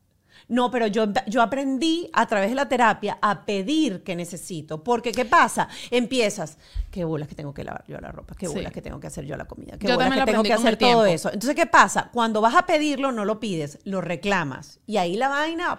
No, 0.50 0.70
pero 0.70 0.88
yo, 0.88 1.06
yo 1.28 1.42
aprendí 1.42 2.10
a 2.12 2.26
través 2.26 2.50
de 2.50 2.56
la 2.56 2.68
terapia 2.68 3.18
a 3.22 3.44
pedir 3.46 4.02
que 4.02 4.16
necesito. 4.16 4.82
Porque, 4.82 5.12
¿qué 5.12 5.24
pasa? 5.24 5.68
Empiezas, 5.92 6.58
qué 6.90 7.04
bolas 7.04 7.28
que 7.28 7.36
tengo 7.36 7.54
que 7.54 7.62
lavar 7.62 7.84
yo 7.86 7.98
la 8.00 8.10
ropa, 8.10 8.34
qué 8.36 8.48
Sí. 8.48 8.54
bolas 8.54 8.72
que 8.72 8.82
tengo 8.82 8.98
que 8.98 9.06
hacer 9.06 9.24
yo 9.24 9.36
la 9.36 9.44
comida, 9.46 9.78
qué 9.78 9.86
Yo 9.86 9.94
bolas 9.94 10.12
que 10.12 10.24
tengo 10.24 10.42
que 10.42 10.52
hacer 10.52 10.76
todo 10.76 11.06
eso. 11.06 11.28
Entonces, 11.32 11.54
¿qué 11.54 11.66
pasa? 11.66 12.10
Cuando 12.12 12.40
vas 12.40 12.56
a 12.56 12.66
pedirlo, 12.66 13.12
no 13.12 13.24
lo 13.24 13.38
pides, 13.38 13.78
lo 13.84 14.00
reclamas. 14.00 14.80
Y 14.86 14.96
ahí 14.96 15.16
la 15.16 15.28
vaina, 15.28 15.78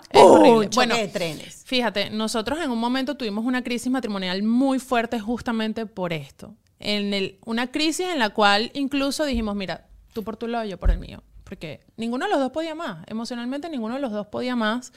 Bueno, 0.74 0.96
de 0.96 1.08
trenes. 1.10 1.64
Fíjate, 1.66 2.10
nosotros 2.10 2.60
en 2.62 2.72
un 2.72 2.80
momento 2.80 3.16
tuvimos 3.18 3.44
una 3.46 3.64
crisis 3.64 3.92
matrimonial 3.92 4.42
muy 4.42 4.80
fuerte 4.80 5.20
justamente 5.20 5.86
por 5.86 6.14
esto. 6.14 6.56
En 6.80 7.14
el, 7.14 7.40
una 7.46 7.72
crisis 7.72 8.08
en 8.08 8.20
la 8.20 8.30
cual 8.30 8.72
incluso 8.74 9.26
dijimos, 9.26 9.56
mira, 9.56 9.88
tú 10.14 10.24
por 10.24 10.38
tu 10.38 10.48
lado, 10.48 10.66
yo 10.66 10.80
por 10.80 10.92
el 10.92 10.98
mío. 11.00 11.22
Porque 11.52 11.82
ninguno 11.98 12.24
de 12.28 12.32
los 12.32 12.40
dos 12.40 12.54
podía 12.54 12.76
más. 12.76 13.04
Emocionalmente 13.08 13.70
ninguno 13.70 13.96
de 13.96 14.00
los 14.00 14.14
dos 14.14 14.26
podía 14.28 14.56
más. 14.56 14.94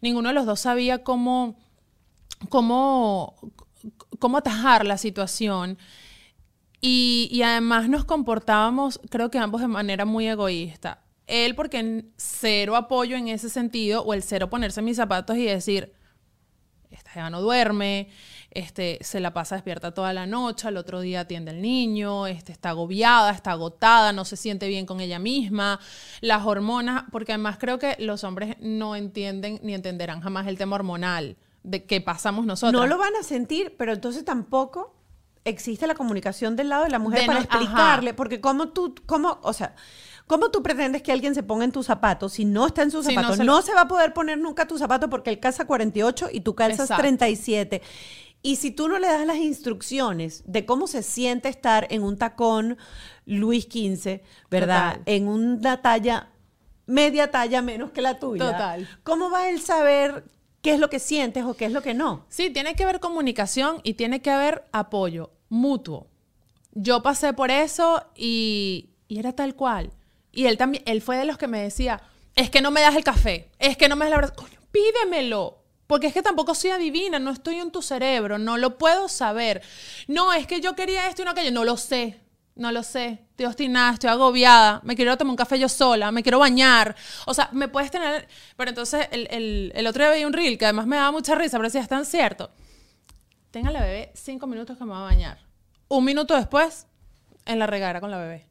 Ninguno 0.00 0.30
de 0.30 0.34
los 0.34 0.44
dos 0.44 0.58
sabía 0.58 1.04
cómo, 1.04 1.56
cómo, 2.48 3.36
cómo 4.18 4.38
atajar 4.38 4.84
la 4.84 4.98
situación. 4.98 5.78
Y, 6.80 7.40
además 7.44 7.88
nos 7.88 8.04
comportábamos, 8.04 9.00
creo 9.10 9.30
que 9.30 9.38
ambos 9.38 9.60
de 9.60 9.68
manera 9.68 10.04
muy 10.04 10.26
egoísta. 10.26 11.04
Él 11.28 11.54
porque 11.54 12.06
cero 12.16 12.74
apoyo 12.74 13.16
en 13.16 13.28
ese 13.28 13.48
sentido, 13.48 14.02
o 14.02 14.12
el 14.12 14.24
cero 14.24 14.50
ponerse 14.50 14.82
mis 14.82 14.96
zapatos 14.96 15.36
y 15.36 15.44
decir, 15.44 15.92
esta 16.90 17.14
ya 17.14 17.30
no 17.30 17.40
duerme, 17.40 18.08
este, 18.50 18.98
se 19.02 19.20
la 19.20 19.32
pasa 19.34 19.54
despierta 19.56 19.92
toda 19.92 20.12
la 20.12 20.26
noche, 20.26 20.68
al 20.68 20.76
otro 20.76 21.00
día 21.00 21.20
atiende 21.20 21.50
al 21.50 21.60
niño, 21.60 22.26
este, 22.26 22.52
está 22.52 22.70
agobiada, 22.70 23.30
está 23.32 23.52
agotada, 23.52 24.12
no 24.12 24.24
se 24.24 24.36
siente 24.36 24.68
bien 24.68 24.86
con 24.86 25.00
ella 25.00 25.18
misma, 25.18 25.78
las 26.20 26.44
hormonas, 26.46 27.04
porque 27.12 27.32
además 27.32 27.56
creo 27.58 27.78
que 27.78 27.96
los 27.98 28.24
hombres 28.24 28.56
no 28.60 28.96
entienden 28.96 29.60
ni 29.62 29.74
entenderán 29.74 30.20
jamás 30.20 30.46
el 30.46 30.56
tema 30.58 30.76
hormonal 30.76 31.36
de 31.62 31.84
que 31.84 32.00
pasamos 32.00 32.46
nosotros. 32.46 32.80
No 32.80 32.86
lo 32.86 32.96
van 32.98 33.14
a 33.16 33.22
sentir, 33.22 33.74
pero 33.76 33.92
entonces 33.92 34.24
tampoco 34.24 34.94
existe 35.44 35.86
la 35.86 35.94
comunicación 35.94 36.56
del 36.56 36.68
lado 36.70 36.84
de 36.84 36.90
la 36.90 36.98
mujer 36.98 37.20
De 37.20 37.26
para 37.26 37.40
no- 37.40 37.46
ajá. 37.48 37.58
explicarle, 37.58 38.14
porque 38.14 38.40
como 38.40 38.68
tú, 38.70 38.94
cómo, 39.06 39.38
o 39.42 39.52
sea, 39.52 39.74
¿cómo 40.26 40.50
tú 40.50 40.60
pretendes 40.62 41.02
que 41.02 41.12
alguien 41.12 41.34
se 41.36 41.42
ponga 41.44 41.64
en 41.64 41.70
tus 41.72 41.86
zapatos 41.86 42.32
si 42.32 42.44
no 42.44 42.66
está 42.66 42.82
en 42.82 42.90
sus 42.90 43.06
Si 43.06 43.14
no 43.14 43.20
zapatos? 43.20 43.36
se 43.36 43.44
no, 43.44 43.62
se 43.62 43.72
va 43.74 43.82
a 43.82 43.88
poder 43.88 44.12
poner 44.12 44.38
nunca 44.38 44.66
tus 44.66 44.80
zapatos 44.80 45.08
porque 45.08 45.30
él 45.30 45.38
calza 45.38 45.64
48 45.64 46.30
y 46.32 46.40
tú 46.40 46.54
calzas 46.56 46.80
Exacto. 46.90 47.02
37. 47.02 47.80
Y 48.46 48.54
si 48.54 48.70
tú 48.70 48.86
no 48.86 49.00
le 49.00 49.08
das 49.08 49.26
las 49.26 49.38
instrucciones 49.38 50.44
de 50.46 50.64
cómo 50.64 50.86
se 50.86 51.02
siente 51.02 51.48
estar 51.48 51.88
en 51.90 52.04
un 52.04 52.16
tacón 52.16 52.78
Luis 53.24 53.64
XV, 53.64 54.20
¿verdad? 54.48 54.98
Total. 54.98 55.02
En 55.06 55.26
una 55.26 55.82
talla 55.82 56.30
media 56.86 57.32
talla 57.32 57.60
menos 57.60 57.90
que 57.90 58.02
la 58.02 58.20
tuya. 58.20 58.52
Total. 58.52 58.88
¿Cómo 59.02 59.30
va 59.30 59.48
él 59.48 59.60
saber 59.60 60.22
qué 60.62 60.74
es 60.74 60.78
lo 60.78 60.88
que 60.88 61.00
sientes 61.00 61.42
o 61.42 61.54
qué 61.54 61.64
es 61.64 61.72
lo 61.72 61.82
que 61.82 61.92
no? 61.92 62.24
Sí, 62.28 62.50
tiene 62.50 62.76
que 62.76 62.84
haber 62.84 63.00
comunicación 63.00 63.80
y 63.82 63.94
tiene 63.94 64.22
que 64.22 64.30
haber 64.30 64.64
apoyo 64.70 65.32
mutuo. 65.48 66.06
Yo 66.70 67.02
pasé 67.02 67.32
por 67.32 67.50
eso 67.50 68.00
y, 68.14 68.90
y 69.08 69.18
era 69.18 69.32
tal 69.32 69.56
cual. 69.56 69.90
Y 70.30 70.46
él 70.46 70.56
también, 70.56 70.84
él 70.86 71.02
fue 71.02 71.16
de 71.16 71.24
los 71.24 71.36
que 71.36 71.48
me 71.48 71.62
decía, 71.62 72.00
es 72.36 72.48
que 72.48 72.60
no 72.60 72.70
me 72.70 72.80
das 72.80 72.94
el 72.94 73.02
café, 73.02 73.50
es 73.58 73.76
que 73.76 73.88
no 73.88 73.96
me 73.96 74.04
das 74.04 74.10
la 74.10 74.16
verdad. 74.18 74.34
Coño, 74.36 74.60
pídemelo. 74.70 75.65
Porque 75.86 76.08
es 76.08 76.14
que 76.14 76.22
tampoco 76.22 76.54
soy 76.54 76.70
adivina, 76.70 77.18
no 77.18 77.30
estoy 77.30 77.56
en 77.56 77.70
tu 77.70 77.80
cerebro, 77.82 78.38
no 78.38 78.56
lo 78.56 78.76
puedo 78.78 79.08
saber. 79.08 79.62
No, 80.08 80.32
es 80.32 80.46
que 80.46 80.60
yo 80.60 80.74
quería 80.74 81.08
esto 81.08 81.22
y 81.22 81.24
no 81.24 81.30
aquello, 81.30 81.52
no 81.52 81.64
lo 81.64 81.76
sé, 81.76 82.18
no 82.56 82.72
lo 82.72 82.82
sé. 82.82 83.20
Estoy 83.30 83.46
obstinada, 83.46 83.92
estoy 83.94 84.10
agobiada, 84.10 84.80
me 84.82 84.96
quiero 84.96 85.16
tomar 85.16 85.30
un 85.30 85.36
café 85.36 85.58
yo 85.58 85.68
sola, 85.68 86.10
me 86.10 86.22
quiero 86.22 86.38
bañar. 86.40 86.96
O 87.26 87.34
sea, 87.34 87.48
me 87.52 87.68
puedes 87.68 87.90
tener... 87.90 88.26
Pero 88.56 88.70
entonces 88.70 89.06
el, 89.12 89.28
el- 89.30 89.72
el 89.74 89.86
otro 89.86 90.02
día 90.02 90.10
veía 90.10 90.26
un 90.26 90.32
reel 90.32 90.58
que 90.58 90.64
además 90.64 90.86
me 90.86 90.96
daba 90.96 91.12
mucha 91.12 91.34
risa, 91.36 91.56
pero 91.56 91.68
decía, 91.68 91.82
es 91.82 91.88
tan 91.88 92.04
cierto. 92.04 92.50
Tenga 93.50 93.70
la 93.70 93.80
bebé 93.80 94.10
cinco 94.14 94.46
minutos 94.46 94.76
que 94.76 94.84
me 94.84 94.90
va 94.90 94.98
a 95.00 95.04
bañar. 95.04 95.38
Un 95.88 96.04
minuto 96.04 96.34
después, 96.34 96.86
en 97.44 97.58
la 97.60 97.66
regadera 97.66 98.00
con 98.00 98.10
la 98.10 98.18
bebé. 98.18 98.46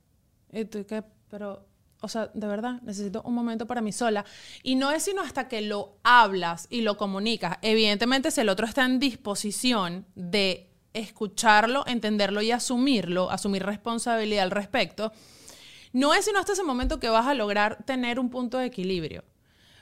Y 0.53 0.65
tú, 0.65 0.85
¿qué? 0.87 1.03
Pero, 1.29 1.65
o 2.05 2.07
sea, 2.07 2.31
de 2.33 2.47
verdad, 2.47 2.81
necesito 2.83 3.21
un 3.23 3.33
momento 3.33 3.65
para 3.65 3.81
mí 3.81 3.91
sola. 3.91 4.23
Y 4.63 4.75
no 4.75 4.91
es 4.91 5.03
sino 5.03 5.21
hasta 5.21 5.47
que 5.47 5.61
lo 5.61 5.97
hablas 6.03 6.67
y 6.69 6.81
lo 6.81 6.97
comunicas. 6.97 7.57
Evidentemente, 7.61 8.31
si 8.31 8.41
el 8.41 8.49
otro 8.49 8.65
está 8.65 8.85
en 8.85 8.99
disposición 8.99 10.05
de 10.15 10.69
escucharlo, 10.93 11.83
entenderlo 11.87 12.41
y 12.41 12.51
asumirlo, 12.51 13.29
asumir 13.29 13.63
responsabilidad 13.63 14.43
al 14.43 14.51
respecto, 14.51 15.11
no 15.91 16.13
es 16.13 16.25
sino 16.25 16.39
hasta 16.39 16.53
ese 16.53 16.63
momento 16.63 16.99
que 16.99 17.09
vas 17.09 17.27
a 17.27 17.33
lograr 17.33 17.83
tener 17.85 18.19
un 18.19 18.29
punto 18.29 18.57
de 18.57 18.67
equilibrio. 18.67 19.23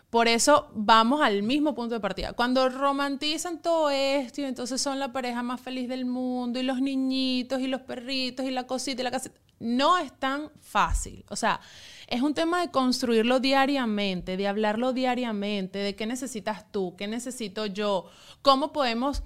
Por 0.09 0.27
eso 0.27 0.69
vamos 0.75 1.21
al 1.21 1.41
mismo 1.41 1.73
punto 1.73 1.95
de 1.95 1.99
partida. 1.99 2.33
Cuando 2.33 2.69
romantizan 2.69 3.63
todo 3.63 3.89
esto 3.89 4.41
y 4.41 4.43
entonces 4.43 4.79
son 4.79 4.99
la 4.99 5.11
pareja 5.11 5.41
más 5.41 5.59
feliz 5.59 5.89
del 5.89 6.05
mundo 6.05 6.59
y 6.59 6.63
los 6.63 6.79
niñitos 6.79 7.59
y 7.61 7.67
los 7.67 7.81
perritos 7.81 8.45
y 8.45 8.51
la 8.51 8.67
cosita 8.67 9.01
y 9.01 9.03
la 9.03 9.09
casita, 9.09 9.35
no 9.63 9.97
es 9.97 10.11
tan 10.19 10.51
fácil. 10.59 11.25
O 11.29 11.35
sea, 11.35 11.61
es 12.07 12.21
un 12.21 12.33
tema 12.33 12.61
de 12.61 12.69
construirlo 12.69 13.39
diariamente, 13.39 14.35
de 14.35 14.47
hablarlo 14.47 14.91
diariamente, 14.91 15.79
de 15.79 15.95
qué 15.95 16.05
necesitas 16.05 16.69
tú, 16.71 16.95
qué 16.97 17.07
necesito 17.07 17.65
yo, 17.65 18.05
cómo 18.41 18.73
podemos 18.73 19.23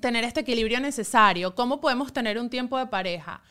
tener 0.00 0.24
este 0.24 0.40
equilibrio 0.40 0.80
necesario, 0.80 1.54
cómo 1.54 1.80
podemos 1.80 2.12
tener 2.12 2.38
un 2.38 2.48
tiempo 2.48 2.78
de 2.78 2.86
pareja. 2.86 3.42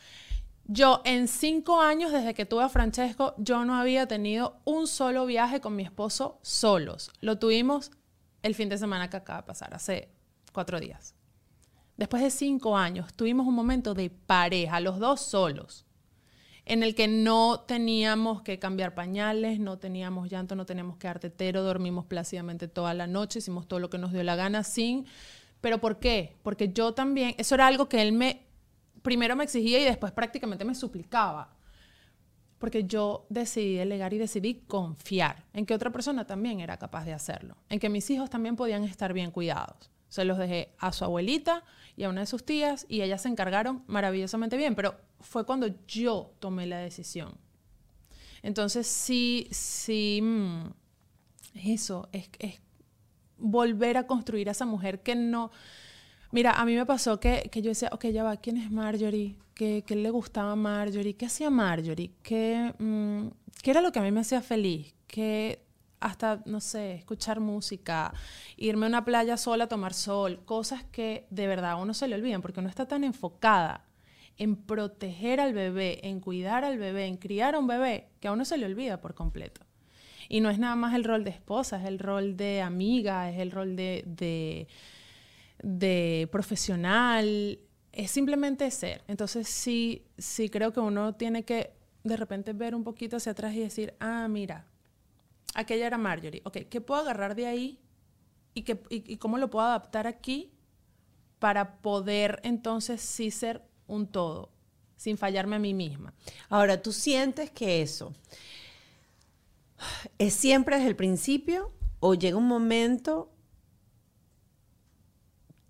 Yo 0.65 1.01
en 1.05 1.27
cinco 1.27 1.81
años 1.81 2.11
desde 2.11 2.33
que 2.33 2.45
tuve 2.45 2.63
a 2.63 2.69
Francesco, 2.69 3.35
yo 3.37 3.63
no 3.63 3.75
había 3.75 4.07
tenido 4.07 4.57
un 4.65 4.87
solo 4.87 5.25
viaje 5.25 5.61
con 5.61 5.75
mi 5.75 5.83
esposo 5.83 6.39
solos. 6.41 7.11
Lo 7.21 7.37
tuvimos 7.37 7.91
el 8.41 8.55
fin 8.55 8.69
de 8.69 8.77
semana 8.77 9.09
que 9.09 9.17
acaba 9.17 9.41
de 9.41 9.47
pasar, 9.47 9.73
hace 9.73 10.09
cuatro 10.53 10.79
días. 10.79 11.13
Después 11.97 12.23
de 12.23 12.31
cinco 12.31 12.77
años, 12.77 13.13
tuvimos 13.13 13.45
un 13.45 13.55
momento 13.55 13.93
de 13.93 14.09
pareja, 14.09 14.79
los 14.79 14.99
dos 14.99 15.21
solos, 15.21 15.85
en 16.69 16.83
el 16.83 16.93
que 16.93 17.07
no 17.07 17.61
teníamos 17.61 18.43
que 18.43 18.59
cambiar 18.59 18.93
pañales, 18.93 19.59
no 19.59 19.79
teníamos 19.79 20.29
llanto, 20.29 20.55
no 20.55 20.67
teníamos 20.67 20.97
que 20.97 21.07
dar 21.07 21.19
tetero, 21.19 21.63
dormimos 21.63 22.05
plácidamente 22.05 22.67
toda 22.67 22.93
la 22.93 23.07
noche, 23.07 23.39
hicimos 23.39 23.67
todo 23.67 23.79
lo 23.79 23.89
que 23.89 23.97
nos 23.97 24.13
dio 24.13 24.23
la 24.23 24.35
gana 24.35 24.63
sin... 24.63 25.05
¿Pero 25.61 25.81
por 25.81 25.99
qué? 25.99 26.37
Porque 26.43 26.71
yo 26.71 26.93
también, 26.93 27.33
eso 27.37 27.55
era 27.55 27.67
algo 27.67 27.89
que 27.89 28.01
él 28.01 28.13
me, 28.13 28.45
primero 29.01 29.35
me 29.35 29.43
exigía 29.43 29.79
y 29.79 29.83
después 29.83 30.11
prácticamente 30.11 30.63
me 30.63 30.75
suplicaba. 30.75 31.55
Porque 32.59 32.83
yo 32.83 33.25
decidí 33.29 33.75
delegar 33.75 34.13
y 34.13 34.19
decidí 34.19 34.61
confiar 34.67 35.45
en 35.53 35.65
que 35.65 35.73
otra 35.73 35.89
persona 35.89 36.27
también 36.27 36.59
era 36.59 36.77
capaz 36.77 37.03
de 37.03 37.13
hacerlo, 37.13 37.57
en 37.67 37.79
que 37.79 37.89
mis 37.89 38.09
hijos 38.11 38.29
también 38.29 38.55
podían 38.55 38.83
estar 38.83 39.11
bien 39.11 39.31
cuidados. 39.31 39.89
Se 40.07 40.23
los 40.23 40.37
dejé 40.37 40.75
a 40.77 40.93
su 40.93 41.03
abuelita 41.03 41.63
y 41.99 42.05
a 42.05 42.09
una 42.09 42.21
de 42.21 42.27
sus 42.27 42.45
tías 42.45 42.85
y 42.87 43.01
ellas 43.01 43.23
se 43.23 43.27
encargaron 43.27 43.83
maravillosamente 43.87 44.55
bien, 44.55 44.73
pero 44.73 44.95
fue 45.19 45.45
cuando 45.45 45.67
yo 45.85 46.31
tomé 46.39 46.65
la 46.65 46.77
decisión. 46.77 47.33
Entonces 48.41 48.87
sí, 48.87 49.49
sí, 49.51 50.21
mm, 50.23 50.69
eso, 51.55 52.07
es, 52.13 52.29
es 52.39 52.61
volver 53.37 53.97
a 53.97 54.07
construir 54.07 54.47
a 54.47 54.53
esa 54.53 54.65
mujer 54.65 55.01
que 55.01 55.13
no... 55.13 55.51
Mira, 56.31 56.53
a 56.53 56.63
mí 56.63 56.73
me 56.73 56.85
pasó 56.85 57.19
que, 57.19 57.49
que 57.51 57.61
yo 57.61 57.67
decía, 57.67 57.89
ok, 57.91 58.05
ya 58.05 58.23
va, 58.23 58.37
¿quién 58.37 58.55
es 58.55 58.71
Marjorie? 58.71 59.35
¿Qué, 59.53 59.83
qué 59.85 59.97
le 59.97 60.09
gustaba 60.09 60.53
a 60.53 60.55
Marjorie? 60.55 61.17
¿Qué 61.17 61.25
hacía 61.25 61.49
Marjorie? 61.49 62.13
¿Qué, 62.23 62.73
mm, 62.79 63.27
¿Qué 63.61 63.71
era 63.71 63.81
lo 63.81 63.91
que 63.91 63.99
a 63.99 64.03
mí 64.03 64.11
me 64.13 64.21
hacía 64.21 64.41
feliz? 64.41 64.95
¿Qué 65.05 65.65
hasta, 65.99 66.41
no 66.45 66.61
sé, 66.61 66.93
escuchar 66.93 67.39
música, 67.39 68.13
irme 68.57 68.85
a 68.85 68.89
una 68.89 69.05
playa 69.05 69.37
sola 69.37 69.65
a 69.65 69.67
tomar 69.67 69.93
sol, 69.93 70.41
cosas 70.45 70.83
que 70.83 71.27
de 71.29 71.47
verdad 71.47 71.71
a 71.71 71.75
uno 71.75 71.93
se 71.93 72.07
le 72.07 72.15
olvidan 72.15 72.41
porque 72.41 72.59
uno 72.59 72.69
está 72.69 72.87
tan 72.87 73.03
enfocada 73.03 73.85
en 74.37 74.55
proteger 74.55 75.41
al 75.41 75.53
bebé, 75.53 76.07
en 76.07 76.21
cuidar 76.21 76.63
al 76.63 76.77
bebé, 76.77 77.05
en 77.07 77.17
criar 77.17 77.55
a 77.55 77.59
un 77.59 77.67
bebé, 77.67 78.07
que 78.21 78.29
a 78.29 78.31
uno 78.31 78.45
se 78.45 78.57
le 78.57 78.65
olvida 78.65 79.01
por 79.01 79.13
completo. 79.13 79.61
Y 80.29 80.39
no 80.39 80.49
es 80.49 80.59
nada 80.59 80.75
más 80.75 80.95
el 80.95 81.03
rol 81.03 81.23
de 81.23 81.31
esposa, 81.31 81.81
es 81.81 81.85
el 81.85 81.99
rol 81.99 82.37
de 82.37 82.61
amiga, 82.61 83.29
es 83.29 83.39
el 83.39 83.51
rol 83.51 83.75
de, 83.75 84.03
de, 84.05 84.67
de 85.61 86.29
profesional, 86.31 87.59
es 87.91 88.11
simplemente 88.11 88.69
ser. 88.71 89.03
Entonces 89.07 89.49
sí, 89.49 90.05
sí 90.17 90.49
creo 90.49 90.71
que 90.71 90.79
uno 90.79 91.15
tiene 91.15 91.43
que 91.43 91.73
de 92.03 92.15
repente 92.15 92.53
ver 92.53 92.75
un 92.75 92.83
poquito 92.83 93.17
hacia 93.17 93.33
atrás 93.33 93.53
y 93.55 93.59
decir, 93.59 93.93
ah, 93.99 94.27
mira, 94.29 94.65
aquella 95.55 95.87
era 95.87 95.97
Marjorie. 95.97 96.41
Ok, 96.45 96.57
¿qué 96.69 96.81
puedo 96.81 97.01
agarrar 97.01 97.35
de 97.35 97.47
ahí? 97.47 97.79
¿Y, 98.53 98.63
qué, 98.63 98.81
y, 98.89 99.13
y 99.13 99.17
cómo 99.17 99.37
lo 99.37 99.49
puedo 99.49 99.65
adaptar 99.65 100.07
aquí 100.07 100.51
para 101.39 101.77
poder 101.81 102.39
entonces 102.43 103.01
sí 103.01 103.31
ser 103.31 103.63
un 103.87 104.07
todo, 104.07 104.51
sin 104.97 105.17
fallarme 105.17 105.55
a 105.55 105.59
mí 105.59 105.73
misma? 105.73 106.13
Ahora, 106.49 106.81
¿tú 106.81 106.91
sientes 106.91 107.51
que 107.51 107.81
eso 107.81 108.13
es 110.17 110.33
siempre 110.33 110.75
desde 110.77 110.89
el 110.89 110.95
principio 110.95 111.71
o 111.99 112.13
llega 112.13 112.37
un 112.37 112.47
momento 112.47 113.31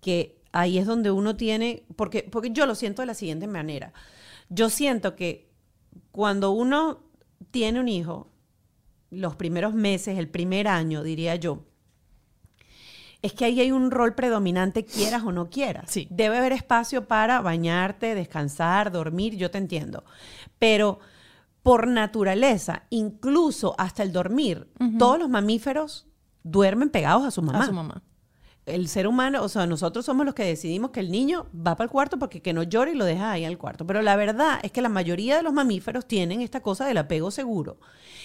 que 0.00 0.40
ahí 0.52 0.78
es 0.78 0.86
donde 0.86 1.10
uno 1.10 1.36
tiene, 1.36 1.84
porque, 1.96 2.22
porque 2.22 2.50
yo 2.50 2.66
lo 2.66 2.74
siento 2.74 3.02
de 3.02 3.06
la 3.06 3.14
siguiente 3.14 3.46
manera. 3.46 3.92
Yo 4.48 4.70
siento 4.70 5.14
que 5.14 5.48
cuando 6.10 6.50
uno 6.50 7.04
tiene 7.50 7.80
un 7.80 7.88
hijo, 7.88 8.29
los 9.10 9.36
primeros 9.36 9.74
meses, 9.74 10.18
el 10.18 10.28
primer 10.28 10.68
año, 10.68 11.02
diría 11.02 11.36
yo, 11.36 11.64
es 13.22 13.32
que 13.32 13.44
ahí 13.44 13.60
hay 13.60 13.72
un 13.72 13.90
rol 13.90 14.14
predominante, 14.14 14.84
quieras 14.84 15.22
o 15.24 15.32
no 15.32 15.50
quieras. 15.50 15.90
Sí. 15.90 16.06
Debe 16.10 16.38
haber 16.38 16.52
espacio 16.52 17.06
para 17.06 17.40
bañarte, 17.40 18.14
descansar, 18.14 18.90
dormir, 18.90 19.36
yo 19.36 19.50
te 19.50 19.58
entiendo. 19.58 20.04
Pero 20.58 21.00
por 21.62 21.86
naturaleza, 21.86 22.84
incluso 22.88 23.74
hasta 23.78 24.02
el 24.02 24.12
dormir, 24.12 24.68
todos 24.98 25.18
los 25.18 25.28
mamíferos 25.28 26.06
duermen 26.42 26.88
pegados 26.88 27.24
a 27.24 27.30
su 27.30 27.42
mamá. 27.42 27.64
A 27.64 27.66
su 27.66 27.72
mamá. 27.74 28.02
El 28.74 28.88
ser 28.88 29.06
humano, 29.06 29.42
o 29.42 29.48
sea, 29.48 29.66
nosotros 29.66 30.04
somos 30.04 30.24
los 30.24 30.34
que 30.34 30.44
decidimos 30.44 30.90
que 30.90 31.00
el 31.00 31.10
niño 31.10 31.46
va 31.54 31.76
para 31.76 31.84
el 31.84 31.90
cuarto 31.90 32.18
porque 32.18 32.40
que 32.40 32.52
no 32.52 32.62
llore 32.62 32.92
y 32.92 32.94
lo 32.94 33.04
deja 33.04 33.32
ahí 33.32 33.44
al 33.44 33.58
cuarto. 33.58 33.86
Pero 33.86 34.02
la 34.02 34.16
verdad 34.16 34.60
es 34.62 34.72
que 34.72 34.82
la 34.82 34.88
mayoría 34.88 35.36
de 35.36 35.42
los 35.42 35.52
mamíferos 35.52 36.06
tienen 36.06 36.40
esta 36.40 36.60
cosa 36.60 36.86
del 36.86 36.98
apego 36.98 37.30
seguro. 37.30 37.78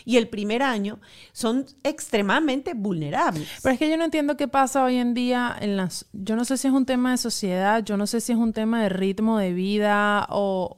Y 0.05 0.17
el 0.17 0.29
primer 0.29 0.63
año 0.63 0.99
son 1.31 1.65
extremadamente 1.83 2.73
vulnerables. 2.73 3.49
Pero 3.63 3.73
es 3.73 3.79
que 3.79 3.89
yo 3.89 3.97
no 3.97 4.05
entiendo 4.05 4.37
qué 4.37 4.47
pasa 4.47 4.83
hoy 4.83 4.97
en 4.97 5.13
día 5.13 5.55
en 5.59 5.77
las... 5.77 6.05
Yo 6.13 6.35
no 6.35 6.45
sé 6.45 6.57
si 6.57 6.67
es 6.67 6.73
un 6.73 6.85
tema 6.85 7.11
de 7.11 7.17
sociedad, 7.17 7.83
yo 7.83 7.97
no 7.97 8.07
sé 8.07 8.21
si 8.21 8.31
es 8.31 8.37
un 8.37 8.53
tema 8.53 8.83
de 8.83 8.89
ritmo 8.89 9.37
de 9.37 9.53
vida 9.53 10.27
o... 10.29 10.77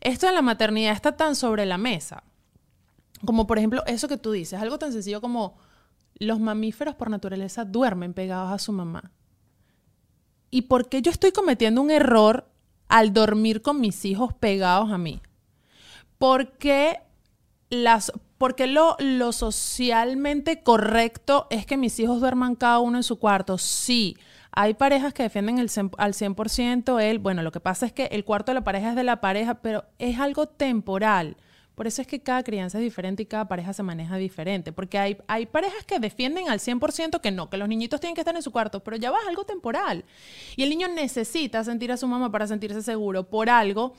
Esto 0.00 0.26
en 0.26 0.34
la 0.34 0.42
maternidad 0.42 0.94
está 0.94 1.16
tan 1.16 1.36
sobre 1.36 1.66
la 1.66 1.76
mesa. 1.76 2.24
Como 3.24 3.46
por 3.46 3.58
ejemplo 3.58 3.84
eso 3.86 4.08
que 4.08 4.16
tú 4.16 4.32
dices, 4.32 4.60
algo 4.60 4.78
tan 4.78 4.92
sencillo 4.92 5.20
como 5.20 5.58
los 6.20 6.38
mamíferos 6.38 6.94
por 6.94 7.10
naturaleza 7.10 7.64
duermen 7.64 8.14
pegados 8.14 8.52
a 8.52 8.58
su 8.58 8.70
mamá. 8.70 9.10
¿Y 10.50 10.62
por 10.62 10.88
qué 10.88 11.02
yo 11.02 11.10
estoy 11.10 11.32
cometiendo 11.32 11.80
un 11.80 11.90
error 11.90 12.46
al 12.88 13.12
dormir 13.12 13.62
con 13.62 13.80
mis 13.80 14.04
hijos 14.04 14.34
pegados 14.34 14.92
a 14.92 14.98
mí? 14.98 15.20
¿Por 16.18 16.52
qué, 16.58 17.00
las, 17.70 18.12
por 18.36 18.54
qué 18.54 18.66
lo, 18.66 18.96
lo 18.98 19.32
socialmente 19.32 20.62
correcto 20.62 21.46
es 21.50 21.64
que 21.64 21.78
mis 21.78 21.98
hijos 21.98 22.20
duerman 22.20 22.54
cada 22.54 22.80
uno 22.80 22.98
en 22.98 23.02
su 23.02 23.18
cuarto? 23.18 23.56
Sí, 23.56 24.16
hay 24.52 24.74
parejas 24.74 25.14
que 25.14 25.22
defienden 25.22 25.58
el, 25.58 25.70
al 25.96 26.12
100% 26.12 27.00
el, 27.00 27.18
bueno, 27.18 27.42
lo 27.42 27.52
que 27.52 27.60
pasa 27.60 27.86
es 27.86 27.92
que 27.92 28.06
el 28.06 28.24
cuarto 28.24 28.50
de 28.50 28.56
la 28.56 28.64
pareja 28.64 28.90
es 28.90 28.96
de 28.96 29.04
la 29.04 29.20
pareja, 29.22 29.54
pero 29.62 29.84
es 29.98 30.18
algo 30.18 30.46
temporal. 30.46 31.36
Por 31.80 31.86
eso 31.86 32.02
es 32.02 32.06
que 32.06 32.20
cada 32.20 32.42
crianza 32.42 32.76
es 32.76 32.84
diferente 32.84 33.22
y 33.22 33.26
cada 33.26 33.48
pareja 33.48 33.72
se 33.72 33.82
maneja 33.82 34.18
diferente. 34.18 34.70
Porque 34.70 34.98
hay, 34.98 35.16
hay 35.28 35.46
parejas 35.46 35.82
que 35.86 35.98
defienden 35.98 36.50
al 36.50 36.58
100% 36.58 37.22
que 37.22 37.30
no, 37.30 37.48
que 37.48 37.56
los 37.56 37.66
niñitos 37.70 38.00
tienen 38.00 38.14
que 38.14 38.20
estar 38.20 38.36
en 38.36 38.42
su 38.42 38.50
cuarto, 38.52 38.80
pero 38.80 38.98
ya 38.98 39.10
va, 39.10 39.16
es 39.22 39.28
algo 39.28 39.44
temporal. 39.44 40.04
Y 40.56 40.62
el 40.62 40.68
niño 40.68 40.88
necesita 40.88 41.64
sentir 41.64 41.90
a 41.90 41.96
su 41.96 42.06
mamá 42.06 42.30
para 42.30 42.46
sentirse 42.46 42.82
seguro 42.82 43.24
por 43.30 43.48
algo 43.48 43.94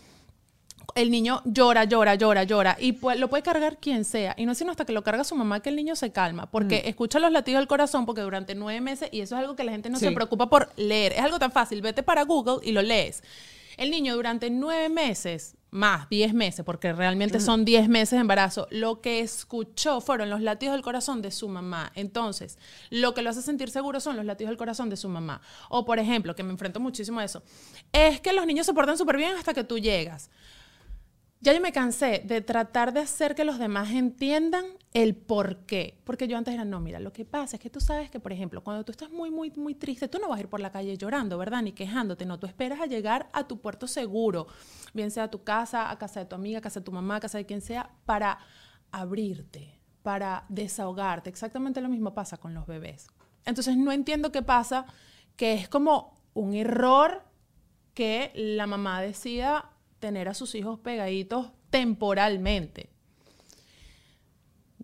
el 0.94 1.10
niño 1.10 1.42
llora, 1.46 1.86
llora, 1.86 2.14
llora, 2.14 2.44
llora. 2.44 2.78
Y 2.80 2.94
pu- 2.94 3.16
lo 3.16 3.30
puede 3.32 3.42
cargar 3.42 3.78
quien 3.80 4.06
sea. 4.06 4.36
Y 4.38 4.46
no 4.46 4.52
es 4.52 4.60
sino 4.60 4.70
hasta 4.70 4.86
que 4.86 4.94
lo 4.94 5.02
carga 5.04 5.24
su 5.24 5.36
mamá 5.36 5.60
que 5.62 5.70
el 5.70 5.76
niño 5.76 5.96
se 5.96 6.12
calma. 6.12 6.52
Porque 6.52 6.84
escucha 6.86 7.18
los 7.18 7.32
latidos 7.32 7.62
del 7.62 7.68
corazón, 7.68 8.06
porque 8.06 8.22
durante 8.22 8.54
nueve 8.54 8.80
meses, 8.82 9.10
y 9.12 9.22
eso 9.22 9.36
es 9.36 9.42
algo 9.42 9.56
que 9.56 9.64
la 9.64 9.72
gente 9.72 9.90
no 9.90 9.98
se 9.98 10.12
preocupa 10.14 10.50
por 10.52 10.70
leer. 10.78 11.14
Es 11.14 11.22
algo 11.22 11.40
tan 11.40 11.52
fácil. 11.52 11.82
Vete 11.82 12.04
para 12.04 12.26
Google 12.26 12.58
y 12.62 12.74
lo 12.74 12.84
lees. 12.84 13.24
El 13.78 13.90
niño 13.90 14.14
durante 14.16 14.52
nueve 14.52 14.90
meses, 14.90 15.56
más 15.72 16.10
diez 16.10 16.34
meses, 16.34 16.66
porque 16.66 16.92
realmente 16.92 17.40
son 17.40 17.64
diez 17.64 17.88
meses 17.88 18.12
de 18.12 18.18
embarazo, 18.18 18.68
lo 18.72 19.00
que 19.00 19.22
escuchó 19.22 20.02
fueron 20.02 20.30
los 20.30 20.42
latidos 20.42 20.74
del 20.74 20.84
corazón 20.84 21.22
de 21.22 21.32
su 21.32 21.48
mamá. 21.48 21.92
Entonces, 21.96 22.58
lo 22.90 23.14
que 23.14 23.22
lo 23.22 23.30
hace 23.30 23.42
sentir 23.42 23.72
seguro 23.72 24.02
son 24.02 24.18
los 24.18 24.26
latidos 24.26 24.50
del 24.50 24.58
corazón 24.58 24.90
de 24.90 24.98
su 24.98 25.08
mamá. 25.08 25.42
O, 25.70 25.86
por 25.86 25.98
ejemplo, 25.98 26.36
que 26.36 26.44
me 26.44 26.52
enfrento 26.52 26.82
muchísimo 26.82 27.22
a 27.22 27.24
eso, 27.24 27.42
es 27.94 28.20
que 28.20 28.34
los 28.34 28.46
niños 28.46 28.66
se 28.66 28.74
portan 28.74 28.98
súper 28.98 29.16
bien 29.16 29.36
hasta 29.38 29.54
que 29.54 29.64
tú 29.64 29.80
llegas. 29.80 30.30
Ya 31.44 31.54
yo 31.54 31.60
me 31.60 31.72
cansé 31.72 32.22
de 32.24 32.42
tratar 32.42 32.94
de 32.94 33.00
hacer 33.00 33.34
que 33.34 33.46
los 33.46 33.58
demás 33.58 33.90
entiendan 33.90 34.64
el 34.94 35.16
por 35.16 35.66
qué. 35.66 36.00
Porque 36.04 36.28
yo 36.28 36.38
antes 36.38 36.54
era, 36.54 36.66
no, 36.66 36.80
mira, 36.80 37.00
lo 37.00 37.12
que 37.12 37.26
pasa 37.26 37.56
es 37.56 37.60
que 37.60 37.72
tú 37.72 37.80
sabes 37.80 38.12
que, 38.12 38.20
por 38.20 38.32
ejemplo, 38.32 38.64
cuando 38.64 38.86
tú 38.86 38.92
estás 38.92 39.10
muy, 39.10 39.32
muy, 39.32 39.50
muy 39.56 39.74
triste, 39.74 40.08
tú 40.08 40.20
no 40.20 40.30
vas 40.30 40.38
a 40.38 40.42
ir 40.42 40.50
por 40.50 40.60
la 40.60 40.72
calle 40.72 40.96
llorando, 40.98 41.40
¿verdad? 41.40 41.64
Ni 41.64 41.72
quejándote, 41.72 42.28
no. 42.28 42.38
Tú 42.38 42.46
esperas 42.46 42.80
a 42.80 42.86
llegar 42.86 43.28
a 43.34 43.48
tu 43.48 43.60
puerto 43.60 43.88
seguro, 43.88 44.46
bien 44.94 45.10
sea 45.10 45.24
a 45.24 45.32
tu 45.32 45.44
casa, 45.44 45.90
a 45.90 45.98
casa 45.98 46.20
de 46.20 46.28
tu 46.28 46.36
amiga, 46.36 46.60
a 46.60 46.62
casa 46.62 46.80
de 46.80 46.86
tu 46.86 46.92
mamá, 46.92 47.16
a 47.16 47.20
casa 47.22 47.40
de 47.40 47.48
quien 47.48 47.62
sea, 47.62 47.90
para 48.06 48.38
abrirte, 48.92 49.80
para 50.04 50.46
desahogarte. 50.48 51.32
Exactamente 51.32 51.82
lo 51.82 51.90
mismo 51.90 52.14
pasa 52.14 52.38
con 52.38 52.54
los 52.54 52.68
bebés. 52.68 53.08
Entonces 53.46 53.78
no 53.78 53.92
entiendo 53.92 54.32
qué 54.32 54.44
pasa, 54.44 54.86
que 55.38 55.56
es 55.56 55.68
como 55.68 56.14
un 56.36 56.54
error 56.54 57.24
que 57.96 58.32
la 58.36 58.68
mamá 58.68 59.02
decida 59.02 59.72
tener 60.02 60.28
a 60.28 60.34
sus 60.34 60.54
hijos 60.56 60.80
pegaditos 60.80 61.52
temporalmente. 61.70 62.90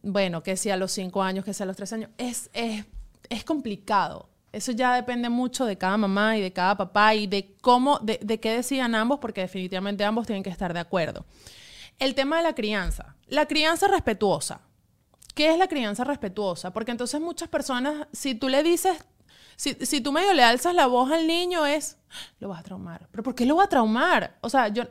Bueno, 0.01 0.43
que 0.43 0.55
sea 0.55 0.75
a 0.75 0.77
los 0.77 0.93
cinco 0.93 1.21
años, 1.21 1.43
que 1.43 1.53
sea 1.53 1.65
a 1.65 1.67
los 1.67 1.75
tres 1.75 1.91
años, 1.91 2.09
es, 2.17 2.49
es, 2.53 2.85
es 3.29 3.43
complicado. 3.43 4.29
Eso 4.53 4.71
ya 4.71 4.95
depende 4.95 5.27
mucho 5.27 5.65
de 5.65 5.77
cada 5.77 5.97
mamá 5.97 6.37
y 6.37 6.41
de 6.41 6.53
cada 6.53 6.77
papá 6.77 7.13
y 7.13 7.27
de 7.27 7.57
cómo, 7.59 7.99
de, 7.99 8.17
de 8.23 8.39
qué 8.39 8.51
decidan 8.51 8.95
ambos, 8.95 9.19
porque 9.19 9.41
definitivamente 9.41 10.05
ambos 10.05 10.25
tienen 10.25 10.43
que 10.43 10.49
estar 10.49 10.73
de 10.73 10.79
acuerdo. 10.79 11.25
El 11.99 12.15
tema 12.15 12.37
de 12.37 12.43
la 12.43 12.53
crianza. 12.53 13.15
La 13.27 13.47
crianza 13.47 13.87
respetuosa. 13.89 14.61
¿Qué 15.35 15.51
es 15.51 15.57
la 15.57 15.67
crianza 15.67 16.03
respetuosa? 16.03 16.71
Porque 16.71 16.91
entonces 16.91 17.19
muchas 17.19 17.49
personas, 17.49 18.07
si 18.13 18.33
tú 18.33 18.47
le 18.47 18.63
dices, 18.63 18.97
si, 19.57 19.73
si 19.73 19.99
tú 19.99 20.11
medio 20.11 20.33
le 20.33 20.43
alzas 20.43 20.73
la 20.73 20.87
voz 20.87 21.11
al 21.11 21.27
niño, 21.27 21.65
es, 21.65 21.97
lo 22.39 22.49
vas 22.49 22.61
a 22.61 22.63
traumar. 22.63 23.07
¿Pero 23.11 23.23
por 23.23 23.35
qué 23.35 23.45
lo 23.45 23.57
va 23.57 23.65
a 23.65 23.69
traumar? 23.69 24.37
O 24.41 24.49
sea, 24.49 24.69
yo 24.69 24.83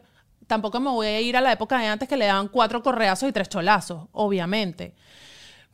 tampoco 0.47 0.81
me 0.81 0.91
voy 0.91 1.07
a 1.07 1.21
ir 1.21 1.37
a 1.37 1.41
la 1.41 1.53
época 1.53 1.79
de 1.79 1.87
antes 1.87 2.09
que 2.09 2.17
le 2.17 2.27
daban 2.27 2.49
cuatro 2.49 2.83
correazos 2.83 3.29
y 3.29 3.33
tres 3.33 3.49
cholazos, 3.49 4.09
obviamente. 4.13 4.95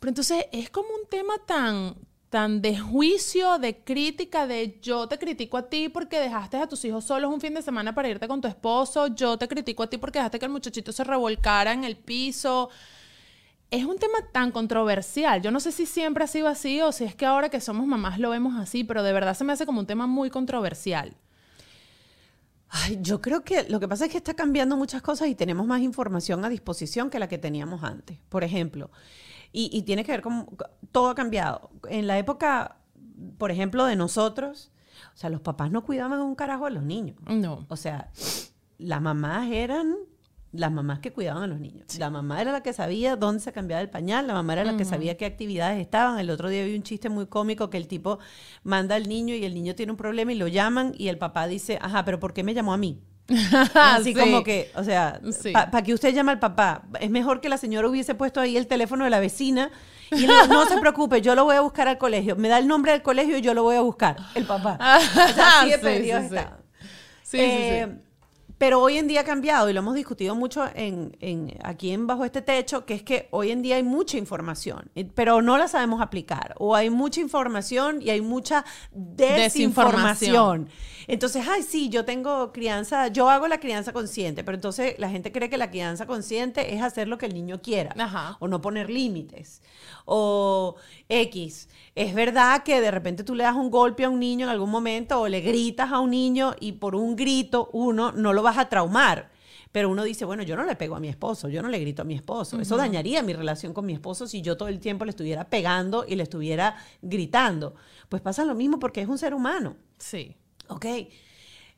Pero 0.01 0.09
entonces 0.11 0.47
es 0.53 0.71
como 0.71 0.89
un 0.89 1.09
tema 1.09 1.35
tan, 1.47 1.95
tan 2.29 2.61
de 2.61 2.79
juicio, 2.79 3.59
de 3.59 3.85
crítica, 3.85 4.47
de 4.47 4.79
yo 4.83 5.07
te 5.07 5.19
critico 5.19 5.57
a 5.57 5.69
ti 5.69 5.89
porque 5.89 6.19
dejaste 6.19 6.57
a 6.57 6.67
tus 6.67 6.85
hijos 6.85 7.05
solos 7.05 7.33
un 7.33 7.41
fin 7.41 7.55
de 7.55 7.63
semana 7.63 7.95
para 7.95 8.09
irte 8.09 8.27
con 8.29 8.41
tu 8.41 8.49
esposo, 8.49 9.09
yo 9.09 9.39
te 9.39 9.49
critico 9.49 9.83
a 9.83 9.91
ti 9.91 9.99
porque 9.99 10.19
dejaste 10.19 10.39
que 10.39 10.47
el 10.47 10.53
muchachito 10.53 10.93
se 10.93 11.05
revolcara 11.05 11.73
en 11.73 11.85
el 11.85 11.97
piso 11.97 12.71
es 13.73 13.87
un 13.87 13.99
tema 13.99 14.19
tan 14.33 14.53
controversial. 14.53 15.41
Yo 15.41 15.51
no 15.51 15.59
sé 15.59 15.73
si 15.73 15.87
siempre 15.87 16.23
ha 16.23 16.27
sido 16.27 16.47
así 16.47 16.83
o 16.83 16.93
si 16.93 17.05
es 17.05 17.15
que 17.15 17.25
ahora 17.25 17.49
que 17.49 17.59
somos 17.59 17.87
mamás 17.87 18.19
lo 18.19 18.29
vemos 18.29 18.55
así, 18.61 18.85
pero 18.85 19.03
de 19.03 19.15
verdad 19.15 19.35
se 19.35 19.45
me 19.45 19.55
hace 19.55 19.65
como 19.65 19.81
un 19.81 19.87
tema 19.87 20.07
muy 20.07 20.29
controversial. 20.29 21.17
Ay, 22.75 22.99
yo 23.03 23.21
creo 23.21 23.45
que 23.45 23.65
lo 23.69 23.79
que 23.81 23.87
pasa 23.87 24.07
es 24.07 24.11
que 24.11 24.17
está 24.17 24.33
cambiando 24.33 24.79
muchas 24.79 25.03
cosas 25.03 25.29
y 25.29 25.35
tenemos 25.35 25.67
más 25.67 25.83
información 25.83 26.43
a 26.45 26.49
disposición 26.49 27.11
que 27.11 27.19
la 27.19 27.29
que 27.29 27.37
teníamos 27.37 27.85
antes. 27.85 28.19
Por 28.31 28.45
ejemplo, 28.45 28.91
y, 29.53 29.69
y 29.77 29.83
tiene 29.83 30.05
que 30.05 30.13
ver 30.13 30.23
con 30.23 30.47
todo 30.91 31.11
ha 31.11 31.15
cambiado. 31.15 31.71
En 31.91 32.07
la 32.07 32.19
época, 32.19 32.79
por 33.37 33.51
ejemplo, 33.51 33.85
de 33.85 33.95
nosotros, 33.95 34.73
o 35.15 35.17
sea, 35.17 35.29
los 35.29 35.43
papás 35.43 35.71
no 35.71 35.85
cuidaban 35.85 36.21
un 36.21 36.35
carajo 36.35 36.65
a 36.65 36.71
los 36.71 36.83
niños. 36.83 37.17
No. 37.27 37.67
O 37.69 37.77
sea, 37.77 38.11
las 38.79 39.03
mamás 39.03 39.51
eran 39.51 39.95
las 40.53 40.71
mamás 40.71 40.99
que 40.99 41.13
cuidaban 41.13 41.43
a 41.43 41.47
los 41.47 41.59
niños. 41.59 41.87
La 41.99 42.11
mamá 42.11 42.41
era 42.43 42.53
la 42.53 42.63
que 42.63 42.73
sabía 42.75 43.17
dónde 43.17 43.41
se 43.41 43.53
cambiaba 43.53 43.81
el 43.81 43.89
pañal, 43.89 44.27
la 44.27 44.35
mamá 44.35 44.53
era 44.53 44.65
la 44.65 44.77
que 44.77 44.85
sabía 44.85 45.17
qué 45.17 45.25
actividades 45.25 45.81
estaban. 45.81 46.19
El 46.19 46.29
otro 46.31 46.49
día 46.51 46.63
vi 46.65 46.75
un 46.77 46.83
chiste 46.83 47.09
muy 47.09 47.27
cómico 47.27 47.71
que 47.71 47.79
el 47.79 47.89
tipo 47.89 48.19
manda 48.63 48.95
al 48.97 49.09
niño 49.09 49.35
y 49.35 49.45
el 49.45 49.55
niño 49.55 49.75
tiene 49.75 49.93
un 49.93 49.97
problema 49.99 50.33
y 50.33 50.35
lo 50.37 50.49
llaman 50.49 50.93
y 50.97 51.09
el 51.09 51.17
papá 51.19 51.47
dice, 51.47 51.79
ajá, 51.81 52.05
pero 52.05 52.21
¿por 52.21 52.35
qué 52.35 52.43
me 52.45 52.53
llamó 52.55 52.75
a 52.75 52.77
mí? 52.77 53.01
Así 53.75 54.13
Sí. 54.13 54.15
como 54.15 54.43
que, 54.45 54.71
o 54.75 54.85
sea, 54.85 55.21
Sí. 55.31 55.53
¿para 55.53 55.83
que 55.83 55.95
usted 55.95 56.13
llame 56.13 56.33
al 56.33 56.39
papá? 56.39 56.83
Es 57.01 57.09
mejor 57.11 57.41
que 57.41 57.49
la 57.49 57.57
señora 57.57 57.89
hubiese 57.89 58.15
puesto 58.15 58.41
ahí 58.41 58.57
el 58.59 58.67
teléfono 58.67 59.05
de 59.05 59.11
la 59.11 59.21
vecina 59.21 59.71
y 60.11 60.17
le 60.17 60.27
digo, 60.27 60.47
no 60.49 60.67
se 60.67 60.77
preocupe, 60.79 61.23
yo 61.23 61.35
lo 61.35 61.45
voy 61.45 61.57
a 61.57 61.63
buscar 61.63 61.89
al 61.89 61.97
colegio. 61.97 62.37
Me 62.37 62.49
da 62.49 62.59
el 62.59 62.67
nombre 62.69 62.93
del 62.93 63.01
colegio 63.03 63.39
y 63.39 63.41
yo 63.41 63.55
lo 63.55 63.63
voy 63.63 63.77
a 63.77 63.81
buscar, 63.81 64.17
el 64.35 64.45
papá. 64.45 64.77
O 65.31 65.33
sea, 65.35 65.61
así 65.61 65.71
de 65.71 65.77
Eh, 67.33 67.87
sí. 67.89 68.03
Pero 68.63 68.79
hoy 68.81 68.97
en 68.97 69.09
día 69.09 69.23
ha 69.23 69.25
cambiado 69.25 69.69
y 69.69 69.73
lo 69.73 69.81
hemos 69.81 69.97
discutido 69.97 70.37
mucho 70.37 70.65
en, 70.77 71.17
en- 71.19 71.53
aquí 71.65 71.91
en 71.91 72.07
Bajo 72.07 72.25
este 72.25 72.43
Techo, 72.43 72.87
que 72.87 72.95
es 72.95 73.03
que 73.03 73.27
hoy 73.33 73.51
en 73.51 73.61
día 73.61 73.75
hay 73.75 73.83
mucha 73.83 74.19
información, 74.19 74.89
pero 75.17 75.43
no 75.43 75.59
la 75.59 75.67
sabemos 75.67 76.01
aplicar. 76.01 76.55
O 76.59 76.77
hay 76.77 76.89
mucha 76.89 77.21
información 77.21 78.01
y 78.01 78.11
hay 78.11 78.21
mucha 78.21 78.65
desinformación. 78.93 80.69
Entonces, 81.09 81.45
ay, 81.51 81.65
sí, 81.65 81.89
yo 81.89 82.05
tengo 82.05 82.53
crianza, 82.53 83.09
yo 83.09 83.29
hago 83.29 83.49
la 83.49 83.59
crianza 83.59 83.93
consciente, 83.93 84.45
pero 84.45 84.55
entonces 84.55 84.95
la 84.99 85.11
gente 85.11 85.33
cree 85.33 85.51
que 85.51 85.59
la 85.59 85.69
crianza 85.69 86.07
consciente 86.07 86.73
es 86.73 86.83
hacer 86.83 87.09
lo 87.09 87.19
que 87.19 87.27
el 87.27 87.35
niño 87.35 87.61
quiera 87.61 87.93
Ajá. 87.99 88.37
o 88.39 88.47
no 88.47 88.61
poner 88.61 88.89
límites. 88.91 89.61
O 90.05 90.77
X, 91.09 91.69
es 91.95 92.15
verdad 92.15 92.63
que 92.65 92.81
de 92.81 92.91
repente 92.91 93.25
tú 93.25 93.35
le 93.35 93.45
das 93.45 93.55
un 93.57 93.71
golpe 93.71 94.05
a 94.05 94.09
un 94.11 94.19
niño 94.21 94.47
en 94.47 94.51
algún 94.51 94.71
momento 94.71 95.21
o 95.21 95.29
le 95.29 95.41
gritas 95.41 95.93
a 95.93 96.01
un 96.01 96.11
niño 96.11 96.55
y 96.61 96.73
por 96.73 96.95
un 96.95 97.17
grito 97.17 97.71
uno 97.73 98.13
no 98.13 98.33
lo 98.33 98.43
vas 98.43 98.59
a 98.59 98.69
traumar. 98.69 99.31
Pero 99.71 99.89
uno 99.89 100.03
dice, 100.05 100.27
bueno, 100.27 100.43
yo 100.43 100.55
no 100.55 100.65
le 100.65 100.77
pego 100.77 100.97
a 100.97 101.01
mi 101.01 101.09
esposo, 101.09 101.49
yo 101.49 101.63
no 101.63 101.69
le 101.69 101.79
grito 101.79 102.03
a 102.03 102.05
mi 102.05 102.15
esposo. 102.15 102.61
Eso 102.61 102.77
dañaría 102.77 103.23
mi 103.23 103.33
relación 103.33 103.73
con 103.73 103.87
mi 103.87 103.95
esposo 103.95 104.27
si 104.27 104.43
yo 104.43 104.59
todo 104.59 104.69
el 104.69 104.81
tiempo 104.81 105.07
le 105.07 105.11
estuviera 105.11 105.49
pegando 105.49 106.05
y 106.07 106.15
le 106.17 106.25
estuviera 106.25 106.77
gritando. 107.01 107.75
Pues 108.11 108.21
pasa 108.21 108.45
lo 108.45 108.55
mismo 108.55 108.79
porque 108.79 109.01
es 109.01 109.09
un 109.09 109.17
ser 109.17 109.33
humano. 109.33 109.77
Sí. 109.97 110.37
Ok. 110.69 110.85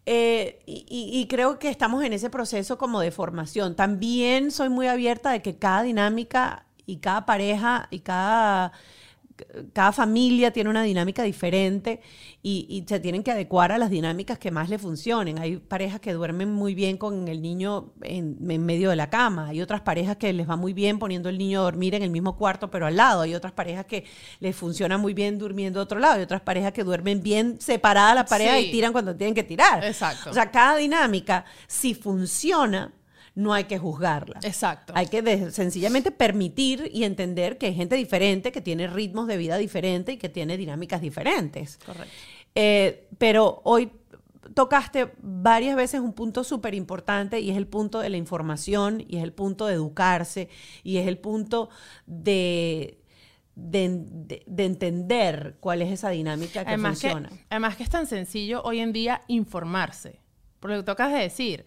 Eh, 0.07 0.59
y, 0.67 0.85
y- 0.89 1.19
y 1.21 1.27
creo 1.29 1.59
que 1.59 1.69
estamos 1.71 2.05
en 2.05 2.13
ese 2.13 2.29
proceso 2.31 2.77
como 2.79 3.01
de 3.01 3.11
formación. 3.11 3.75
También 3.75 4.51
soy 4.51 4.69
muy 4.69 4.87
abierta 4.87 5.31
de 5.31 5.41
que 5.41 5.57
cada 5.57 5.83
dinámica 5.83 6.67
y 6.87 6.97
cada 6.99 7.25
pareja 7.27 7.89
y 7.91 8.01
cada, 8.01 8.73
cada 9.73 9.91
familia 9.91 10.53
tiene 10.53 10.71
una 10.71 10.85
dinámica 10.85 11.25
diferente 11.25 12.01
y, 12.41 12.67
y 12.69 12.85
se 12.89 13.01
tienen 13.01 13.25
que 13.25 13.33
adecuar 13.33 13.73
a 13.73 13.79
las 13.79 13.91
dinámicas 13.91 14.39
que 14.39 14.53
más 14.53 14.69
le 14.69 14.79
funcionen. 14.79 15.41
Hay 15.41 15.57
parejas 15.57 15.99
que 15.99 16.13
duermen 16.13 16.53
muy 16.53 16.75
bien 16.75 16.97
con 16.99 17.27
el 17.27 17.43
niño 17.43 17.93
en, 18.03 18.37
en 18.49 18.65
medio 18.65 18.91
de 18.91 18.97
la 18.97 19.11
cama. 19.11 19.49
Hay 19.49 19.61
otras 19.61 19.81
parejas 19.81 20.19
que 20.19 20.33
les 20.33 20.49
va 20.49 20.55
muy 20.57 20.73
bien 20.73 21.01
poniendo 21.01 21.29
el 21.29 21.39
niño 21.39 21.61
a 21.61 21.63
dormir 21.65 21.95
en 21.97 22.03
el 22.05 22.11
mismo 22.11 22.37
cuarto 22.37 22.71
pero 22.71 22.87
al 22.87 22.95
lado. 22.97 23.23
Hay 23.23 23.35
otras 23.35 23.53
parejas 23.53 23.87
que 23.87 24.05
les 24.39 24.55
funciona 24.55 24.99
muy 24.99 25.15
bien 25.15 25.37
durmiendo 25.39 25.81
de 25.81 25.83
otro 25.85 25.99
lado. 25.99 26.15
Hay 26.15 26.23
otras 26.23 26.43
parejas 26.43 26.73
que 26.73 26.85
duermen 26.85 27.21
bien 27.23 27.61
separada 27.61 28.15
la 28.15 28.25
pareja 28.27 28.57
Sí. 28.59 28.67
y 28.67 28.71
tiran 28.71 28.93
cuando 28.93 29.17
tienen 29.17 29.35
que 29.35 29.43
tirar. 29.43 29.83
Exacto. 29.85 30.31
O 30.31 30.33
sea, 30.33 30.51
cada 30.53 30.77
dinámica, 30.77 31.45
si 31.67 31.95
funciona, 31.95 32.93
no 33.35 33.53
hay 33.53 33.65
que 33.65 33.79
juzgarla. 33.79 34.39
Exacto. 34.45 34.93
Hay 34.97 35.07
que 35.09 35.51
sencillamente 35.51 36.11
permitir 36.13 36.89
y 36.93 37.05
entender 37.05 37.59
que 37.59 37.67
hay 37.67 37.75
gente 37.75 37.97
diferente, 37.97 38.53
que 38.53 38.61
tiene 38.61 38.87
ritmos 38.87 39.27
de 39.27 39.37
vida 39.37 39.57
diferentes 39.59 40.15
y 40.15 40.19
que 40.19 40.29
tiene 40.29 40.57
dinámicas 40.57 41.01
diferentes. 41.01 41.79
Correcto. 41.85 42.13
Eh, 42.55 43.09
pero 43.19 43.61
hoy 43.65 43.91
tocaste 44.55 45.11
varias 45.21 45.75
veces 45.75 46.01
un 46.01 46.13
punto 46.13 46.45
súper 46.45 46.75
importante 46.75 47.41
y 47.41 47.51
es 47.51 47.57
el 47.57 47.67
punto 47.67 47.99
de 48.01 48.11
la 48.11 48.17
información 48.19 49.03
y 49.09 49.17
es 49.17 49.25
el 49.25 49.33
punto 49.33 49.67
de 49.67 49.75
educarse 49.75 50.49
y 50.85 50.99
es 50.99 51.09
el 51.09 51.19
punto 51.19 51.71
de, 52.07 53.01
de, 53.57 53.89
de- 54.05 54.43
de 54.47 54.65
entender 54.65 55.57
cuál 55.61 55.83
es 55.83 55.91
esa 55.91 56.11
dinámica 56.11 56.63
que 56.63 56.69
además 56.69 57.01
funciona. 57.01 57.29
Que, 57.31 57.39
además 57.51 57.77
que 57.77 57.83
es 57.83 57.91
tan 57.91 58.07
sencillo 58.07 58.63
hoy 58.63 58.81
en 58.81 58.93
día 58.93 59.23
informarse. 59.27 60.21
Por 60.61 60.71
lo 60.71 60.77
que 60.77 60.83
tocas 60.85 61.13
de 61.13 61.19
decir, 61.19 61.65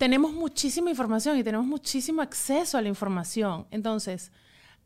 tenemos 0.00 0.32
muchísima 0.32 0.88
información 0.88 1.36
y 1.36 1.44
tenemos 1.44 1.66
muchísimo 1.66 2.22
acceso 2.22 2.78
a 2.78 2.80
la 2.80 2.88
información. 2.88 3.66
Entonces, 3.70 4.32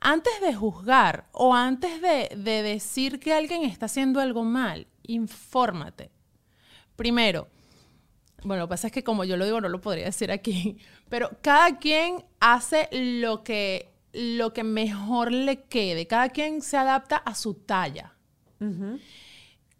antes 0.00 0.32
de 0.40 0.52
juzgar 0.52 1.28
o 1.30 1.54
antes 1.54 2.02
de, 2.02 2.30
de 2.36 2.64
decir 2.64 3.20
que 3.20 3.32
alguien 3.32 3.62
está 3.62 3.86
haciendo 3.86 4.18
algo 4.18 4.42
mal, 4.42 4.88
infórmate. 5.04 6.10
Primero, 6.96 7.46
bueno, 8.42 8.62
lo 8.62 8.66
que 8.66 8.70
pasa 8.70 8.88
es 8.88 8.92
que 8.92 9.04
como 9.04 9.22
yo 9.22 9.36
lo 9.36 9.44
digo, 9.44 9.60
no 9.60 9.68
lo 9.68 9.80
podría 9.80 10.06
decir 10.06 10.32
aquí, 10.32 10.78
pero 11.08 11.30
cada 11.42 11.78
quien 11.78 12.24
hace 12.40 12.88
lo 12.90 13.44
que, 13.44 13.92
lo 14.12 14.52
que 14.52 14.64
mejor 14.64 15.30
le 15.30 15.62
quede, 15.62 16.08
cada 16.08 16.30
quien 16.30 16.60
se 16.60 16.76
adapta 16.76 17.18
a 17.18 17.36
su 17.36 17.54
talla. 17.54 18.14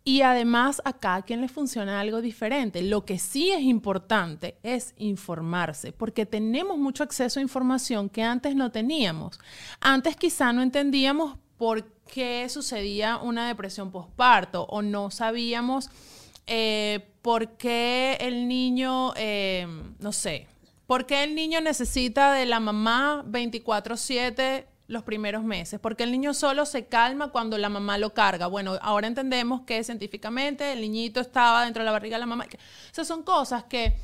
Y 0.06 0.20
además 0.20 0.82
a 0.84 0.92
cada 0.92 1.22
quien 1.22 1.40
le 1.40 1.48
funciona 1.48 1.98
algo 1.98 2.20
diferente. 2.20 2.82
Lo 2.82 3.06
que 3.06 3.18
sí 3.18 3.50
es 3.50 3.62
importante 3.62 4.58
es 4.62 4.92
informarse, 4.98 5.92
porque 5.92 6.26
tenemos 6.26 6.76
mucho 6.76 7.02
acceso 7.02 7.40
a 7.40 7.42
información 7.42 8.10
que 8.10 8.22
antes 8.22 8.54
no 8.54 8.70
teníamos. 8.70 9.40
Antes 9.80 10.16
quizá 10.16 10.52
no 10.52 10.62
entendíamos 10.62 11.38
por 11.56 11.86
qué 12.12 12.46
sucedía 12.50 13.16
una 13.16 13.48
depresión 13.48 13.90
postparto 13.90 14.64
o 14.64 14.82
no 14.82 15.10
sabíamos 15.10 15.88
eh, 16.46 17.06
por 17.22 17.56
qué 17.56 18.18
el 18.20 18.46
niño, 18.46 19.14
eh, 19.16 19.66
no 19.98 20.12
sé, 20.12 20.46
por 20.86 21.06
qué 21.06 21.24
el 21.24 21.34
niño 21.34 21.60
necesita 21.62 22.32
de 22.32 22.44
la 22.44 22.60
mamá 22.60 23.24
24/7 23.26 24.66
los 24.86 25.02
primeros 25.02 25.44
meses, 25.44 25.80
porque 25.80 26.02
el 26.02 26.12
niño 26.12 26.34
solo 26.34 26.66
se 26.66 26.86
calma 26.86 27.28
cuando 27.28 27.56
la 27.56 27.68
mamá 27.68 27.96
lo 27.96 28.12
carga. 28.12 28.46
Bueno, 28.46 28.78
ahora 28.82 29.06
entendemos 29.06 29.62
que 29.62 29.82
científicamente 29.82 30.72
el 30.72 30.80
niñito 30.80 31.20
estaba 31.20 31.64
dentro 31.64 31.82
de 31.82 31.86
la 31.86 31.92
barriga 31.92 32.16
de 32.16 32.20
la 32.20 32.26
mamá. 32.26 32.46
Esas 32.92 33.06
son 33.06 33.22
cosas 33.22 33.64
que, 33.64 33.96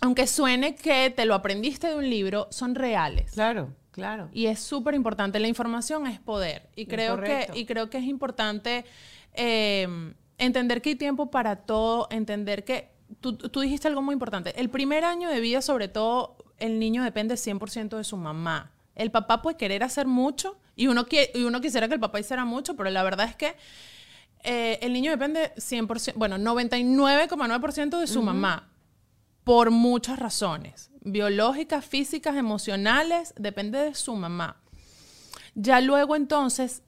aunque 0.00 0.26
suene 0.26 0.74
que 0.74 1.10
te 1.10 1.24
lo 1.24 1.34
aprendiste 1.34 1.88
de 1.88 1.96
un 1.96 2.08
libro, 2.08 2.46
son 2.50 2.74
reales. 2.74 3.32
Claro, 3.32 3.74
claro. 3.90 4.28
Y 4.32 4.46
es 4.46 4.60
súper 4.60 4.94
importante. 4.94 5.40
La 5.40 5.48
información 5.48 6.06
es 6.06 6.20
poder. 6.20 6.68
Y 6.76 6.86
creo, 6.86 7.18
que, 7.20 7.48
y 7.54 7.64
creo 7.64 7.88
que 7.88 7.96
es 7.96 8.04
importante 8.04 8.84
eh, 9.32 10.12
entender 10.36 10.82
que 10.82 10.90
hay 10.90 10.96
tiempo 10.96 11.30
para 11.30 11.56
todo, 11.56 12.06
entender 12.10 12.64
que 12.64 12.90
tú, 13.20 13.38
tú 13.38 13.60
dijiste 13.60 13.88
algo 13.88 14.02
muy 14.02 14.12
importante. 14.12 14.60
El 14.60 14.68
primer 14.68 15.04
año 15.04 15.30
de 15.30 15.40
vida, 15.40 15.62
sobre 15.62 15.88
todo, 15.88 16.36
el 16.58 16.78
niño 16.78 17.02
depende 17.02 17.36
100% 17.36 17.96
de 17.96 18.04
su 18.04 18.18
mamá. 18.18 18.75
El 18.96 19.10
papá 19.10 19.42
puede 19.42 19.56
querer 19.56 19.84
hacer 19.84 20.06
mucho 20.06 20.58
y 20.74 20.88
uno, 20.88 21.06
y 21.34 21.42
uno 21.44 21.60
quisiera 21.60 21.86
que 21.86 21.94
el 21.94 22.00
papá 22.00 22.18
hiciera 22.18 22.44
mucho, 22.44 22.76
pero 22.76 22.90
la 22.90 23.02
verdad 23.02 23.28
es 23.28 23.36
que 23.36 23.54
eh, 24.42 24.78
el 24.82 24.92
niño 24.92 25.10
depende 25.10 25.52
100%, 25.56 26.14
bueno, 26.16 26.38
99,9% 26.38 28.00
de 28.00 28.06
su 28.06 28.22
mamá 28.22 28.68
por 29.44 29.70
muchas 29.70 30.18
razones, 30.18 30.90
biológicas, 31.02 31.84
físicas, 31.84 32.36
emocionales, 32.36 33.32
depende 33.36 33.78
de 33.78 33.94
su 33.94 34.16
mamá. 34.16 34.60
Ya 35.54 35.80
luego 35.80 36.16
entonces, 36.16 36.82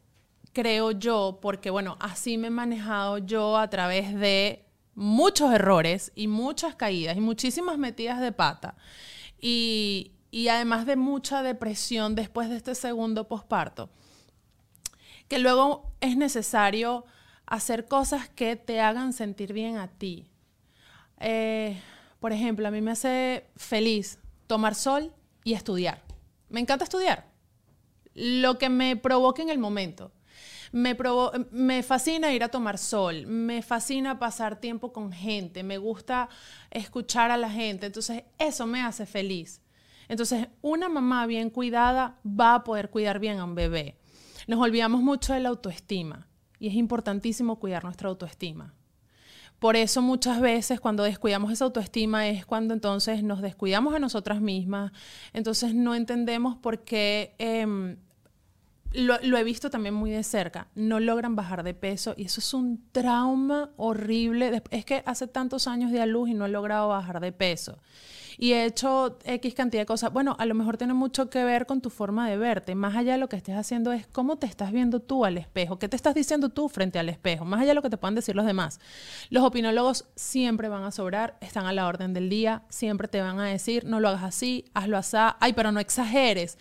creo 0.53 0.91
yo, 0.91 1.39
porque 1.41 1.71
bueno, 1.71 1.97
así 2.01 2.37
me 2.37 2.49
he 2.49 2.51
manejado 2.51 3.19
yo 3.19 3.57
a 3.57 3.71
través 3.71 4.15
de 4.15 4.65
muchos 4.95 5.53
errores 5.53 6.11
y 6.17 6.27
muchas 6.27 6.75
caídas 6.75 7.17
y 7.17 7.21
muchísimas 7.21 7.79
metidas 7.79 8.21
de 8.21 8.33
pata. 8.33 8.75
Y, 9.41 10.18
y 10.31 10.49
además 10.49 10.87
de 10.87 10.97
mucha 10.97 11.43
depresión 11.43 12.15
después 12.15 12.49
de 12.49 12.57
este 12.57 12.75
segundo 12.75 13.29
posparto, 13.29 13.91
que 15.29 15.39
luego 15.39 15.93
es 16.01 16.17
necesario 16.17 17.05
hacer 17.47 17.87
cosas 17.87 18.29
que 18.29 18.57
te 18.57 18.81
hagan 18.81 19.13
sentir 19.13 19.53
bien 19.53 19.79
a 19.79 19.89
ti. 19.89 20.31
Eh, 21.19 21.81
por 22.21 22.33
ejemplo, 22.33 22.69
a 22.69 22.71
mí 22.71 22.81
me 22.81 22.91
hace 22.91 23.47
feliz 23.57 24.19
tomar 24.47 24.75
sol 24.75 25.13
y 25.45 25.55
estudiar. 25.55 26.03
Me 26.49 26.61
encanta 26.61 26.85
estudiar. 26.85 27.27
Lo 28.15 28.59
que 28.59 28.69
me 28.69 28.97
provoque 28.97 29.43
en 29.43 29.51
el 29.51 29.59
momento. 29.59 30.13
Me, 30.71 30.97
me, 31.51 31.83
fascina 31.83 32.33
ir 32.35 32.45
a 32.45 32.51
tomar 32.51 32.77
sol, 32.77 33.27
me 33.27 33.63
fascina 33.63 34.19
pasar 34.19 34.61
tiempo 34.61 34.93
con 34.93 35.13
gente, 35.13 35.63
me 35.63 35.79
gusta 35.79 36.29
escuchar 36.71 37.31
a 37.31 37.39
la 37.39 37.49
gente, 37.49 37.87
entonces 37.87 38.25
eso 38.39 38.67
me 38.67 38.83
hace 38.83 39.07
feliz. 39.07 39.63
Entonces, 40.09 40.49
una 40.63 40.89
mamá 40.89 41.27
bien 41.27 41.51
cuidada 41.51 42.19
va 42.27 42.55
a 42.55 42.65
poder 42.65 42.91
cuidar 42.91 43.19
bien 43.19 43.39
a 43.39 43.45
un 43.45 43.55
bebé. 43.55 43.97
Nos 44.47 44.61
olvidamos 44.61 45.03
mucho 45.03 45.35
de 45.35 45.41
la 45.41 45.51
autoestima 45.51 46.27
y 46.59 46.69
es 46.69 46.75
importantísimo 46.75 47.59
cuidar 47.59 47.85
nuestra 47.85 48.09
autoestima. 48.09 48.75
Por 49.59 49.77
eso 49.77 50.03
muchas 50.03 50.41
veces 50.41 50.81
cuando 50.81 51.03
descuidamos 51.03 51.53
esa 51.53 51.65
autoestima 51.65 52.29
es 52.29 52.47
cuando 52.47 52.75
entonces 52.75 53.25
nos 53.25 53.43
descuidamos 53.43 53.93
a 53.95 53.99
nosotras 53.99 54.41
mismas, 54.41 54.93
entonces 55.33 55.75
no 55.75 55.97
entendemos 55.97 56.57
por 56.57 56.85
qué, 56.85 57.35
em, 57.39 57.97
lo, 58.93 59.19
lo, 59.21 59.37
he 59.37 59.45
visto 59.45 59.69
también 59.69 59.95
muy 59.95 60.13
de 60.13 60.23
cerca, 60.23 60.69
no 60.77 61.01
logran 61.01 61.35
bajar 61.35 61.65
de 61.65 61.75
peso 61.75 62.15
y 62.17 62.25
eso 62.25 62.41
es 62.41 62.55
un 62.55 62.89
trauma 62.93 63.71
horrible. 63.77 64.63
Es 64.71 64.85
que 64.85 65.03
hace 65.05 65.27
tantos 65.27 65.67
años 65.67 65.91
de 65.91 66.01
a 66.01 66.07
luz 66.07 66.31
y 66.31 66.35
no 66.35 66.47
he 66.47 66.49
logrado 66.49 66.89
bajar 66.89 67.21
de 67.21 67.33
peso 67.33 67.79
y 68.39 68.53
he 68.53 68.65
hecho 68.65 69.19
X 69.25 69.55
cantidad 69.55 69.83
de 69.83 69.87
cosas. 69.87 70.13
Bueno, 70.13 70.37
a 70.39 70.47
lo 70.47 70.55
mejor 70.55 70.77
tiene 70.77 70.95
mucho 70.95 71.29
que 71.29 71.43
ver 71.45 71.67
con 71.67 71.81
tu 71.81 71.91
forma 71.91 72.31
de 72.31 72.39
verte. 72.39 72.77
Más 72.77 72.97
allá 72.97 73.13
de 73.13 73.19
lo 73.19 73.29
que 73.29 73.37
estés 73.37 73.57
haciendo 73.57 73.93
es 73.93 74.07
cómo 74.07 74.37
te 74.37 74.47
estás 74.47 74.71
viendo 74.71 75.01
tú 75.01 75.25
al 75.25 75.37
espejo, 75.37 75.79
qué 75.79 75.89
te 75.89 75.97
estás 75.97 76.15
diciendo 76.15 76.49
tú 76.49 76.69
frente 76.69 76.99
al 77.01 77.09
espejo, 77.09 77.45
más 77.45 77.61
allá 77.61 77.71
de 77.71 77.75
lo 77.75 77.83
que 77.83 77.91
te 77.91 77.97
puedan 77.97 78.15
decir 78.15 78.37
los 78.37 78.47
demás. 78.47 78.79
Los 79.29 79.45
opinólogos 79.45 80.07
siempre 80.15 80.69
van 80.69 80.85
a 80.85 80.93
sobrar, 80.93 81.37
están 81.41 81.67
a 81.67 81.73
la 81.73 81.87
orden 81.87 82.15
del 82.15 82.31
día, 82.31 82.63
siempre 82.69 83.09
te 83.09 83.21
van 83.21 83.41
a 83.41 83.47
decir, 83.47 83.85
no 83.85 83.99
lo 83.99 84.09
hagas 84.09 84.23
así, 84.23 84.65
hazlo 84.73 84.97
así, 84.97 85.17
ay, 85.41 85.53
pero 85.55 85.73
no 85.73 85.81
exageres. 85.81 86.59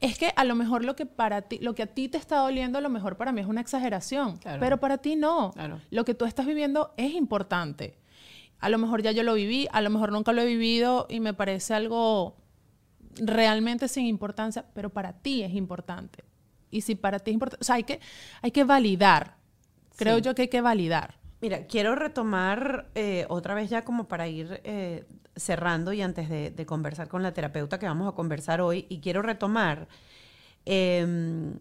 Es 0.00 0.18
que 0.18 0.32
a 0.36 0.44
lo 0.44 0.54
mejor 0.54 0.84
lo 0.84 0.94
que 0.96 1.06
para 1.06 1.42
ti, 1.42 1.58
lo 1.60 1.74
que 1.74 1.84
a 1.84 1.86
ti 1.86 2.08
te 2.08 2.18
está 2.18 2.38
doliendo, 2.38 2.78
a 2.78 2.80
lo 2.82 2.90
mejor 2.90 3.16
para 3.16 3.32
mí 3.32 3.40
es 3.40 3.46
una 3.46 3.62
exageración, 3.62 4.38
pero 4.60 4.78
para 4.78 4.98
ti 4.98 5.16
no. 5.16 5.54
Lo 5.90 6.04
que 6.04 6.14
tú 6.14 6.26
estás 6.26 6.44
viviendo 6.44 6.92
es 6.96 7.14
importante 7.14 7.96
a 8.64 8.70
lo 8.70 8.78
mejor 8.78 9.02
ya 9.02 9.12
yo 9.12 9.22
lo 9.24 9.34
viví, 9.34 9.68
a 9.72 9.82
lo 9.82 9.90
mejor 9.90 10.10
nunca 10.10 10.32
lo 10.32 10.40
he 10.40 10.46
vivido 10.46 11.06
y 11.10 11.20
me 11.20 11.34
parece 11.34 11.74
algo 11.74 12.34
realmente 13.16 13.88
sin 13.88 14.06
importancia, 14.06 14.64
pero 14.72 14.88
para 14.88 15.12
ti 15.12 15.42
es 15.42 15.52
importante. 15.52 16.24
Y 16.70 16.80
si 16.80 16.94
para 16.94 17.18
ti 17.18 17.30
es 17.30 17.34
importante, 17.34 17.62
o 17.62 17.64
sea, 17.64 17.74
hay 17.74 17.84
que, 17.84 18.00
hay 18.40 18.52
que 18.52 18.64
validar. 18.64 19.36
Creo 19.96 20.16
yo 20.16 20.34
que 20.34 20.42
hay 20.42 20.48
que 20.48 20.62
validar. 20.62 21.18
Mira, 21.42 21.66
quiero 21.66 21.94
retomar 21.94 22.88
eh, 22.94 23.26
otra 23.28 23.52
vez 23.52 23.68
ya 23.68 23.84
como 23.84 24.08
para 24.08 24.28
ir 24.28 24.62
eh, 24.64 25.04
cerrando 25.36 25.92
y 25.92 26.00
antes 26.00 26.30
de, 26.30 26.64
conversar 26.64 27.08
con 27.08 27.22
la 27.22 27.34
terapeuta 27.34 27.78
que 27.78 27.84
vamos 27.84 28.10
a 28.10 28.16
conversar 28.16 28.62
hoy, 28.62 28.86
y 28.88 29.00
quiero 29.00 29.20
retomar 29.20 29.88
em, 30.64 31.58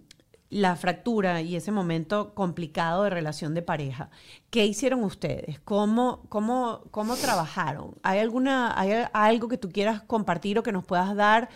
la 0.54 0.76
fractura 0.76 1.41
y 1.41 1.56
ese 1.56 1.72
momento 1.72 2.36
complicado 2.36 3.04
de 3.04 3.10
relación 3.10 3.56
de 3.56 3.64
pareja. 3.64 4.12
¿Qué 4.51 4.66
hicieron 4.66 5.04
ustedes? 5.04 5.60
¿Cómo, 5.62 6.22
cómo, 6.30 6.84
cómo 6.91 7.16
trabajaron? 7.16 7.95
¿Hay, 8.04 8.20
alguna, 8.20 8.80
¿Hay 8.80 8.91
algo 9.14 9.47
que 9.47 9.58
tú 9.58 9.72
quieras 9.72 10.04
compartir 10.04 10.60
o 10.60 10.64
que 10.64 10.72
nos 10.72 10.86
puedas 10.86 11.16
dar? 11.16 11.49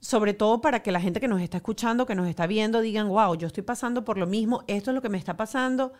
Sobre 0.00 0.34
todo 0.34 0.60
para 0.60 0.82
que 0.82 0.92
la 0.92 1.00
gente 1.00 1.18
que 1.18 1.28
nos 1.28 1.40
está 1.40 1.56
escuchando, 1.56 2.04
que 2.04 2.14
nos 2.14 2.28
está 2.28 2.46
viendo, 2.46 2.82
digan, 2.82 3.08
wow, 3.08 3.34
yo 3.36 3.46
estoy 3.46 3.62
pasando 3.62 4.04
por 4.04 4.18
lo 4.18 4.26
mismo, 4.26 4.64
esto 4.66 4.90
es 4.90 4.94
lo 4.94 5.00
que 5.00 5.08
me 5.08 5.16
está 5.16 5.38
pasando. 5.38 5.94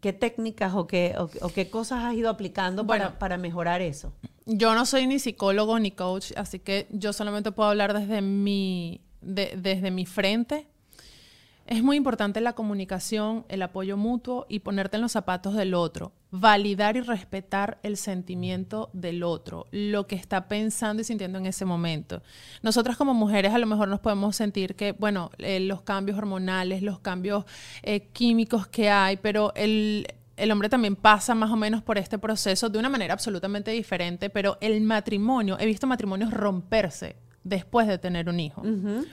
¿Qué 0.00 0.12
técnicas 0.12 0.74
o 0.74 0.88
qué, 0.88 1.14
o, 1.16 1.48
qué 1.48 1.70
cosas 1.70 2.02
has 2.02 2.14
ido 2.14 2.28
aplicando 2.28 2.84
para, 2.88 3.20
para 3.20 3.38
mejorar 3.38 3.82
eso? 3.82 4.12
Yo 4.46 4.74
no 4.74 4.84
soy 4.84 5.06
ni 5.06 5.20
psicólogo 5.20 5.78
ni 5.78 5.92
coach, 5.92 6.32
así 6.36 6.58
que 6.58 6.88
yo 6.90 7.12
solamente 7.12 7.52
puedo 7.52 7.70
hablar 7.70 7.96
desde 7.96 8.20
mi, 8.20 9.00
desde 9.22 9.92
mi 9.92 10.06
frente 10.06 10.66
es 11.66 11.82
muy 11.82 11.96
importante 11.96 12.40
la 12.42 12.52
comunicación, 12.52 13.46
el 13.48 13.62
apoyo 13.62 13.96
mutuo 13.96 14.44
y 14.48 14.58
ponerte 14.58 14.96
en 14.96 15.02
los 15.02 15.12
zapatos 15.12 15.54
del 15.54 15.72
otro. 15.72 16.12
Validar 16.30 16.96
y 16.96 17.00
respetar 17.00 17.78
el 17.82 17.96
sentimiento 17.96 18.90
del 18.92 19.22
otro, 19.22 19.66
lo 19.70 20.06
que 20.06 20.16
está 20.16 20.48
pensando 20.48 21.00
y 21.00 21.04
sintiendo 21.04 21.38
en 21.38 21.46
ese 21.46 21.64
momento. 21.64 22.22
Nosotras 22.62 22.96
como 22.96 23.14
mujeres 23.14 23.54
a 23.54 23.58
lo 23.58 23.66
mejor 23.66 23.88
nos 23.88 24.00
podemos 24.00 24.36
sentir 24.36 24.74
que, 24.74 24.92
bueno, 24.92 25.30
eh, 25.38 25.60
los 25.60 25.82
cambios 25.82 26.18
hormonales, 26.18 26.82
los 26.82 26.98
cambios 26.98 27.44
eh, 27.82 28.08
químicos 28.12 28.66
que 28.66 28.90
hay, 28.90 29.16
pero 29.16 29.52
el, 29.54 30.06
el 30.36 30.50
hombre 30.50 30.68
también 30.68 30.96
pasa 30.96 31.34
más 31.34 31.50
o 31.50 31.56
menos 31.56 31.82
por 31.82 31.96
este 31.96 32.18
proceso 32.18 32.68
de 32.68 32.78
una 32.78 32.90
manera 32.90 33.14
absolutamente 33.14 33.70
diferente, 33.70 34.28
pero 34.28 34.58
el 34.60 34.80
matrimonio, 34.82 35.56
he 35.58 35.66
visto 35.66 35.86
matrimonios 35.86 36.30
romperse 36.30 37.23
después 37.44 37.86
de 37.86 37.98
tener 37.98 38.28
un 38.28 38.40
hijo. 38.40 38.62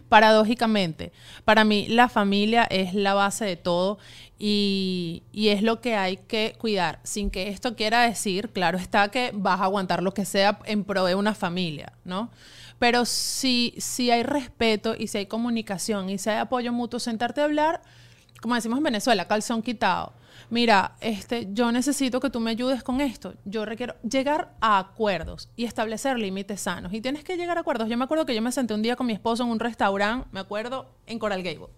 Paradójicamente, 0.09 1.11
para 1.45 1.63
mí 1.63 1.87
la 1.87 2.09
familia 2.09 2.63
es 2.63 2.93
la 2.93 3.13
base 3.13 3.45
de 3.45 3.57
todo 3.57 3.99
y, 4.39 5.23
es 5.33 5.61
lo 5.61 5.81
que 5.81 5.95
hay 5.95 6.17
que 6.17 6.55
cuidar, 6.57 6.99
sin 7.03 7.29
que 7.29 7.49
esto 7.49 7.75
quiera 7.75 8.03
decir, 8.03 8.49
claro 8.49 8.77
está 8.77 9.09
que 9.09 9.31
vas 9.33 9.59
a 9.59 9.65
aguantar 9.65 10.01
lo 10.01 10.13
que 10.13 10.25
sea 10.25 10.59
en 10.65 10.83
pro 10.83 11.05
de 11.05 11.15
una 11.15 11.35
familia, 11.35 11.93
¿no? 12.05 12.31
Pero 12.79 13.05
si, 13.05 13.75
si 13.77 14.09
hay 14.09 14.23
respeto 14.23 14.95
y 14.97 15.07
si 15.07 15.19
hay 15.19 15.25
comunicación 15.27 16.09
y 16.09 16.17
si 16.17 16.31
hay 16.31 16.37
apoyo 16.37 16.73
mutuo, 16.73 16.99
sentarte 16.99 17.41
a 17.41 17.43
hablar, 17.43 17.81
como 18.41 18.55
decimos 18.55 18.77
en 18.77 18.83
Venezuela, 18.83 19.27
calzón 19.27 19.61
quitado 19.61 20.13
mira, 20.49 20.95
este, 21.01 21.47
yo 21.51 21.71
necesito 21.71 22.19
que 22.19 22.29
tú 22.29 22.39
me 22.39 22.51
ayudes 22.51 22.83
con 22.83 23.01
esto. 23.01 23.33
Yo 23.45 23.65
requiero 23.65 23.95
llegar 24.01 24.55
a 24.61 24.79
acuerdos 24.79 25.49
y 25.55 25.65
establecer 25.65 26.17
límites 26.17 26.61
sanos. 26.61 26.93
Y 26.93 27.01
tienes 27.01 27.23
que 27.23 27.37
llegar 27.37 27.57
a 27.57 27.61
acuerdos. 27.61 27.89
Yo 27.89 27.97
me 27.97 28.03
acuerdo 28.03 28.25
que 28.25 28.35
yo 28.35 28.41
me 28.41 28.51
senté 28.51 28.73
un 28.73 28.81
día 28.81 28.95
con 28.95 29.07
mi 29.07 29.13
esposo 29.13 29.43
en 29.43 29.49
un 29.49 29.59
restaurante, 29.59 30.27
me 30.31 30.39
acuerdo, 30.39 30.89
en 31.07 31.19
Coral 31.19 31.43
Gable. 31.43 31.69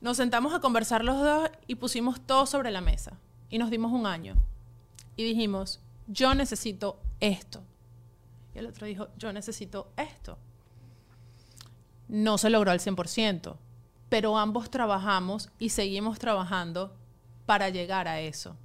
Nos 0.00 0.16
sentamos 0.16 0.52
a 0.52 0.60
conversar 0.60 1.04
los 1.04 1.18
dos 1.20 1.50
y 1.66 1.76
pusimos 1.76 2.20
todo 2.20 2.46
sobre 2.46 2.70
la 2.70 2.80
mesa. 2.80 3.18
Y 3.48 3.58
nos 3.58 3.70
dimos 3.70 3.92
un 3.92 4.06
año. 4.06 4.36
Y 5.16 5.24
dijimos, 5.24 5.80
yo 6.06 6.34
necesito 6.34 7.00
esto. 7.20 7.62
Y 8.54 8.58
el 8.58 8.66
otro 8.66 8.86
dijo, 8.86 9.08
yo 9.16 9.32
necesito 9.32 9.88
esto. 9.96 10.38
No 12.08 12.38
se 12.38 12.50
logró 12.50 12.70
al 12.70 12.80
100%, 12.80 13.56
pero 14.08 14.36
ambos 14.36 14.70
trabajamos 14.70 15.50
y 15.58 15.70
seguimos 15.70 16.18
trabajando 16.18 16.94
para 17.46 17.68
llegar 17.68 18.08
a 18.08 18.20
eso. 18.20 18.56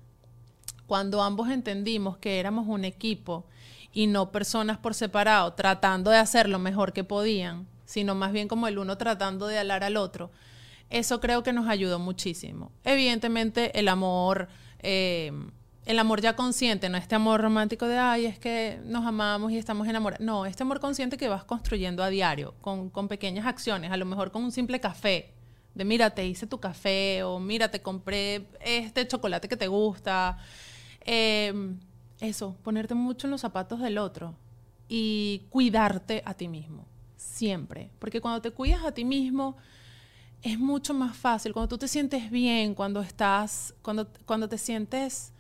Cuando 0.88 1.21
ambos 1.21 1.49
entendimos 1.49 2.17
que 2.17 2.39
éramos 2.39 2.67
un 2.67 2.86
equipo 2.86 3.45
y 3.93 4.07
no 4.07 4.32
personas 4.32 4.77
por 4.77 4.93
separado 4.93 5.53
tratando 5.53 6.11
de 6.11 6.17
hacer 6.17 6.49
lo 6.49 6.59
mejor 6.59 6.93
que 6.93 7.03
podían, 7.03 7.67
sino 7.86 8.15
más 8.15 8.32
bien 8.32 8.47
como 8.47 8.67
el 8.67 8.77
uno 8.77 8.97
tratando 8.97 9.47
de 9.47 9.59
alar 9.59 9.84
al 9.84 9.97
otro, 9.97 10.32
eso 10.89 11.19
creo 11.19 11.43
que 11.43 11.53
nos 11.53 11.67
ayudó 11.67 11.99
muchísimo. 11.99 12.71
Evidentemente 12.84 13.77
el 13.80 13.88
amor, 13.88 14.47
eh, 14.80 15.32
el 15.86 15.99
amor 15.99 16.21
ya 16.21 16.36
consciente, 16.36 16.89
no 16.89 16.97
este 16.97 17.15
amor 17.15 17.41
romántico 17.41 17.88
de, 17.88 17.97
ay, 17.97 18.25
es 18.25 18.39
que 18.39 18.80
nos 18.86 19.05
amamos 19.05 19.51
y 19.51 19.57
estamos 19.57 19.88
enamorados. 19.88 20.25
No, 20.25 20.45
este 20.45 20.63
amor 20.63 20.80
consciente 20.80 21.17
que 21.17 21.30
vas 21.30 21.43
construyendo 21.43 22.03
a 22.03 22.09
diario, 22.09 22.55
con, 22.61 22.89
con 22.89 23.07
pequeñas 23.07 23.45
acciones, 23.45 23.91
a 23.91 23.97
lo 23.97 24.05
mejor 24.05 24.32
con 24.32 24.43
un 24.43 24.51
simple 24.51 24.80
café, 24.80 25.34
de 25.76 25.86
mira, 25.86 26.09
te 26.09 26.26
hice 26.26 26.47
tu 26.47 26.59
café 26.59 27.24
o 27.24 27.39
mira, 27.39 27.70
te 27.72 27.82
compré 27.82 28.47
este 28.59 29.07
chocolate 29.07 29.47
que 29.47 29.57
te 29.57 29.67
gusta. 29.67 30.38
Eh, 31.01 31.53
eso, 32.20 32.55
ponerte 32.63 32.95
mucho 32.95 33.28
en 33.28 33.32
los 33.32 33.41
zapatos 33.41 33.80
del 33.80 33.97
otro 33.97 34.36
y 34.89 35.43
cuidarte 35.49 36.22
a 36.26 36.34
ti 36.34 36.47
mismo, 36.47 36.86
siempre. 37.15 37.91
Porque 37.99 38.20
cuando 38.20 38.41
te 38.41 38.51
cuidas 38.51 38.84
a 38.84 38.91
ti 38.91 39.05
mismo, 39.05 39.55
es 40.41 40.59
mucho 40.59 40.93
más 40.93 41.15
fácil. 41.15 41.53
Cuando 41.53 41.70
tú 41.70 41.78
te 41.78 41.88
sientes 41.88 42.30
bien, 42.30 42.74
cuando 42.74 43.01
estás, 43.01 43.74
cuando, 43.82 44.07
cuando 44.26 44.49
te 44.49 44.57
sientes 44.57 45.32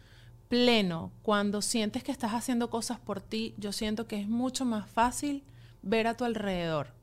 pleno, 0.47 1.11
cuando 1.21 1.61
sientes 1.61 2.03
que 2.03 2.11
estás 2.11 2.33
haciendo 2.33 2.69
cosas 2.69 2.99
por 2.99 3.21
ti, 3.21 3.53
yo 3.57 3.71
siento 3.71 4.07
que 4.07 4.21
es 4.21 4.27
mucho 4.27 4.65
más 4.65 4.89
fácil 4.89 5.43
ver 5.81 6.07
a 6.07 6.15
tu 6.15 6.25
alrededor. 6.25 6.98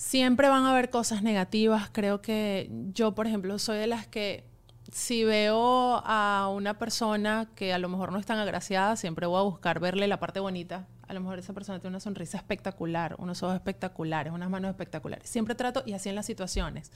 Siempre 0.00 0.48
van 0.48 0.64
a 0.64 0.70
haber 0.70 0.88
cosas 0.88 1.22
negativas. 1.22 1.90
Creo 1.92 2.22
que 2.22 2.70
yo, 2.94 3.14
por 3.14 3.26
ejemplo, 3.26 3.58
soy 3.58 3.76
de 3.76 3.86
las 3.86 4.06
que 4.06 4.44
si 4.90 5.24
veo 5.24 6.00
a 6.06 6.48
una 6.50 6.78
persona 6.78 7.50
que 7.54 7.74
a 7.74 7.78
lo 7.78 7.90
mejor 7.90 8.10
no 8.10 8.18
es 8.18 8.24
tan 8.24 8.38
agraciada, 8.38 8.96
siempre 8.96 9.26
voy 9.26 9.38
a 9.38 9.42
buscar 9.42 9.78
verle 9.78 10.08
la 10.08 10.18
parte 10.18 10.40
bonita. 10.40 10.88
A 11.06 11.12
lo 11.12 11.20
mejor 11.20 11.38
esa 11.38 11.52
persona 11.52 11.80
tiene 11.80 11.90
una 11.90 12.00
sonrisa 12.00 12.38
espectacular, 12.38 13.14
unos 13.18 13.42
ojos 13.42 13.54
espectaculares, 13.54 14.32
unas 14.32 14.48
manos 14.48 14.70
espectaculares. 14.70 15.28
Siempre 15.28 15.54
trato 15.54 15.82
y 15.84 15.92
así 15.92 16.08
en 16.08 16.14
las 16.14 16.24
situaciones. 16.24 16.90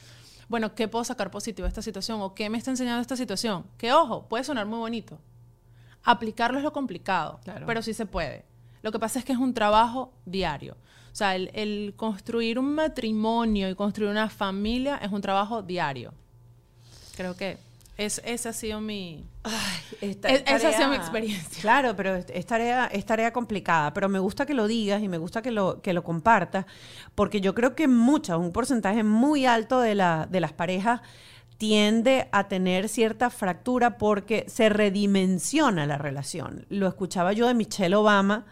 Bueno, 0.48 0.74
¿qué 0.74 0.88
puedo 0.88 1.04
sacar 1.04 1.30
positivo 1.30 1.66
de 1.66 1.68
esta 1.68 1.82
situación? 1.82 2.22
¿O 2.22 2.34
qué 2.34 2.48
me 2.48 2.56
está 2.56 2.70
enseñando 2.70 3.02
esta 3.02 3.18
situación? 3.18 3.66
Que 3.76 3.92
ojo, 3.92 4.26
puede 4.30 4.44
sonar 4.44 4.64
muy 4.64 4.78
bonito. 4.78 5.18
Aplicarlo 6.04 6.56
es 6.56 6.64
lo 6.64 6.72
complicado, 6.72 7.38
pero 7.66 7.82
sí 7.82 7.92
se 7.92 8.06
puede. 8.06 8.46
Lo 8.80 8.92
que 8.92 8.98
pasa 8.98 9.18
es 9.18 9.26
que 9.26 9.32
es 9.32 9.38
un 9.38 9.52
trabajo 9.52 10.14
diario. 10.24 10.78
O 11.14 11.16
sea, 11.16 11.36
el, 11.36 11.48
el 11.54 11.94
construir 11.96 12.58
un 12.58 12.74
matrimonio 12.74 13.70
y 13.70 13.76
construir 13.76 14.10
una 14.10 14.28
familia 14.28 14.96
es 14.96 15.12
un 15.12 15.20
trabajo 15.20 15.62
diario. 15.62 16.12
Creo 17.16 17.36
que 17.36 17.56
es, 17.96 18.20
esa 18.24 18.48
ha 18.48 18.52
sido 18.52 18.80
mi... 18.80 19.22
Esta- 20.00 20.26
Es- 20.28 20.42
esa 20.44 20.70
ha 20.70 20.72
sido 20.72 20.88
mi 20.88 20.96
experiencia. 20.96 21.62
Claro, 21.62 21.94
pero 21.94 22.16
es, 22.16 22.26
es 22.34 22.44
tarea, 22.46 22.86
es 22.86 23.06
tarea 23.06 23.32
complicada. 23.32 23.94
Pero 23.94 24.08
me 24.08 24.18
gusta 24.18 24.44
que 24.44 24.54
lo 24.54 24.66
digas 24.66 25.04
y 25.04 25.08
me 25.08 25.18
gusta 25.18 25.40
que 25.40 25.52
lo, 25.52 25.80
que 25.80 25.92
lo 25.92 26.02
compartas, 26.02 26.66
porque 27.14 27.40
yo 27.40 27.54
creo 27.54 27.76
que 27.76 27.86
muchas, 27.86 28.36
un 28.38 28.50
porcentaje 28.50 29.04
muy 29.04 29.46
alto 29.46 29.78
de, 29.78 29.94
la, 29.94 30.26
de 30.28 30.40
las 30.40 30.52
parejas 30.52 31.00
tiende 31.58 32.28
a 32.32 32.48
tener 32.48 32.88
cierta 32.88 33.30
fractura 33.30 33.98
porque 33.98 34.46
se 34.48 34.68
redimensiona 34.68 35.86
la 35.86 35.96
relación. 35.96 36.66
Lo 36.70 36.88
escuchaba 36.88 37.32
yo 37.32 37.46
de 37.46 37.54
Michelle 37.54 37.94
Obama. 37.94 38.46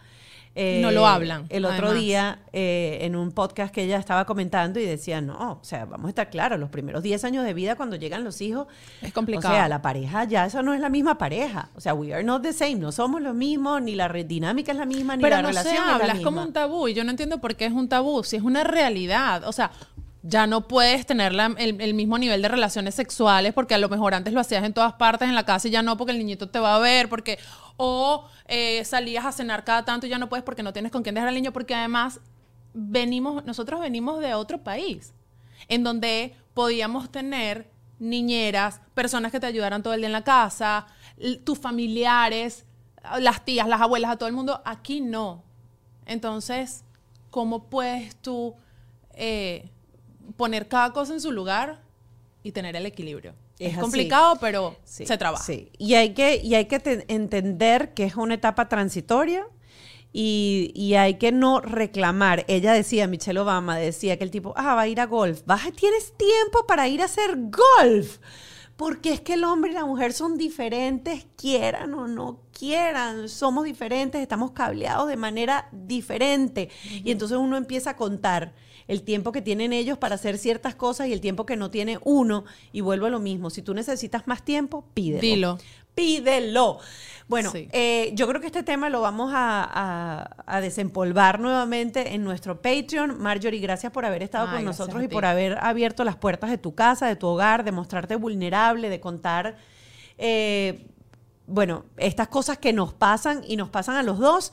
Eh, 0.54 0.80
No 0.82 0.90
lo 0.90 1.06
hablan, 1.06 1.46
El 1.48 1.64
otro 1.64 1.86
además. 1.88 1.94
día 2.02 2.38
eh, 2.52 2.98
en 3.02 3.16
un 3.16 3.32
podcast 3.32 3.72
que 3.74 3.84
ella 3.84 3.98
estaba 3.98 4.24
comentando 4.26 4.78
y 4.80 4.84
decía, 4.84 5.20
no, 5.20 5.52
o 5.60 5.64
sea, 5.64 5.84
vamos 5.86 6.06
a 6.06 6.08
estar 6.10 6.28
claros, 6.30 6.58
los 6.60 6.68
primeros 6.70 7.02
10 7.02 7.24
años 7.24 7.44
de 7.44 7.54
vida 7.54 7.74
cuando 7.76 7.96
llegan 7.96 8.22
los 8.24 8.40
hijos, 8.40 8.66
Es 9.00 9.12
complicado. 9.12 9.54
o 9.54 9.56
sea, 9.56 9.68
la 9.68 9.80
pareja 9.82 10.24
ya 10.24 10.44
esa 10.46 10.62
no 10.62 10.74
es 10.74 10.80
la 10.80 10.88
misma 10.90 11.16
pareja. 11.18 11.70
O 11.74 11.80
sea, 11.80 11.94
we 11.94 12.12
are 12.12 12.22
not 12.22 12.42
the 12.42 12.52
same, 12.52 12.74
no 12.76 12.92
somos 12.92 13.22
los 13.22 13.34
mismos, 13.34 13.80
ni 13.82 13.94
la 13.94 14.08
dinámica 14.08 14.72
es 14.72 14.78
la 14.78 14.86
misma, 14.86 15.16
ni 15.16 15.22
Pero 15.22 15.36
la 15.36 15.42
no 15.42 15.48
se 15.48 15.54
relación 15.62 15.74
es 15.86 15.92
habla, 15.94 16.06
la 16.06 16.12
es 16.12 16.18
misma. 16.18 16.30
como 16.30 16.42
un 16.42 16.52
tabú. 16.52 16.88
Y 16.88 16.94
yo 16.94 17.04
no 17.04 17.10
entiendo 17.10 17.40
por 17.40 17.56
qué 17.56 17.64
es 17.66 17.72
un 17.72 17.88
tabú, 17.88 18.22
si 18.24 18.36
es 18.36 18.42
una 18.42 18.62
realidad. 18.64 19.44
O 19.46 19.52
sea, 19.52 19.70
ya 20.22 20.46
no 20.46 20.68
puedes 20.68 21.04
tener 21.06 21.32
la- 21.32 21.54
el, 21.58 21.80
el 21.80 21.94
mismo 21.94 22.16
nivel 22.18 22.42
de 22.42 22.48
relaciones 22.48 22.94
sexuales 22.94 23.52
porque 23.54 23.74
a 23.74 23.78
lo 23.78 23.88
mejor 23.88 24.14
antes 24.14 24.32
lo 24.32 24.40
hacías 24.40 24.64
en 24.64 24.72
todas 24.72 24.92
partes 24.94 25.28
en 25.28 25.34
la 25.34 25.44
casa 25.44 25.66
y 25.68 25.72
ya 25.72 25.82
no 25.82 25.96
porque 25.96 26.12
el 26.12 26.18
niñito 26.18 26.48
te 26.48 26.58
va 26.60 26.76
a 26.76 26.78
ver, 26.78 27.08
porque 27.08 27.38
o 27.76 28.26
eh, 28.46 28.84
salías 28.84 29.24
a 29.24 29.32
cenar 29.32 29.64
cada 29.64 29.84
tanto 29.84 30.06
y 30.06 30.10
ya 30.10 30.18
no 30.18 30.28
puedes 30.28 30.44
porque 30.44 30.62
no 30.62 30.72
tienes 30.72 30.92
con 30.92 31.02
quién 31.02 31.14
dejar 31.14 31.28
al 31.28 31.34
niño, 31.34 31.52
porque 31.52 31.74
además 31.74 32.20
venimos, 32.74 33.44
nosotros 33.44 33.80
venimos 33.80 34.20
de 34.20 34.34
otro 34.34 34.58
país 34.62 35.12
en 35.68 35.82
donde 35.84 36.34
podíamos 36.54 37.10
tener 37.10 37.70
niñeras, 37.98 38.80
personas 38.94 39.30
que 39.32 39.40
te 39.40 39.46
ayudaran 39.46 39.82
todo 39.82 39.94
el 39.94 40.00
día 40.00 40.08
en 40.08 40.12
la 40.12 40.24
casa, 40.24 40.86
tus 41.44 41.58
familiares, 41.58 42.64
las 43.20 43.44
tías, 43.44 43.68
las 43.68 43.80
abuelas, 43.80 44.10
a 44.10 44.16
todo 44.16 44.28
el 44.28 44.34
mundo. 44.34 44.60
Aquí 44.64 45.00
no. 45.00 45.42
Entonces, 46.06 46.84
¿cómo 47.30 47.64
puedes 47.64 48.16
tú 48.16 48.54
eh, 49.14 49.70
poner 50.42 50.66
cada 50.68 50.92
cosa 50.92 51.12
en 51.12 51.20
su 51.20 51.30
lugar 51.30 51.80
y 52.42 52.50
tener 52.52 52.74
el 52.74 52.84
equilibrio? 52.86 53.34
Es 53.58 53.74
Es, 53.74 53.78
complicado, 53.78 54.38
pero 54.40 54.76
Sí, 54.84 55.06
se 55.06 55.16
trabaja. 55.16 55.44
sí. 55.44 55.70
Y 55.78 55.94
hay 55.94 56.14
que, 56.14 56.40
y 56.42 56.54
hay 56.56 56.64
que 56.66 56.80
te- 56.80 57.04
entender 57.14 57.94
que 57.94 58.04
es 58.04 58.16
una 58.16 58.34
etapa 58.34 58.68
transitoria 58.68 59.46
y, 60.12 60.72
y 60.74 60.94
hay 60.94 61.14
que 61.14 61.30
no 61.30 61.60
reclamar. 61.60 62.44
Ella 62.48 62.72
decía, 62.72 63.06
Michelle 63.06 63.38
Obama 63.38 63.76
decía 63.78 64.16
que 64.18 64.24
el 64.24 64.30
tipo, 64.32 64.52
ah, 64.56 64.74
va 64.74 64.82
a 64.82 64.88
ir 64.88 65.00
a 65.00 65.06
golf. 65.06 65.42
Vas, 65.46 65.62
tienes 65.76 66.12
tiempo 66.16 66.66
para 66.66 66.88
ir 66.88 67.00
a 67.02 67.04
hacer 67.04 67.36
golf. 67.36 68.18
Porque 68.76 69.12
es 69.12 69.20
que 69.20 69.34
el 69.34 69.44
hombre 69.44 69.70
y 69.70 69.74
la 69.74 69.84
mujer 69.84 70.12
son 70.12 70.36
diferentes, 70.36 71.26
quieran 71.36 71.94
o 71.94 72.08
no 72.08 72.40
quieran, 72.58 73.28
somos 73.28 73.64
diferentes, 73.64 74.20
estamos 74.20 74.50
cableados 74.52 75.06
de 75.08 75.16
manera 75.16 75.68
diferente. 75.72 76.68
Y 77.04 77.12
entonces 77.12 77.38
uno 77.38 77.56
empieza 77.56 77.90
a 77.90 77.96
contar 77.96 78.54
el 78.88 79.02
tiempo 79.02 79.32
que 79.32 79.42
tienen 79.42 79.72
ellos 79.72 79.98
para 79.98 80.14
hacer 80.16 80.38
ciertas 80.38 80.74
cosas 80.74 81.06
y 81.08 81.12
el 81.12 81.20
tiempo 81.20 81.46
que 81.46 81.56
no 81.56 81.70
tiene 81.70 81.98
uno. 82.04 82.44
Y 82.72 82.80
vuelvo 82.80 83.06
a 83.06 83.10
lo 83.10 83.20
mismo, 83.20 83.50
si 83.50 83.62
tú 83.62 83.74
necesitas 83.74 84.26
más 84.26 84.44
tiempo, 84.44 84.84
pídelo. 84.94 85.20
Dilo. 85.20 85.58
Pídelo. 85.94 86.78
Bueno, 87.28 87.50
Sí. 87.52 87.68
eh, 87.72 88.10
yo 88.14 88.26
creo 88.26 88.40
que 88.40 88.46
este 88.46 88.62
tema 88.62 88.88
lo 88.88 89.00
vamos 89.02 89.30
a, 89.34 89.62
a- 89.62 90.42
a 90.46 90.60
desempolvar 90.60 91.38
nuevamente 91.38 92.14
en 92.14 92.24
nuestro 92.24 92.60
Patreon. 92.60 93.20
Marjorie, 93.20 93.60
gracias 93.60 93.92
por 93.92 94.04
haber 94.04 94.22
estado 94.22 94.48
Ay, 94.48 94.56
con 94.56 94.64
nosotros 94.64 95.02
y 95.02 95.08
por 95.08 95.24
haber 95.24 95.58
abierto 95.60 96.02
las 96.04 96.16
puertas 96.16 96.50
de 96.50 96.58
tu 96.58 96.74
casa, 96.74 97.06
de 97.06 97.16
tu 97.16 97.26
hogar, 97.28 97.62
de 97.64 97.72
mostrarte 97.72 98.16
vulnerable, 98.16 98.88
de 98.88 99.00
contar, 99.00 99.56
eh, 100.18 100.86
bueno, 101.46 101.84
estas 101.98 102.28
cosas 102.28 102.58
que 102.58 102.72
nos 102.72 102.92
pasan 102.94 103.42
y 103.46 103.56
nos 103.56 103.68
pasan 103.70 103.96
a 103.96 104.02
los 104.02 104.18
dos. 104.18 104.52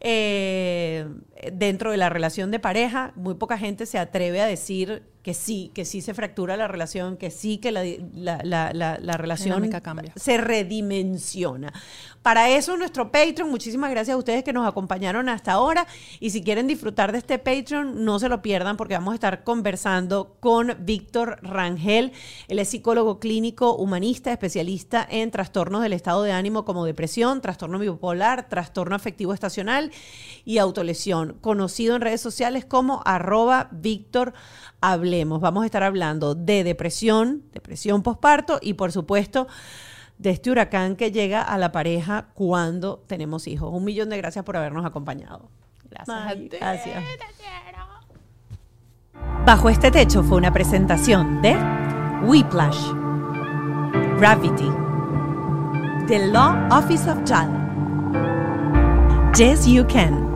Eh, 0.00 1.06
dentro 1.52 1.90
de 1.90 1.96
la 1.96 2.08
relación 2.08 2.50
de 2.50 2.58
pareja, 2.58 3.12
muy 3.16 3.34
poca 3.34 3.58
gente 3.58 3.86
se 3.86 3.98
atreve 3.98 4.40
a 4.40 4.46
decir 4.46 5.02
que 5.26 5.34
sí, 5.34 5.72
que 5.74 5.84
sí 5.84 6.02
se 6.02 6.14
fractura 6.14 6.56
la 6.56 6.68
relación, 6.68 7.16
que 7.16 7.32
sí 7.32 7.58
que 7.58 7.72
la, 7.72 7.82
la- 8.14 8.38
la- 8.44 8.72
la- 8.72 8.96
la 9.00 9.16
relación 9.16 9.68
cambia. 9.82 10.12
se 10.14 10.36
redimensiona. 10.38 11.72
Para 12.22 12.48
eso 12.48 12.76
nuestro 12.76 13.10
Patreon, 13.10 13.50
muchísimas 13.50 13.90
gracias 13.90 14.14
a 14.14 14.18
ustedes 14.18 14.44
que 14.44 14.52
nos 14.52 14.68
acompañaron 14.68 15.28
hasta 15.28 15.50
ahora 15.52 15.84
y 16.20 16.30
si 16.30 16.42
quieren 16.44 16.68
disfrutar 16.68 17.10
de 17.10 17.18
este 17.18 17.40
Patreon, 17.40 18.04
no 18.04 18.20
se 18.20 18.28
lo 18.28 18.40
pierdan 18.40 18.76
porque 18.76 18.94
vamos 18.94 19.12
a 19.12 19.14
estar 19.16 19.42
conversando 19.42 20.36
con 20.38 20.76
Víctor 20.80 21.38
Rangel, 21.42 22.12
él 22.46 22.58
es 22.60 22.68
psicólogo 22.68 23.18
clínico, 23.18 23.74
humanista, 23.74 24.30
especialista 24.30 25.04
en 25.10 25.32
trastornos 25.32 25.82
del 25.82 25.92
estado 25.92 26.22
de 26.22 26.30
ánimo 26.30 26.64
como 26.64 26.84
depresión, 26.84 27.40
trastorno 27.40 27.80
bipolar, 27.80 28.48
trastorno 28.48 28.94
afectivo 28.94 29.32
estacional 29.34 29.90
y 30.44 30.58
autolesión, 30.58 31.36
conocido 31.40 31.96
en 31.96 32.02
redes 32.02 32.20
sociales 32.20 32.64
como 32.64 33.02
arroba 33.04 33.68
Víctor 33.72 34.34
Hablemos. 34.88 35.40
Vamos 35.40 35.64
a 35.64 35.66
estar 35.66 35.82
hablando 35.82 36.36
de 36.36 36.62
depresión, 36.62 37.42
depresión 37.52 38.04
posparto 38.04 38.60
y 38.62 38.74
por 38.74 38.92
supuesto 38.92 39.48
de 40.16 40.30
este 40.30 40.48
huracán 40.48 40.94
que 40.94 41.10
llega 41.10 41.42
a 41.42 41.58
la 41.58 41.72
pareja 41.72 42.28
cuando 42.34 43.02
tenemos 43.08 43.48
hijos. 43.48 43.68
Un 43.72 43.82
millón 43.82 44.10
de 44.10 44.16
gracias 44.16 44.44
por 44.44 44.56
habernos 44.56 44.86
acompañado. 44.86 45.50
Gracias 45.90 46.34
ti. 46.34 46.48
gracias. 46.56 47.04
Bajo 49.44 49.68
este 49.68 49.90
techo 49.90 50.22
fue 50.22 50.38
una 50.38 50.52
presentación 50.52 51.42
de 51.42 51.56
Whiplash, 52.22 52.92
Gravity, 54.20 54.70
The 56.06 56.28
Law 56.28 56.68
Office 56.70 57.10
of 57.10 57.18
JAL, 57.28 57.50
Yes 59.36 59.66
You 59.66 59.84
Can. 59.88 60.35